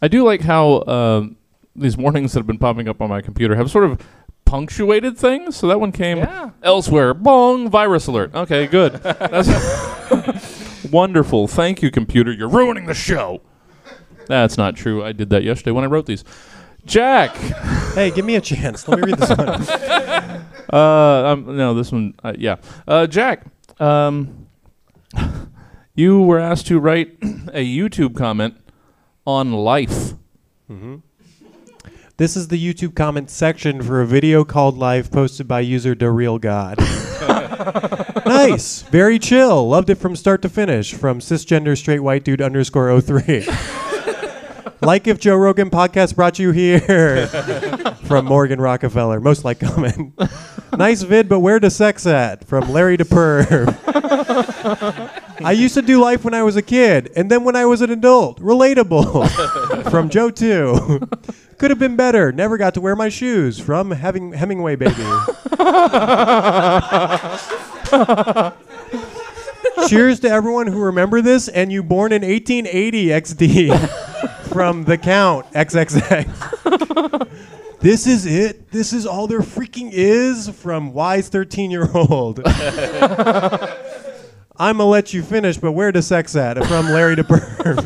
I 0.02 0.08
do 0.10 0.26
like 0.26 0.41
how 0.41 0.84
um, 0.88 1.38
these 1.73 1.95
warnings 1.95 2.34
that 2.34 2.39
have 2.39 2.47
been 2.47 2.58
popping 2.58 2.89
up 2.89 3.02
on 3.02 3.10
my 3.10 3.21
computer 3.21 3.56
have 3.56 3.71
sort 3.71 3.86
of 3.86 4.02
punctuated 4.43 5.17
things. 5.17 5.56
So 5.56 5.67
that 5.67 5.80
one 5.80 5.93
came 5.93 6.17
Yeah. 6.17 6.49
elsewhere. 6.63 7.13
Bong, 7.13 7.69
virus 7.69 8.08
alert. 8.08 8.36
Okay, 8.36 8.67
good. 8.67 8.95
That's 8.95 10.84
wonderful. 10.91 11.47
Thank 11.47 11.82
you, 11.82 11.89
computer. 11.91 12.34
You're 12.34 12.49
ruining 12.49 12.88
the 12.88 12.93
show. 12.93 13.39
That's 14.28 14.58
not 14.58 14.76
true. 14.76 15.02
I 15.02 15.13
did 15.13 15.30
that 15.30 15.43
yesterday 15.43 15.71
when 15.71 15.86
I 15.86 15.88
wrote 15.88 16.08
these. 16.08 16.26
Jack. 16.86 17.36
Hey, 17.93 18.12
give 18.12 18.26
me 18.26 18.36
a 18.36 18.41
chance. 18.41 18.88
Let 18.88 19.00
me 19.00 19.12
read 19.12 19.19
this 19.19 19.38
one. 19.38 20.39
Uh, 20.74 21.34
um, 21.34 21.56
no, 21.56 21.76
this 21.76 21.91
one. 21.91 22.15
Uh, 22.24 22.34
yeah, 22.36 22.56
uh, 22.88 23.06
Jack. 23.06 23.46
Um, 23.80 24.48
you 25.93 26.19
were 26.19 26.39
asked 26.39 26.65
to 26.67 26.80
write 26.80 27.15
a 27.22 27.63
YouTube 27.63 28.15
comment 28.15 28.58
on 29.28 29.54
life. 29.54 30.13
Mm-hmm. 30.72 30.96
This 32.17 32.36
is 32.36 32.48
the 32.48 32.74
YouTube 32.74 32.96
comment 32.96 33.30
section 33.30 33.84
for 33.84 34.02
a 34.02 34.08
video 34.08 34.43
called 34.43 34.78
Life 34.78 35.12
posted 35.12 35.48
by 35.48 35.60
user 35.60 35.93
DeRealGod. 35.93 36.80
nice. 38.26 38.82
Very 38.84 39.19
chill. 39.19 39.67
Loved 39.69 39.91
it 39.91 39.96
from 39.96 40.15
start 40.15 40.41
to 40.41 40.50
finish. 40.50 40.93
From 40.93 41.19
cisgender 41.19 41.78
straight 41.78 42.00
white 42.00 42.24
dude 42.24 42.41
underscore 42.41 43.00
03. 43.00 43.46
Like 44.86 45.08
if 45.08 45.19
Joe 45.19 45.36
Rogan 45.36 45.69
podcast 45.69 46.15
brought 46.15 46.39
you 46.39 46.52
here. 46.52 47.28
from 48.04 48.26
Morgan 48.26 48.62
Rockefeller. 48.62 49.19
Most 49.19 49.43
like 49.43 49.60
comment. 49.60 50.13
nice 50.78 51.02
vid, 51.02 51.28
but 51.28 51.39
where 51.39 51.60
to 51.60 51.69
sex 51.69 52.06
at? 52.06 52.46
From 52.46 52.72
Larry 52.72 52.98
to 52.98 53.06
Perv. 53.06 53.76
I 55.43 55.52
used 55.52 55.74
to 55.74 55.82
do 55.82 56.00
life 56.00 56.24
when 56.24 56.34
I 56.34 56.43
was 56.43 56.56
a 56.56 56.62
kid, 56.62 57.12
and 57.15 57.30
then 57.32 57.43
when 57.43 57.56
I 57.56 57.65
was 57.65 57.82
an 57.82 57.89
adult. 57.89 58.39
Relatable. 58.39 59.89
from 59.91 60.10
Joe 60.10 60.30
2. 60.30 61.02
Could 61.58 61.72
have 61.72 61.80
been 61.80 61.96
better. 61.96 62.32
Never 62.32 62.58
got 62.58 62.76
to 62.76 62.82
wear 62.82 62.96
my 62.96 63.10
shoes. 63.10 63.60
From 63.60 63.91
having 63.91 64.34
Hemingway 64.34 64.76
baby. 64.76 64.93
Cheers 69.88 70.19
to 70.22 70.30
everyone 70.30 70.67
who 70.67 70.82
remember 70.82 71.22
this 71.22 71.48
and 71.48 71.72
you 71.72 71.84
born 71.84 72.12
in 72.12 72.22
1880 72.22 73.08
XD 73.08 74.10
from 74.54 74.84
the 74.84 74.98
count 74.98 75.52
XXX. 75.54 77.28
this 77.80 78.06
is 78.08 78.26
it. 78.28 78.72
This 78.72 78.94
is 78.94 79.06
all 79.08 79.28
there 79.28 79.42
freaking 79.42 79.89
is 79.92 80.48
from 80.50 80.94
wise 80.94 81.28
13 81.30 81.72
year 81.72 81.89
old. 81.94 82.39
I'm 84.56 84.78
gonna 84.78 84.86
let 84.86 85.13
you 85.13 85.24
finish, 85.24 85.58
but 85.58 85.72
where 85.72 85.92
to 85.92 86.04
sex 86.04 86.36
at? 86.36 86.63
From 86.68 86.86
Larry 86.86 87.16
to 87.16 87.24
Perv. 87.24 87.84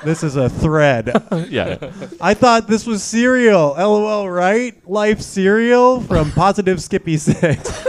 this 0.04 0.24
is 0.24 0.34
a 0.34 0.48
thread. 0.48 1.12
yeah. 1.48 1.92
I 2.20 2.34
thought 2.34 2.66
this 2.66 2.84
was 2.84 3.04
cereal. 3.04 3.74
LOL, 3.78 4.28
right? 4.28 4.74
Life 4.88 5.20
cereal 5.20 6.00
from 6.00 6.32
Positive 6.32 6.82
Skippy 6.82 7.16
Six. 7.16 7.86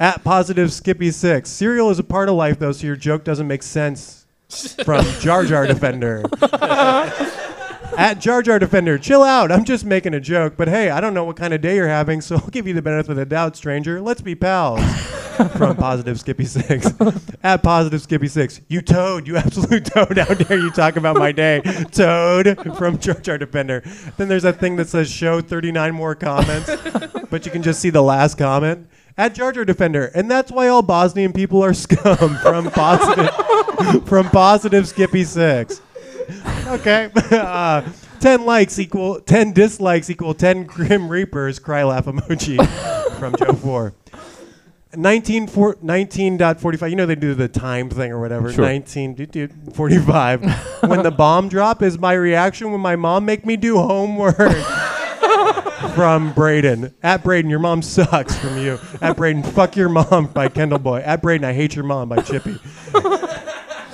At 0.00 0.24
Positive 0.24 0.72
Skippy 0.72 1.10
Six. 1.10 1.50
Cereal 1.50 1.90
is 1.90 1.98
a 1.98 2.04
part 2.04 2.30
of 2.30 2.36
life, 2.36 2.58
though, 2.58 2.72
so 2.72 2.86
your 2.86 2.96
joke 2.96 3.22
doesn't 3.24 3.46
make 3.46 3.62
sense. 3.62 4.23
From 4.84 5.04
Jar 5.20 5.44
Jar 5.44 5.66
Defender. 5.66 6.24
At 7.96 8.18
Jar 8.18 8.42
Jar 8.42 8.58
Defender, 8.58 8.98
chill 8.98 9.22
out. 9.22 9.52
I'm 9.52 9.64
just 9.64 9.84
making 9.84 10.14
a 10.14 10.20
joke, 10.20 10.54
but 10.56 10.66
hey, 10.68 10.90
I 10.90 11.00
don't 11.00 11.14
know 11.14 11.24
what 11.24 11.36
kind 11.36 11.54
of 11.54 11.60
day 11.60 11.76
you're 11.76 11.86
having, 11.88 12.20
so 12.20 12.36
I'll 12.36 12.48
give 12.48 12.66
you 12.66 12.74
the 12.74 12.82
benefit 12.82 13.10
of 13.10 13.16
the 13.16 13.24
doubt, 13.24 13.56
stranger. 13.56 14.00
Let's 14.00 14.20
be 14.20 14.34
pals. 14.34 14.80
From 15.56 15.76
Positive 15.76 16.18
Skippy 16.20 16.44
Six. 16.44 16.86
At 17.42 17.62
Positive 17.64 18.00
Skippy 18.00 18.28
Six. 18.28 18.60
You 18.68 18.80
toad, 18.80 19.26
you 19.26 19.36
absolute 19.36 19.84
toad. 19.94 20.16
How 20.16 20.32
dare 20.32 20.58
you 20.58 20.70
talk 20.70 20.94
about 20.94 21.16
my 21.16 21.32
day? 21.32 21.60
Toad 21.90 22.56
from 22.76 22.98
Jar 22.98 23.14
Jar 23.14 23.36
Defender. 23.36 23.82
Then 24.16 24.28
there's 24.28 24.44
that 24.44 24.60
thing 24.60 24.76
that 24.76 24.88
says 24.88 25.10
show 25.10 25.40
39 25.40 25.92
more 25.92 26.14
comments, 26.14 26.70
but 27.30 27.44
you 27.44 27.50
can 27.50 27.62
just 27.64 27.80
see 27.80 27.90
the 27.90 28.02
last 28.02 28.38
comment. 28.38 28.88
At 29.16 29.34
Jar 29.34 29.52
Jar 29.52 29.64
Defender. 29.64 30.06
And 30.14 30.30
that's 30.30 30.50
why 30.50 30.68
all 30.68 30.82
Bosnian 30.82 31.32
people 31.32 31.62
are 31.64 31.74
scum 31.74 32.36
from 32.38 32.70
Positive 32.70 33.30
from 34.06 34.28
positive 34.30 34.88
Skippy 34.88 35.24
six. 35.24 35.80
Okay. 36.66 37.10
Uh, 37.30 37.82
ten 38.20 38.46
likes 38.46 38.78
equal 38.78 39.20
ten 39.20 39.52
dislikes 39.52 40.08
equal 40.08 40.32
ten 40.34 40.64
Grim 40.64 41.08
Reapers. 41.08 41.58
Cry 41.58 41.82
laugh 41.84 42.06
emoji 42.06 42.56
from 43.18 43.34
Joe 43.36 43.52
four. 43.52 43.92
19 44.96 45.48
four, 45.48 45.74
19.45 45.76 46.88
you 46.90 46.94
know 46.94 47.04
they 47.04 47.16
do 47.16 47.34
the 47.34 47.48
time 47.48 47.90
thing 47.90 48.12
or 48.12 48.20
whatever 48.20 48.52
Sure. 48.52 48.64
19 48.64 49.14
do- 49.14 49.26
do- 49.26 49.48
45 49.72 50.44
when 50.84 51.02
the 51.02 51.10
bomb 51.10 51.48
drop 51.48 51.82
is 51.82 51.98
my 51.98 52.12
reaction 52.12 52.70
when 52.70 52.80
my 52.80 52.94
mom 52.94 53.24
make 53.24 53.44
me 53.44 53.56
do 53.56 53.76
homework 53.76 54.36
from 55.94 56.32
Braden. 56.32 56.94
At 57.02 57.22
Braden, 57.22 57.50
your 57.50 57.60
mom 57.60 57.82
sucks 57.82 58.36
from 58.36 58.58
you. 58.58 58.78
At 59.00 59.16
Braden, 59.16 59.42
fuck 59.42 59.76
your 59.76 59.88
mom 59.88 60.26
by 60.26 60.48
Kendall 60.48 60.78
Boy. 60.78 60.98
At 61.00 61.22
Braden, 61.22 61.44
I 61.44 61.52
hate 61.52 61.76
your 61.76 61.84
mom 61.84 62.08
by 62.08 62.20
Chippy. 62.22 62.58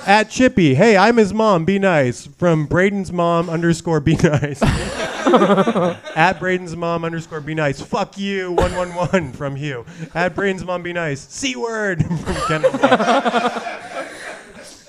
At 0.05 0.29
Chippy, 0.31 0.73
hey, 0.73 0.97
I'm 0.97 1.17
his 1.17 1.33
mom. 1.33 1.63
Be 1.63 1.77
nice. 1.77 2.25
From 2.25 2.65
Braden's 2.65 3.11
mom 3.11 3.49
underscore 3.49 3.99
be 3.99 4.15
nice. 4.15 4.61
At 4.63 6.39
Braden's 6.39 6.75
mom 6.75 7.05
underscore 7.05 7.39
be 7.41 7.53
nice. 7.53 7.79
Fuck 7.81 8.17
you. 8.17 8.51
One 8.53 8.75
one 8.75 8.95
one 8.95 9.31
from 9.31 9.55
Hugh. 9.55 9.85
At 10.15 10.33
Braden's 10.33 10.65
mom 10.65 10.81
be 10.81 10.93
nice. 10.93 11.21
C 11.21 11.55
word 11.55 12.03
from 12.05 12.35
Kendall. 12.47 12.71
Boy. 12.71 13.87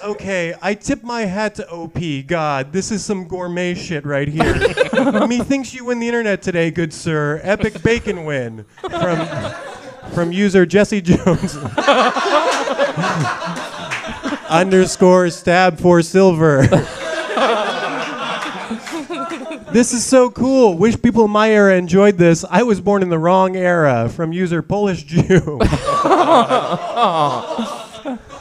Okay, 0.03 0.55
I 0.61 0.74
tip 0.74 1.05
my 1.05 1.22
hat 1.22 1.55
to 1.57 1.70
OP. 1.70 1.96
God, 2.26 2.72
this 2.72 2.90
is 2.90 3.05
some 3.05 3.28
gourmet 3.28 3.74
shit 3.74 4.05
right 4.05 4.26
here. 4.26 4.55
Methinks 5.28 5.72
you 5.72 5.84
win 5.84 6.00
the 6.00 6.09
internet 6.09 6.42
today, 6.42 6.72
good 6.72 6.92
sir. 6.92 7.40
Epic 7.44 7.80
bacon 7.84 8.24
win 8.24 8.64
from 8.80 9.28
from 10.12 10.32
user 10.32 10.66
Jesse 10.66 11.00
Jones. 11.00 11.57
underscore 14.48 15.30
stab 15.30 15.78
for 15.78 16.03
silver. 16.03 16.62
this 19.72 19.92
is 19.92 20.05
so 20.05 20.30
cool. 20.30 20.76
Wish 20.76 21.00
people 21.00 21.26
in 21.26 21.30
my 21.30 21.50
era 21.50 21.76
enjoyed 21.76 22.18
this. 22.18 22.44
I 22.50 22.64
was 22.64 22.80
born 22.80 23.03
in 23.03 23.09
the 23.09 23.20
wrong 23.20 23.57
era. 23.57 24.09
From 24.09 24.32
user 24.32 24.62
Polish 24.62 25.05
Jew. 25.05 25.61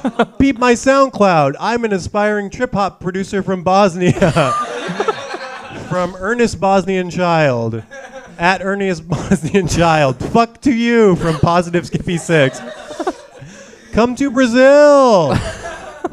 Beat 0.39 0.57
my 0.57 0.73
SoundCloud. 0.73 1.55
I'm 1.59 1.83
an 1.85 1.93
aspiring 1.93 2.49
trip 2.49 2.73
hop 2.73 2.99
producer 2.99 3.43
from 3.43 3.63
Bosnia. 3.63 4.13
from 5.89 6.15
Ernest 6.17 6.59
Bosnian 6.59 7.09
Child. 7.09 7.83
At 8.37 8.63
Ernest 8.63 9.07
Bosnian 9.07 9.67
Child. 9.67 10.17
Fuck 10.31 10.61
to 10.61 10.73
you 10.73 11.15
from 11.17 11.37
Positive 11.39 11.85
Skippy 11.85 12.17
6. 12.17 12.61
Come 13.91 14.15
to 14.15 14.31
Brazil 14.31 15.35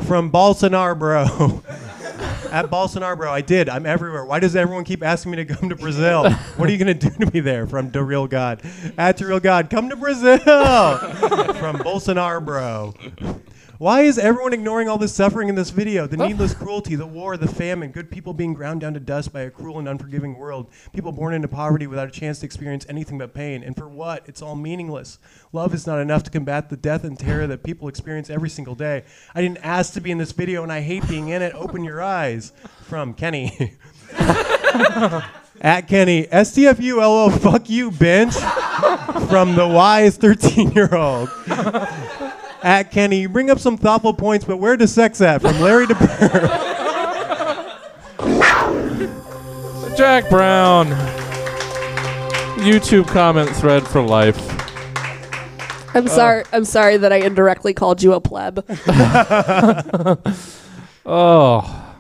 from 0.05 0.31
Bolsonaro, 0.31 0.99
bro. 0.99 1.63
At 2.51 2.71
Bolsonaro, 2.71 3.17
bro, 3.17 3.31
I 3.31 3.43
did. 3.43 3.69
I'm 3.69 3.85
everywhere. 3.85 4.25
Why 4.25 4.41
does 4.41 4.57
everyone 4.57 4.85
keep 4.85 5.03
asking 5.05 5.33
me 5.33 5.37
to 5.37 5.45
come 5.45 5.69
to 5.69 5.77
Brazil? 5.77 6.31
What 6.31 6.69
are 6.69 6.73
you 6.73 6.79
gonna 6.79 6.95
do 6.95 7.11
to 7.11 7.31
me 7.33 7.41
there? 7.41 7.67
From 7.67 7.91
the 7.91 8.03
real 8.03 8.27
God. 8.27 8.63
At 8.97 9.19
the 9.19 9.27
real 9.27 9.39
God, 9.39 9.69
come 9.69 9.91
to 9.91 9.97
Brazil. 9.97 10.39
from 10.39 11.77
Bolsonaro, 11.79 12.45
bro. 12.45 12.95
Why 13.79 14.01
is 14.01 14.19
everyone 14.19 14.53
ignoring 14.53 14.89
all 14.89 14.99
the 14.99 15.07
suffering 15.07 15.49
in 15.49 15.55
this 15.55 15.71
video? 15.71 16.09
The 16.09 16.17
needless 16.17 16.53
cruelty, 16.53 16.97
the 16.97 17.07
war, 17.07 17.37
the 17.37 17.47
famine, 17.47 17.93
good 17.93 18.11
people 18.11 18.35
being 18.35 18.53
ground 18.53 18.81
down 18.81 18.93
to 18.95 18.99
dust 18.99 19.33
by 19.33 19.43
a 19.43 19.53
cruel 19.53 19.79
and 19.79 19.87
unforgiving 19.87 20.37
world, 20.37 20.69
people 20.93 21.13
born 21.13 21.33
into 21.33 21.47
poverty 21.47 21.87
without 21.87 22.09
a 22.09 22.11
chance 22.11 22.41
to 22.41 22.47
experience 22.47 22.85
anything 22.89 23.19
but 23.19 23.35
pain. 23.35 23.63
And 23.63 23.77
for 23.77 23.89
what? 23.89 24.25
It's 24.27 24.43
all 24.43 24.57
meaningless. 24.57 25.21
Love 25.53 25.75
is 25.75 25.87
not 25.87 26.01
enough 26.01 26.25
to 26.25 26.31
combat 26.31 26.71
the 26.71 26.77
death 26.77 27.05
and 27.05 27.17
terror 27.17 27.47
that 27.47 27.63
people 27.63 27.87
experience 27.87 28.31
every 28.31 28.51
single 28.51 28.75
day. 28.75 29.05
I 29.33 29.43
didn't 29.43 29.59
ask 29.59 29.93
to 29.93 30.01
be 30.01 30.11
in 30.11 30.19
this 30.19 30.33
video 30.33 30.65
and 30.65 30.73
I 30.73 30.81
hate 30.81 31.09
being 31.09 31.29
in 31.29 31.41
it. 31.41 31.55
Open 31.55 31.85
your 31.85 32.03
eyes. 32.03 32.51
From 32.83 33.15
Kenny. 33.15 33.77
At 35.61 35.83
Kenny, 35.83 36.25
STFU 36.25 36.97
LO, 36.97 37.31
fuck 37.31 37.71
you, 37.71 37.93
bench. 37.93 38.35
From 39.29 39.55
the 39.55 39.69
wise 39.73 40.17
13 40.17 40.73
year 40.73 40.93
old 40.93 41.29
at 42.63 42.91
Kenny. 42.91 43.21
You 43.21 43.29
bring 43.29 43.51
up 43.51 43.59
some 43.59 43.77
thoughtful 43.77 44.15
points, 44.15 44.45
but 44.45 44.59
where 44.59 44.77
does 44.77 44.93
sex 44.93 45.21
at? 45.21 45.41
From 45.41 45.61
Larry 45.61 45.87
DeBurr. 45.87 46.77
Jack 49.97 50.29
Brown. 50.31 50.87
YouTube 52.59 53.07
comment 53.09 53.51
thread 53.51 53.87
for 53.87 54.03
life. 54.03 54.37
I'm 55.95 56.07
uh, 56.07 56.11
sorry. 56.11 56.45
I'm 56.53 56.65
sorry 56.65 56.97
that 56.99 57.13
I 57.13 57.17
indirectly 57.17 57.73
called 57.75 58.03
you 58.03 58.13
a 58.15 58.21
pleb. 58.21 58.65
Oh. 61.11 61.97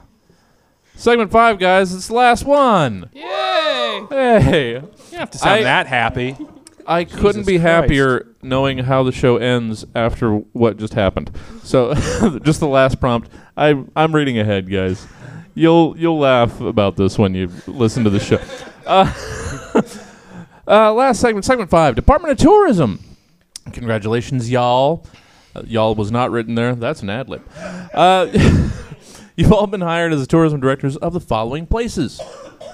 Segment 0.95 1.31
five, 1.33 1.59
guys. 1.59 1.95
It's 1.95 2.09
the 2.09 2.15
last 2.15 2.45
one. 2.45 3.09
Yay! 3.15 4.07
Hey. 4.11 4.73
You 4.75 5.17
have 5.19 5.31
to 5.31 5.39
sound 5.39 5.61
I- 5.61 5.63
that 5.63 5.87
happy. 5.87 6.37
I 6.89 7.05
couldn't 7.05 7.47
be 7.47 7.59
happier 7.59 8.35
knowing 8.43 8.79
how 8.79 9.03
the 9.03 9.13
show 9.13 9.37
ends 9.37 9.85
after 9.95 10.37
what 10.37 10.79
just 10.79 10.95
happened. 10.95 11.31
So, 11.63 11.93
just 12.43 12.61
the 12.61 12.67
last 12.67 12.99
prompt. 12.99 13.29
I 13.59 13.85
I'm 13.95 14.15
reading 14.15 14.39
ahead, 14.39 14.71
guys. 14.71 15.07
You'll 15.55 15.97
you'll 15.99 16.19
laugh 16.19 16.63
about 16.63 16.97
this 16.97 17.19
when 17.19 17.35
you 17.35 17.51
listen 17.67 18.05
to 18.05 18.11
the 18.11 18.19
show. 18.21 18.41
Uh, 18.89 19.13
uh, 20.67 20.91
last 20.95 21.21
segment, 21.21 21.45
segment 21.45 21.69
five, 21.69 21.95
Department 21.95 22.33
of 22.33 22.39
Tourism. 22.39 22.99
Congratulations, 23.73 24.51
y'all. 24.51 25.07
Uh, 25.55 25.61
y'all 25.67 25.95
was 25.95 26.11
not 26.11 26.31
written 26.31 26.55
there. 26.55 26.75
That's 26.75 27.03
an 27.03 27.11
ad 27.11 27.29
lib. 27.29 27.47
Uh, 27.93 28.29
you've 29.37 29.53
all 29.53 29.67
been 29.67 29.83
hired 29.83 30.15
as 30.15 30.23
the 30.23 30.27
tourism 30.27 30.59
directors 30.59 30.97
of 30.97 31.13
the 31.13 31.21
following 31.21 31.67
places. 31.67 32.19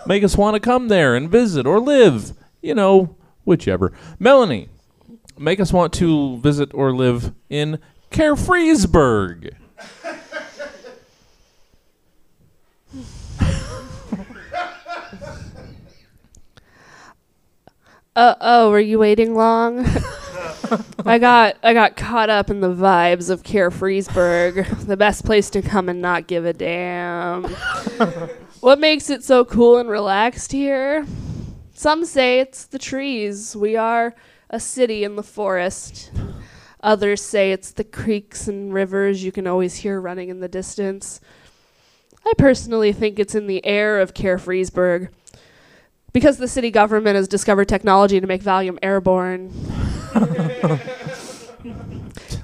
Make 0.06 0.22
us 0.22 0.36
want 0.36 0.54
to 0.54 0.60
come 0.60 0.86
there 0.86 1.16
and 1.16 1.28
visit 1.28 1.66
or 1.66 1.80
live. 1.80 2.32
You 2.62 2.76
know, 2.76 3.16
whichever. 3.44 3.92
Melanie, 4.18 4.68
make 5.38 5.60
us 5.60 5.72
want 5.72 5.92
to 5.94 6.38
visit 6.38 6.72
or 6.74 6.92
live 6.92 7.32
in 7.48 7.78
Carefreesburg. 8.10 9.54
Uh 18.16 18.36
oh, 18.40 18.70
were 18.70 18.78
you 18.78 19.00
waiting 19.00 19.34
long? 19.34 19.84
I 21.04 21.18
got 21.18 21.56
I 21.64 21.74
got 21.74 21.96
caught 21.96 22.30
up 22.30 22.48
in 22.48 22.60
the 22.60 22.72
vibes 22.72 23.28
of 23.28 23.42
Carefreesburg, 23.42 24.86
the 24.86 24.96
best 24.96 25.24
place 25.24 25.50
to 25.50 25.62
come 25.62 25.88
and 25.88 26.00
not 26.00 26.28
give 26.28 26.44
a 26.44 26.52
damn. 26.52 27.44
what 28.60 28.78
makes 28.78 29.10
it 29.10 29.24
so 29.24 29.44
cool 29.44 29.78
and 29.78 29.88
relaxed 29.88 30.52
here? 30.52 31.04
Some 31.84 32.06
say 32.06 32.40
it's 32.40 32.64
the 32.64 32.78
trees. 32.78 33.54
We 33.54 33.76
are 33.76 34.14
a 34.48 34.58
city 34.58 35.04
in 35.04 35.16
the 35.16 35.22
forest. 35.22 36.10
Others 36.80 37.20
say 37.20 37.52
it's 37.52 37.72
the 37.72 37.84
creeks 37.84 38.48
and 38.48 38.72
rivers 38.72 39.22
you 39.22 39.30
can 39.30 39.46
always 39.46 39.74
hear 39.74 40.00
running 40.00 40.30
in 40.30 40.40
the 40.40 40.48
distance. 40.48 41.20
I 42.24 42.32
personally 42.38 42.94
think 42.94 43.18
it's 43.18 43.34
in 43.34 43.48
the 43.48 43.62
air 43.66 44.00
of 44.00 44.14
Carefreesburg 44.14 45.10
because 46.14 46.38
the 46.38 46.48
city 46.48 46.70
government 46.70 47.16
has 47.16 47.28
discovered 47.28 47.68
technology 47.68 48.18
to 48.18 48.26
make 48.26 48.42
Valium 48.42 48.78
airborne. 48.82 49.50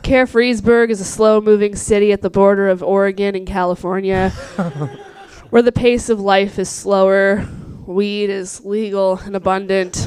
Carefreesburg 0.05 0.91
is 0.91 1.01
a 1.01 1.05
slow 1.07 1.41
moving 1.41 1.77
city 1.77 2.13
at 2.13 2.21
the 2.21 2.29
border 2.29 2.69
of 2.69 2.83
Oregon 2.83 3.35
and 3.35 3.47
California 3.47 4.29
where 5.49 5.63
the 5.63 5.73
pace 5.73 6.11
of 6.11 6.21
life 6.21 6.59
is 6.59 6.69
slower, 6.69 7.49
weed 7.91 8.31
is 8.31 8.65
legal 8.65 9.19
and 9.19 9.35
abundant, 9.35 10.07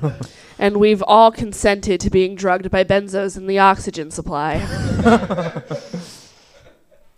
and 0.58 0.76
we've 0.76 1.02
all 1.02 1.32
consented 1.32 2.00
to 2.00 2.10
being 2.10 2.34
drugged 2.34 2.70
by 2.70 2.84
benzos 2.84 3.36
in 3.36 3.46
the 3.46 3.58
oxygen 3.58 4.10
supply. 4.10 4.56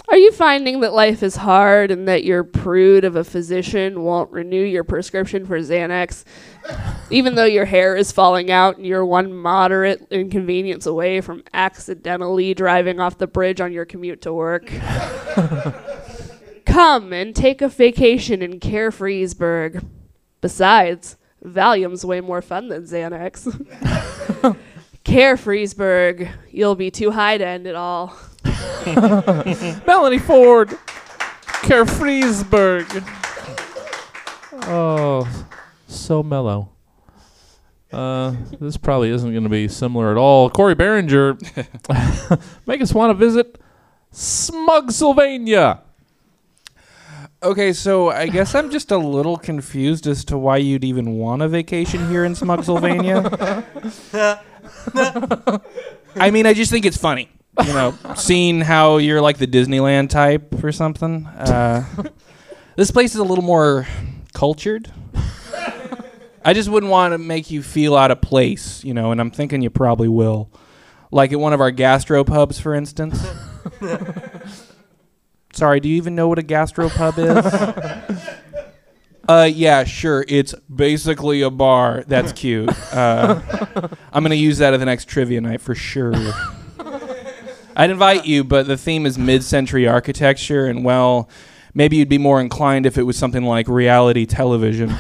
Are 0.07 0.19
you 0.19 0.33
finding 0.33 0.81
that 0.81 0.93
life 0.93 1.25
is 1.25 1.35
hard 1.35 1.91
and 1.91 2.07
that 2.07 2.25
your 2.25 2.45
prude 2.45 3.05
of 3.05 3.17
a 3.17 3.25
physician 3.25 4.03
won't 4.03 4.31
renew 4.31 4.63
your 4.63 4.85
prescription 4.85 5.45
for 5.45 5.59
Xanax, 5.59 6.25
even 7.11 7.35
though 7.35 7.47
your 7.47 7.65
hair 7.65 7.97
is 7.97 8.13
falling 8.13 8.51
out 8.51 8.77
and 8.77 8.87
you're 8.87 9.05
one 9.05 9.33
moderate 9.33 10.07
inconvenience 10.13 10.87
away 10.87 11.21
from 11.21 11.43
accidentally 11.53 12.55
driving 12.55 13.01
off 13.01 13.19
the 13.19 13.27
bridge 13.27 13.61
on 13.61 13.73
your 13.73 13.87
commute 13.87 14.23
to 14.23 14.33
work? 14.33 14.67
Come 16.67 17.13
and 17.13 17.35
take 17.35 17.61
a 17.61 17.69
vacation 17.69 18.43
in 18.43 18.61
Carefreesburg. 18.61 19.85
Besides, 20.45 21.17
Valium's 21.43 22.05
way 22.05 22.21
more 22.21 22.43
fun 22.43 22.69
than 22.69 22.83
Xanax. 22.83 23.47
Carefreesburg, 25.07 26.31
you'll 26.51 26.75
be 26.75 26.91
too 26.91 27.11
high 27.11 27.39
to 27.39 27.47
end 27.47 27.67
it 27.67 27.75
all. 27.75 28.15
Melanie 29.87 30.19
Ford, 30.19 30.69
Carefreesburg. 31.63 32.85
Oh, 34.69 35.47
so 35.89 36.23
mellow. 36.23 36.69
Uh, 37.91 38.35
this 38.61 38.77
probably 38.77 39.09
isn't 39.09 39.31
going 39.31 39.45
to 39.45 39.49
be 39.49 39.67
similar 39.67 40.11
at 40.11 40.19
all. 40.19 40.51
Corey 40.51 40.75
Behringer, 40.75 41.41
make 42.67 42.83
us 42.83 42.93
want 42.93 43.09
to 43.09 43.15
visit 43.15 43.59
Smugsylvania. 44.13 45.84
Okay, 47.45 47.75
so 47.75 48.09
I 48.09 48.27
guess 48.29 48.55
I'm 48.55 48.71
just 48.71 48.91
a 48.91 48.97
little 48.97 49.37
confused 49.37 50.07
as 50.07 50.25
to 50.27 50.39
why 50.39 50.57
you'd 50.57 50.83
even 50.83 51.19
want 51.19 51.43
a 51.43 51.49
vacation 51.49 52.09
here 52.09 52.25
in 52.25 52.33
Smugsylvania. 52.33 53.23
I 56.17 56.31
mean, 56.31 56.47
I 56.47 56.55
just 56.55 56.71
think 56.71 56.87
it's 56.87 56.97
funny, 56.97 57.29
you 57.63 57.75
know, 57.75 57.99
seeing 58.17 58.63
how 58.63 58.97
you're 58.97 59.21
like 59.21 59.37
the 59.37 59.47
Disneyland 59.47 60.09
type 60.09 60.65
or 60.65 60.73
something. 60.73 61.27
Uh, 61.27 61.85
this 62.77 62.91
place 62.91 63.13
is 63.13 63.21
a 63.21 63.25
little 63.25 63.45
more 63.45 63.87
cultured. 64.33 64.91
I 66.47 66.55
just 66.55 66.71
wouldn't 66.71 66.91
want 66.91 67.13
to 67.13 67.19
make 67.19 67.51
you 67.51 67.63
feel 67.63 67.95
out 67.95 68.11
of 68.11 68.23
place, 68.23 68.83
you 68.85 68.95
know, 68.95 69.13
and 69.13 69.21
I'm 69.21 69.31
thinking 69.31 69.61
you 69.61 69.69
probably 69.69 70.09
will. 70.09 70.51
Like 71.11 71.31
at 71.31 71.39
one 71.39 71.53
of 71.53 71.61
our 71.61 71.73
gastropubs, 71.73 72.59
for 72.59 72.75
instance. 72.75 73.23
Sorry, 75.55 75.79
do 75.79 75.89
you 75.89 75.97
even 75.97 76.17
know 76.17 76.27
what 76.27 76.41
a 76.41 76.43
gastropub 76.43 77.17
is? 77.17 78.19
uh, 79.29 79.49
yeah, 79.53 79.85
sure. 79.85 80.25
It's 80.27 80.53
basically 80.75 81.43
a 81.43 81.51
bar. 81.51 82.03
That's 82.09 82.33
cute. 82.33 82.71
Uh, 82.93 83.41
I'm 84.13 84.25
gonna 84.25 84.35
use 84.35 84.59
that 84.59 84.75
at 84.75 84.79
the 84.79 84.87
next 84.87 85.07
trivia 85.09 85.41
night 85.41 85.61
for 85.61 85.77
sure. 85.77 86.13
I'd 87.77 87.91
invite 87.91 88.27
you, 88.27 88.43
but 88.43 88.67
the 88.67 88.77
theme 88.77 89.07
is 89.07 89.17
mid-century 89.17 89.87
architecture, 89.87 90.67
and 90.67 90.85
well, 90.85 91.29
maybe 91.73 91.97
you'd 91.97 92.09
be 92.09 92.19
more 92.19 92.41
inclined 92.41 92.85
if 92.85 92.99
it 92.99 93.05
was 93.05 93.17
something 93.17 93.45
like 93.45 93.69
reality 93.69 94.27
television. 94.27 94.93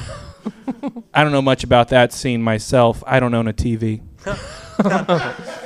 I 1.12 1.24
don't 1.24 1.32
know 1.32 1.42
much 1.42 1.64
about 1.64 1.88
that 1.88 2.12
scene 2.12 2.42
myself. 2.42 3.02
I 3.06 3.18
don't 3.18 3.34
own 3.34 3.48
a 3.48 3.52
TV. 3.52 4.02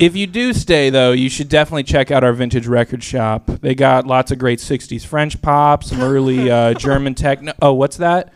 if 0.00 0.16
you 0.16 0.26
do 0.26 0.52
stay, 0.52 0.90
though, 0.90 1.12
you 1.12 1.28
should 1.28 1.48
definitely 1.48 1.84
check 1.84 2.10
out 2.10 2.24
our 2.24 2.32
vintage 2.32 2.66
record 2.66 3.02
shop. 3.02 3.46
They 3.46 3.74
got 3.74 4.06
lots 4.06 4.30
of 4.30 4.38
great 4.38 4.58
60s 4.58 5.04
French 5.04 5.40
pop, 5.42 5.84
some 5.84 6.00
early 6.00 6.50
uh, 6.50 6.74
German 6.74 7.14
techno. 7.14 7.52
Oh, 7.60 7.74
what's 7.74 7.98
that? 7.98 8.32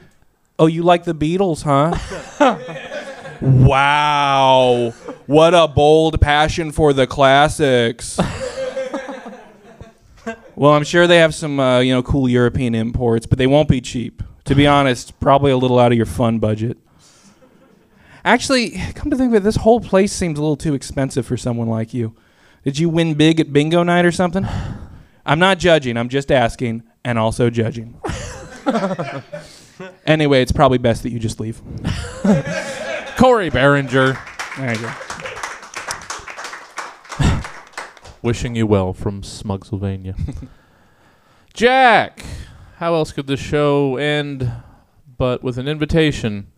Oh, 0.58 0.66
you 0.66 0.82
like 0.82 1.04
the 1.04 1.14
Beatles, 1.14 1.62
huh? 1.62 2.58
wow. 3.40 4.92
What 5.26 5.54
a 5.54 5.68
bold 5.68 6.20
passion 6.20 6.72
for 6.72 6.92
the 6.92 7.06
classics. 7.06 8.18
well, 10.56 10.72
I'm 10.72 10.84
sure 10.84 11.06
they 11.06 11.18
have 11.18 11.34
some, 11.34 11.60
uh, 11.60 11.80
you 11.80 11.92
know, 11.92 12.02
cool 12.02 12.28
European 12.28 12.74
imports, 12.74 13.26
but 13.26 13.38
they 13.38 13.46
won't 13.46 13.68
be 13.68 13.80
cheap. 13.80 14.22
To 14.44 14.54
be 14.54 14.66
honest, 14.66 15.18
probably 15.20 15.50
a 15.50 15.56
little 15.56 15.78
out 15.78 15.92
of 15.92 15.96
your 15.96 16.06
fun 16.06 16.38
budget. 16.38 16.78
Actually, 18.26 18.70
come 18.96 19.08
to 19.08 19.16
think 19.16 19.28
of 19.28 19.36
it, 19.36 19.44
this 19.44 19.54
whole 19.54 19.78
place 19.78 20.12
seems 20.12 20.36
a 20.36 20.42
little 20.42 20.56
too 20.56 20.74
expensive 20.74 21.24
for 21.24 21.36
someone 21.36 21.68
like 21.68 21.94
you. 21.94 22.12
Did 22.64 22.76
you 22.76 22.88
win 22.88 23.14
big 23.14 23.38
at 23.38 23.52
bingo 23.52 23.84
night 23.84 24.04
or 24.04 24.10
something? 24.10 24.44
I'm 25.24 25.38
not 25.38 25.60
judging, 25.60 25.96
I'm 25.96 26.08
just 26.08 26.32
asking 26.32 26.82
and 27.04 27.20
also 27.20 27.50
judging. 27.50 28.00
anyway, 30.06 30.42
it's 30.42 30.50
probably 30.50 30.78
best 30.78 31.04
that 31.04 31.10
you 31.10 31.20
just 31.20 31.38
leave. 31.38 31.62
Corey 33.16 33.48
Behringer. 33.48 34.18
There 34.56 34.74
you 34.74 34.80
go. 37.20 37.40
Wishing 38.22 38.56
you 38.56 38.66
well 38.66 38.92
from 38.92 39.22
Smugsylvania. 39.22 40.16
Jack, 41.54 42.24
how 42.78 42.94
else 42.94 43.12
could 43.12 43.28
this 43.28 43.38
show 43.38 43.96
end 43.98 44.50
but 45.16 45.44
with 45.44 45.58
an 45.58 45.68
invitation 45.68 46.48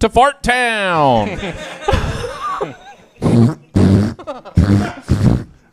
to 0.00 0.08
Fart 0.08 0.42
Town? 0.42 1.36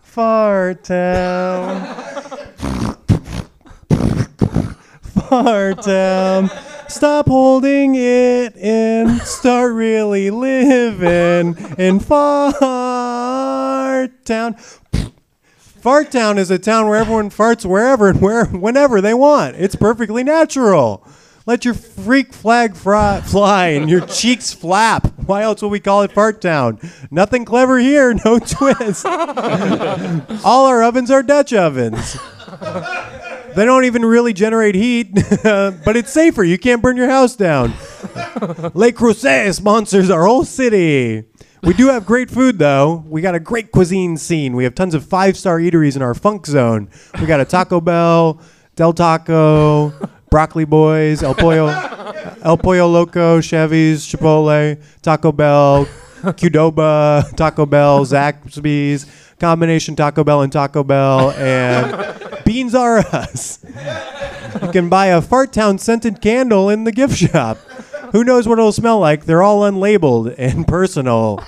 Fart 0.01 0.83
town. 0.83 1.95
Fart 5.01 5.81
town. 5.81 6.49
Stop 6.89 7.27
holding 7.27 7.95
it 7.95 8.55
in. 8.57 9.19
Start 9.19 9.73
really 9.73 10.29
living 10.29 11.55
in 11.77 11.99
Fart 12.01 13.45
town. 14.25 14.55
Fart 14.55 16.11
town 16.11 16.37
is 16.37 16.51
a 16.51 16.59
town 16.59 16.87
where 16.87 16.97
everyone 16.99 17.29
farts 17.29 17.65
wherever 17.65 18.09
and 18.09 18.19
where 18.19 18.45
whenever 18.45 18.99
they 18.99 19.13
want. 19.13 19.55
It's 19.55 19.77
perfectly 19.77 20.23
natural. 20.23 21.07
Let 21.47 21.63
your 21.63 21.75
freak 21.75 22.33
flag 22.33 22.75
fry, 22.75 23.21
fly 23.21 23.67
and 23.67 23.89
your 23.89 24.01
cheeks 24.01 24.53
flap. 24.53 25.07
Why 25.25 25.43
else 25.43 25.61
would 25.61 25.71
we 25.71 25.79
call 25.79 26.01
it 26.01 26.11
Fart 26.11 26.41
Town? 26.41 26.77
Nothing 27.09 27.45
clever 27.45 27.79
here, 27.79 28.13
no 28.25 28.37
twist. 28.45 29.05
All 29.05 30.65
our 30.65 30.83
ovens 30.83 31.09
are 31.09 31.23
Dutch 31.23 31.53
ovens. 31.53 32.17
They 33.55 33.63
don't 33.63 33.85
even 33.85 34.03
really 34.03 34.33
generate 34.33 34.75
heat, 34.75 35.13
but 35.43 35.95
it's 35.95 36.11
safer. 36.11 36.43
You 36.43 36.57
can't 36.57 36.81
burn 36.81 36.97
your 36.97 37.09
house 37.09 37.37
down. 37.37 37.69
Le 38.73 38.91
Creuset 38.91 39.53
sponsors 39.55 40.09
our 40.09 40.25
whole 40.25 40.43
city. 40.43 41.23
We 41.63 41.73
do 41.73 41.87
have 41.87 42.05
great 42.05 42.29
food, 42.29 42.59
though. 42.59 43.05
We 43.07 43.21
got 43.21 43.35
a 43.35 43.39
great 43.39 43.71
cuisine 43.71 44.17
scene. 44.17 44.53
We 44.53 44.65
have 44.65 44.75
tons 44.75 44.93
of 44.93 45.05
five 45.05 45.37
star 45.37 45.59
eateries 45.59 45.95
in 45.95 46.01
our 46.01 46.13
funk 46.13 46.45
zone. 46.45 46.89
We 47.21 47.25
got 47.25 47.39
a 47.39 47.45
Taco 47.45 47.79
Bell, 47.79 48.41
Del 48.75 48.91
Taco, 48.91 49.93
Broccoli 50.29 50.65
Boys, 50.65 51.23
El 51.23 51.35
Pollo, 51.35 51.67
El 52.43 52.57
Pollo 52.57 52.87
Loco, 52.87 53.41
Chevy's, 53.41 54.05
Chipotle, 54.05 54.81
Taco 55.01 55.31
Bell, 55.31 55.85
Qdoba, 56.21 57.35
Taco 57.35 57.65
Bell, 57.65 58.05
Zaxby's, 58.05 59.05
combination 59.39 59.95
Taco 59.95 60.23
Bell 60.23 60.41
and 60.41 60.51
Taco 60.51 60.83
Bell, 60.83 61.31
and 61.31 62.43
Beans 62.43 62.75
R 62.75 62.99
Us. 62.99 63.59
You 64.61 64.71
can 64.71 64.89
buy 64.89 65.07
a 65.07 65.21
Fart 65.21 65.53
Town 65.53 65.77
scented 65.77 66.21
candle 66.21 66.69
in 66.69 66.83
the 66.83 66.91
gift 66.91 67.15
shop. 67.15 67.57
Who 68.11 68.23
knows 68.23 68.47
what 68.47 68.57
it'll 68.59 68.71
smell 68.71 68.99
like? 68.99 69.25
They're 69.25 69.43
all 69.43 69.61
unlabeled 69.61 70.35
and 70.37 70.67
personal. 70.67 71.43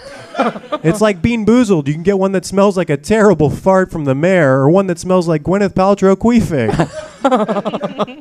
It's 0.84 1.01
like 1.01 1.22
Bean 1.22 1.45
Boozled. 1.45 1.88
You 1.88 1.93
can 1.93 2.03
get 2.03 2.18
one 2.18 2.32
that 2.32 2.45
smells 2.45 2.78
like 2.78 2.89
a 2.89 2.97
terrible 2.97 3.49
fart 3.49 3.91
from 3.91 4.05
the 4.05 4.16
mayor, 4.16 4.60
or 4.60 4.70
one 4.70 4.88
that 4.88 4.99
smells 4.99 5.28
like 5.28 5.43
Gwyneth 5.43 5.74
Paltrow 5.74 6.16
queefing. 6.16 6.70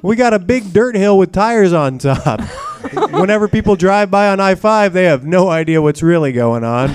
we 0.02 0.16
got 0.16 0.34
a 0.34 0.38
big 0.38 0.72
dirt 0.72 0.96
hill 0.96 1.16
with 1.16 1.32
tires 1.32 1.72
on 1.72 1.98
top. 1.98 2.40
Whenever 3.12 3.46
people 3.48 3.76
drive 3.76 4.10
by 4.10 4.28
on 4.28 4.40
I 4.40 4.54
5, 4.56 4.92
they 4.92 5.04
have 5.04 5.24
no 5.24 5.48
idea 5.48 5.80
what's 5.80 6.02
really 6.02 6.32
going 6.32 6.64
on. 6.64 6.94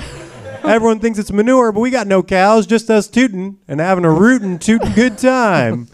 Everyone 0.64 0.98
thinks 0.98 1.18
it's 1.18 1.32
manure, 1.32 1.72
but 1.72 1.80
we 1.80 1.90
got 1.90 2.06
no 2.06 2.22
cows, 2.22 2.66
just 2.66 2.90
us 2.90 3.06
tooting 3.06 3.58
and 3.68 3.80
having 3.80 4.04
a 4.04 4.10
rootin' 4.10 4.58
tootin' 4.58 4.92
good 4.92 5.18
time. 5.18 5.88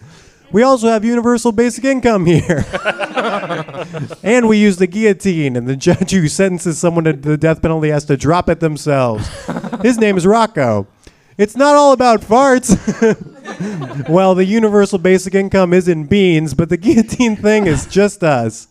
We 0.53 0.63
also 0.63 0.89
have 0.89 1.05
universal 1.05 1.53
basic 1.53 1.85
income 1.85 2.27
here. 2.27 2.65
and 4.23 4.49
we 4.49 4.59
use 4.59 4.79
the 4.79 4.87
guillotine, 4.87 5.57
and 5.57 5.69
the 5.69 5.77
judge 5.77 6.11
who 6.11 6.27
sentences 6.29 6.79
someone 6.79 7.05
to 7.05 7.13
the 7.13 7.37
death 7.37 7.63
penalty 7.63 7.89
has 7.89 8.05
to 8.07 8.17
drop 8.17 8.49
it 8.49 8.61
themselves. 8.61 9.29
His 9.83 9.99
name 9.99 10.17
is 10.17 10.27
Rocco. 10.27 10.87
It's 11.39 11.57
not 11.57 11.75
all 11.75 11.93
about 11.93 12.21
farts. 12.21 12.77
well, 14.09 14.35
the 14.35 14.45
universal 14.45 14.99
basic 14.99 15.35
income 15.35 15.73
is 15.73 15.89
in 15.89 16.07
beans, 16.07 16.55
but 16.55 16.69
the 16.69 16.77
guillotine 16.77 17.37
thing 17.37 17.67
is 17.67 17.87
just 17.87 18.23
us. 18.23 18.69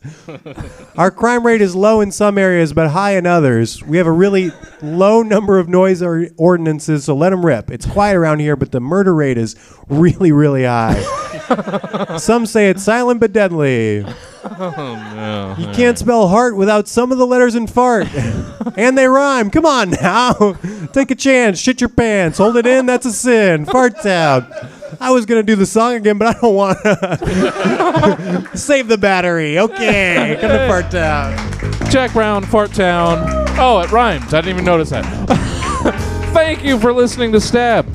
Our 0.98 1.12
crime 1.12 1.46
rate 1.46 1.62
is 1.62 1.76
low 1.76 2.02
in 2.02 2.12
some 2.12 2.38
areas, 2.38 2.74
but 2.74 2.90
high 2.90 3.18
in 3.18 3.26
others. 3.26 3.84
We 3.84 3.98
have 3.98 4.08
a 4.08 4.12
really 4.12 4.52
low 4.82 5.22
number 5.22 5.60
of 5.60 5.70
noise 5.70 6.02
or 6.02 6.28
ordinances, 6.38 7.06
so 7.06 7.16
let 7.16 7.32
them 7.32 7.46
rip. 7.46 7.72
It's 7.72 7.86
quiet 7.86 8.16
around 8.16 8.40
here, 8.40 8.56
but 8.56 8.72
the 8.72 8.80
murder 8.80 9.14
rate 9.14 9.38
is 9.38 9.56
really, 9.88 10.32
really 10.32 10.64
high. 10.64 12.18
some 12.18 12.46
say 12.46 12.70
it's 12.70 12.84
silent 12.84 13.20
but 13.20 13.34
deadly. 13.34 14.06
You 14.44 15.68
can't 15.74 15.98
spell 15.98 16.28
heart 16.28 16.56
without 16.56 16.88
some 16.88 17.12
of 17.12 17.18
the 17.18 17.28
letters 17.28 17.56
in 17.56 17.68
fart. 17.68 18.08
and 18.78 18.98
they 18.98 19.08
rhyme. 19.08 19.50
Come 19.50 19.66
on 19.66 19.92
now. 19.92 20.54
Take 20.94 21.12
a 21.12 21.16
chance. 21.16 21.60
Shit 21.60 21.82
your 21.82 21.90
pants. 21.90 22.38
Hold 22.38 22.58
it 22.58 22.66
in. 22.66 22.86
That's 22.86 23.06
a 23.06 23.12
sin. 23.12 23.66
Fart 23.66 24.02
town. 24.02 24.52
I 25.00 25.12
was 25.12 25.26
going 25.26 25.40
to 25.40 25.46
do 25.46 25.56
the 25.56 25.66
song 25.66 25.94
again, 25.94 26.18
but 26.18 26.36
I 26.36 26.40
don't 26.40 26.56
want 26.56 26.78
to. 26.84 28.50
Save 28.58 28.88
the 28.88 28.98
battery. 28.98 29.60
Okay. 29.60 30.38
Come 30.40 30.50
to 30.50 30.68
Fart 30.68 30.92
Town. 30.92 31.92
Jack 31.92 32.14
Brown, 32.14 32.44
Fart 32.44 32.74
Town. 32.74 33.20
Oh, 33.60 33.80
it 33.80 33.92
rhymes. 33.92 34.34
I 34.34 34.42
didn't 34.42 34.56
even 34.56 34.66
notice 34.66 34.90
that. 34.90 35.06
Thank 36.34 36.64
you 36.64 36.80
for 36.80 36.92
listening 36.94 37.32
to 37.34 37.42
Stab. 37.42 37.88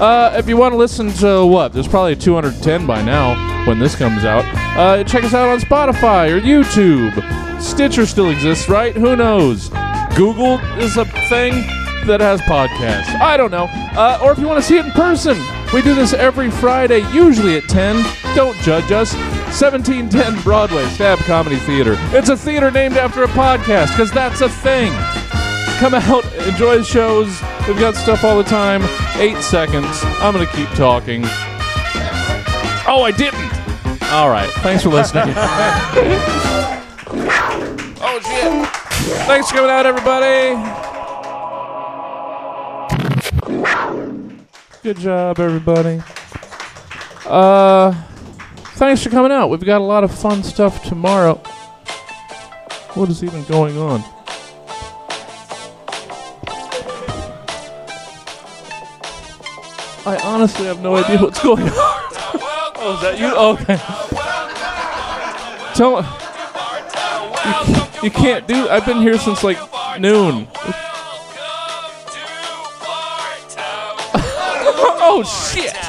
Uh, 0.00 0.34
if 0.36 0.48
you 0.48 0.56
want 0.56 0.72
to 0.72 0.76
listen 0.76 1.12
to 1.14 1.44
what, 1.46 1.72
there's 1.72 1.88
probably 1.88 2.16
210 2.16 2.86
by 2.86 3.02
now 3.02 3.51
when 3.66 3.78
this 3.78 3.94
comes 3.94 4.24
out. 4.24 4.44
Uh, 4.76 5.04
check 5.04 5.24
us 5.24 5.34
out 5.34 5.48
on 5.48 5.60
Spotify 5.60 6.30
or 6.30 6.40
YouTube. 6.40 7.12
Stitcher 7.60 8.06
still 8.06 8.30
exists, 8.30 8.68
right? 8.68 8.94
Who 8.96 9.16
knows? 9.16 9.68
Google 10.16 10.58
is 10.78 10.96
a 10.96 11.04
thing 11.28 11.52
that 12.06 12.20
has 12.20 12.40
podcasts. 12.42 13.08
I 13.20 13.36
don't 13.36 13.50
know. 13.50 13.68
Uh, 13.70 14.18
or 14.22 14.32
if 14.32 14.38
you 14.38 14.46
want 14.46 14.60
to 14.60 14.66
see 14.66 14.78
it 14.78 14.86
in 14.86 14.90
person, 14.92 15.36
we 15.72 15.82
do 15.82 15.94
this 15.94 16.12
every 16.12 16.50
Friday, 16.50 17.00
usually 17.12 17.56
at 17.56 17.68
10. 17.68 18.04
Don't 18.34 18.56
judge 18.58 18.90
us. 18.90 19.14
1710 19.60 20.42
Broadway, 20.42 20.84
Stab 20.88 21.18
Comedy 21.20 21.56
Theater. 21.56 21.96
It's 22.10 22.28
a 22.28 22.36
theater 22.36 22.70
named 22.70 22.96
after 22.96 23.22
a 23.22 23.28
podcast 23.28 23.88
because 23.88 24.10
that's 24.10 24.40
a 24.40 24.48
thing. 24.48 24.92
Come 25.78 25.94
out, 25.94 26.24
enjoy 26.46 26.78
the 26.78 26.84
shows, 26.84 27.40
We've 27.68 27.78
got 27.78 27.94
stuff 27.94 28.24
all 28.24 28.36
the 28.36 28.42
time. 28.42 28.82
Eight 29.20 29.40
seconds. 29.40 29.86
I'm 30.18 30.34
going 30.34 30.44
to 30.44 30.52
keep 30.52 30.68
talking. 30.70 31.22
Oh, 32.88 33.04
I 33.04 33.12
didn't. 33.16 33.51
All 34.12 34.28
right. 34.28 34.50
Thanks 34.56 34.82
for 34.82 34.90
listening. 34.90 35.32
oh, 37.98 38.20
shit. 38.22 38.68
Thanks 39.26 39.48
for 39.48 39.56
coming 39.56 39.70
out, 39.70 39.86
everybody. 39.86 40.52
Good 44.82 44.98
job, 44.98 45.40
everybody. 45.40 46.02
Uh, 47.24 47.92
thanks 48.74 49.02
for 49.02 49.08
coming 49.08 49.32
out. 49.32 49.48
We've 49.48 49.64
got 49.64 49.80
a 49.80 49.84
lot 49.84 50.04
of 50.04 50.14
fun 50.14 50.42
stuff 50.42 50.82
tomorrow. 50.82 51.36
What 52.94 53.08
is 53.08 53.24
even 53.24 53.44
going 53.44 53.78
on? 53.78 54.00
I 60.04 60.20
honestly 60.24 60.66
have 60.66 60.82
no 60.82 60.96
idea 60.96 61.22
what's 61.22 61.42
going 61.42 61.62
on. 61.62 61.70
oh, 61.74 62.94
is 62.96 63.00
that 63.02 63.18
you? 63.18 63.34
Okay. 63.34 64.01
You, 65.82 65.96
you 68.04 68.10
can't 68.12 68.46
do. 68.46 68.68
I've 68.68 68.86
been 68.86 68.98
here 68.98 69.18
since 69.18 69.42
like 69.42 69.58
noon. 69.98 70.46
oh 75.04 75.24
shit! 75.52 75.81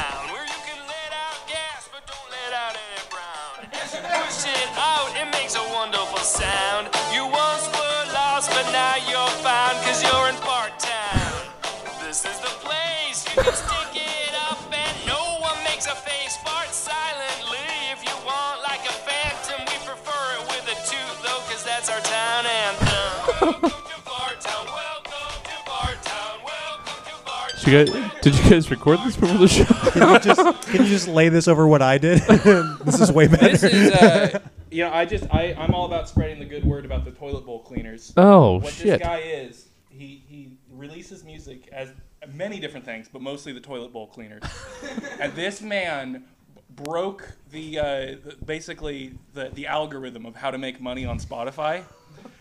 To 27.64 27.84
Did 27.84 27.88
you 27.88 28.00
guys, 28.00 28.20
did 28.22 28.34
you 28.36 28.50
guys 28.50 28.70
record 28.70 28.98
this 29.00 29.16
before 29.16 29.38
the 29.38 29.48
show? 29.48 29.64
Can 29.64 30.12
you 30.12 30.18
just 30.20 30.68
can 30.68 30.82
you 30.82 30.88
just 30.88 31.08
lay 31.08 31.28
this 31.28 31.48
over 31.48 31.66
what 31.66 31.82
I 31.82 31.98
did? 31.98 32.20
this 32.84 33.00
is 33.00 33.10
way 33.10 33.26
better. 33.26 33.48
This 33.48 33.62
is, 33.64 33.92
uh, 33.92 34.40
you 34.70 34.84
know, 34.84 34.92
I 34.92 35.04
just, 35.04 35.24
I, 35.32 35.54
I'm 35.58 35.74
all 35.74 35.86
about 35.86 36.08
spreading 36.08 36.38
the 36.38 36.44
good 36.44 36.64
word 36.64 36.84
about 36.84 37.04
the 37.04 37.10
toilet 37.10 37.46
bowl 37.46 37.60
cleaners. 37.60 38.12
Oh 38.16 38.58
what 38.58 38.72
shit! 38.72 38.86
this 38.86 38.98
guy 39.00 39.18
is, 39.18 39.68
he 39.88 40.22
he 40.26 40.58
releases 40.70 41.24
music 41.24 41.68
as 41.72 41.92
many 42.32 42.60
different 42.60 42.84
things, 42.84 43.08
but 43.12 43.22
mostly 43.22 43.52
the 43.52 43.60
toilet 43.60 43.92
bowl 43.92 44.06
cleaners. 44.08 44.42
and 45.20 45.32
this 45.34 45.60
man 45.60 46.24
broke 46.70 47.36
the, 47.50 47.78
uh, 47.78 47.84
the 47.84 48.36
basically 48.44 49.14
the 49.32 49.50
the 49.54 49.66
algorithm 49.66 50.26
of 50.26 50.36
how 50.36 50.50
to 50.50 50.58
make 50.58 50.80
money 50.80 51.04
on 51.04 51.18
Spotify 51.18 51.84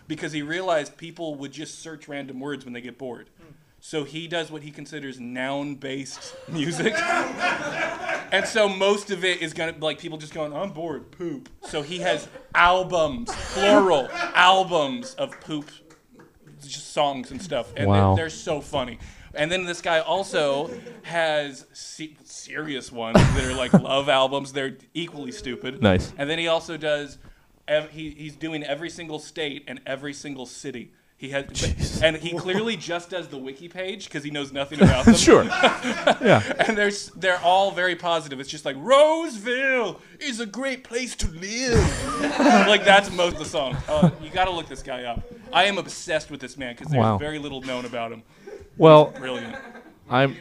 because 0.07 0.31
he 0.31 0.41
realized 0.41 0.97
people 0.97 1.35
would 1.35 1.51
just 1.51 1.79
search 1.79 2.07
random 2.07 2.39
words 2.39 2.65
when 2.65 2.73
they 2.73 2.81
get 2.81 2.97
bored. 2.97 3.29
So 3.85 4.05
he 4.05 4.29
does 4.29 4.49
what 4.49 4.63
he 4.63 4.71
considers 4.71 5.19
noun-based 5.19 6.35
music. 6.47 6.95
And 8.31 8.47
so 8.47 8.67
most 8.67 9.11
of 9.11 9.23
it 9.23 9.43
is 9.43 9.53
gonna 9.53 9.75
like 9.79 9.99
people 9.99 10.17
just 10.17 10.33
going, 10.33 10.55
I'm 10.55 10.71
bored, 10.71 11.11
poop. 11.11 11.49
So 11.69 11.83
he 11.83 11.99
has 11.99 12.27
albums, 12.55 13.29
plural 13.53 14.09
albums 14.33 15.13
of 15.15 15.39
poop 15.41 15.69
just 16.63 16.93
songs 16.93 17.29
and 17.29 17.39
stuff, 17.39 17.71
and 17.77 17.87
Wow. 17.87 18.15
they're, 18.15 18.23
they're 18.23 18.29
so 18.31 18.59
funny. 18.59 18.97
And 19.35 19.51
then 19.51 19.65
this 19.65 19.81
guy 19.81 19.99
also 19.99 20.71
has 21.03 21.67
se- 21.73 22.17
serious 22.23 22.91
ones 22.91 23.17
that 23.17 23.43
are 23.43 23.53
like 23.53 23.71
love 23.73 24.09
albums. 24.09 24.51
They're 24.51 24.77
equally 24.95 25.31
stupid. 25.31 25.83
Nice. 25.83 26.11
And 26.17 26.27
then 26.27 26.39
he 26.39 26.47
also 26.47 26.75
does. 26.75 27.19
Ev- 27.67 27.91
he, 27.91 28.09
he's 28.11 28.35
doing 28.35 28.63
every 28.63 28.89
single 28.89 29.19
state 29.19 29.63
and 29.67 29.79
every 29.85 30.13
single 30.13 30.47
city. 30.47 30.91
He 31.23 31.29
has, 31.29 32.01
and 32.03 32.17
he 32.17 32.37
clearly 32.37 32.75
just 32.75 33.09
does 33.09 33.29
the 33.29 33.37
wiki 33.37 33.69
page 33.69 34.03
because 34.09 34.25
he 34.25 34.29
knows 34.29 34.51
nothing 34.51 34.81
about 34.81 35.05
them. 35.05 35.15
Sure. 35.15 35.45
yeah. 35.45 36.41
And 36.67 36.77
there's 36.77 37.11
they're 37.11 37.39
all 37.39 37.71
very 37.71 37.95
positive. 37.95 38.41
It's 38.41 38.49
just 38.49 38.65
like 38.65 38.75
Roseville 38.77 40.01
is 40.19 40.41
a 40.41 40.45
great 40.45 40.83
place 40.83 41.15
to 41.15 41.27
live. 41.29 41.79
like 42.67 42.83
that's 42.83 43.09
most 43.09 43.35
of 43.35 43.39
the 43.39 43.45
song. 43.45 43.77
Uh, 43.87 44.09
you 44.21 44.31
got 44.31 44.45
to 44.45 44.51
look 44.51 44.67
this 44.67 44.83
guy 44.83 45.05
up. 45.05 45.21
I 45.53 45.63
am 45.63 45.77
obsessed 45.77 46.29
with 46.29 46.41
this 46.41 46.57
man 46.57 46.73
because 46.75 46.91
there's 46.91 46.99
Wow. 47.01 47.17
very 47.17 47.39
little 47.39 47.61
known 47.61 47.85
about 47.85 48.11
him. 48.11 48.23
Well, 48.77 49.11
Brilliant. 49.11 49.55
I'm. 50.09 50.35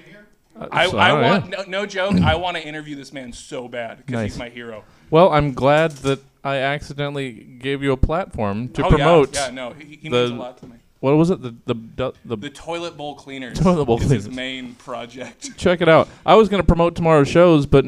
uh, 0.59 0.67
I, 0.73 0.91
so, 0.91 0.99
I 0.99 1.09
don't 1.09 1.23
want 1.23 1.45
yeah. 1.45 1.57
no, 1.59 1.65
no 1.83 1.87
joke. 1.87 2.15
I 2.23 2.35
want 2.35 2.57
to 2.57 2.67
interview 2.67 2.97
this 2.97 3.13
man 3.13 3.33
so 3.33 3.69
bad 3.69 3.99
because 3.99 4.15
Nice. 4.15 4.33
he's 4.33 4.39
my 4.41 4.49
hero. 4.49 4.83
Well, 5.11 5.31
I'm 5.31 5.53
glad 5.55 5.93
that 5.99 6.19
I 6.45 6.57
accidentally 6.57 7.33
gave 7.33 7.83
you 7.83 7.93
a 7.93 7.97
platform 7.97 8.69
to 8.71 8.85
oh, 8.85 8.89
promote. 8.89 9.35
Yeah, 9.35 9.47
yeah 9.47 9.51
no, 9.53 9.71
he, 9.73 9.97
he 9.97 10.09
the- 10.09 10.29
means 10.29 10.31
a 10.31 10.35
lot 10.35 10.59
to 10.59 10.67
me. 10.67 10.77
What 11.01 11.17
was 11.17 11.31
it? 11.31 11.43
The 11.43 11.55
the 11.67 11.75
the, 11.97 12.13
the 12.25 12.37
The 12.37 12.51
toilet 12.51 12.97
bowl 12.97 13.17
cleaners. 13.17 13.59
Toilet 13.59 13.87
bowl 13.87 14.01
is 14.01 14.09
his 14.09 14.29
main 14.29 14.77
project. 14.77 15.57
check 15.57 15.81
it 15.81 15.89
out. 15.89 16.09
I 16.25 16.37
was 16.37 16.49
gonna 16.49 16.63
promote 16.63 16.95
tomorrow's 16.95 17.27
shows, 17.27 17.67
but 17.67 17.85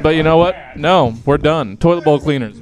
but 0.00 0.10
you 0.10 0.22
know 0.22 0.36
what? 0.36 0.56
No, 0.76 1.14
we're 1.26 1.38
done. 1.38 1.76
Toilet 1.76 2.04
bowl 2.04 2.20
cleaners. 2.20 2.56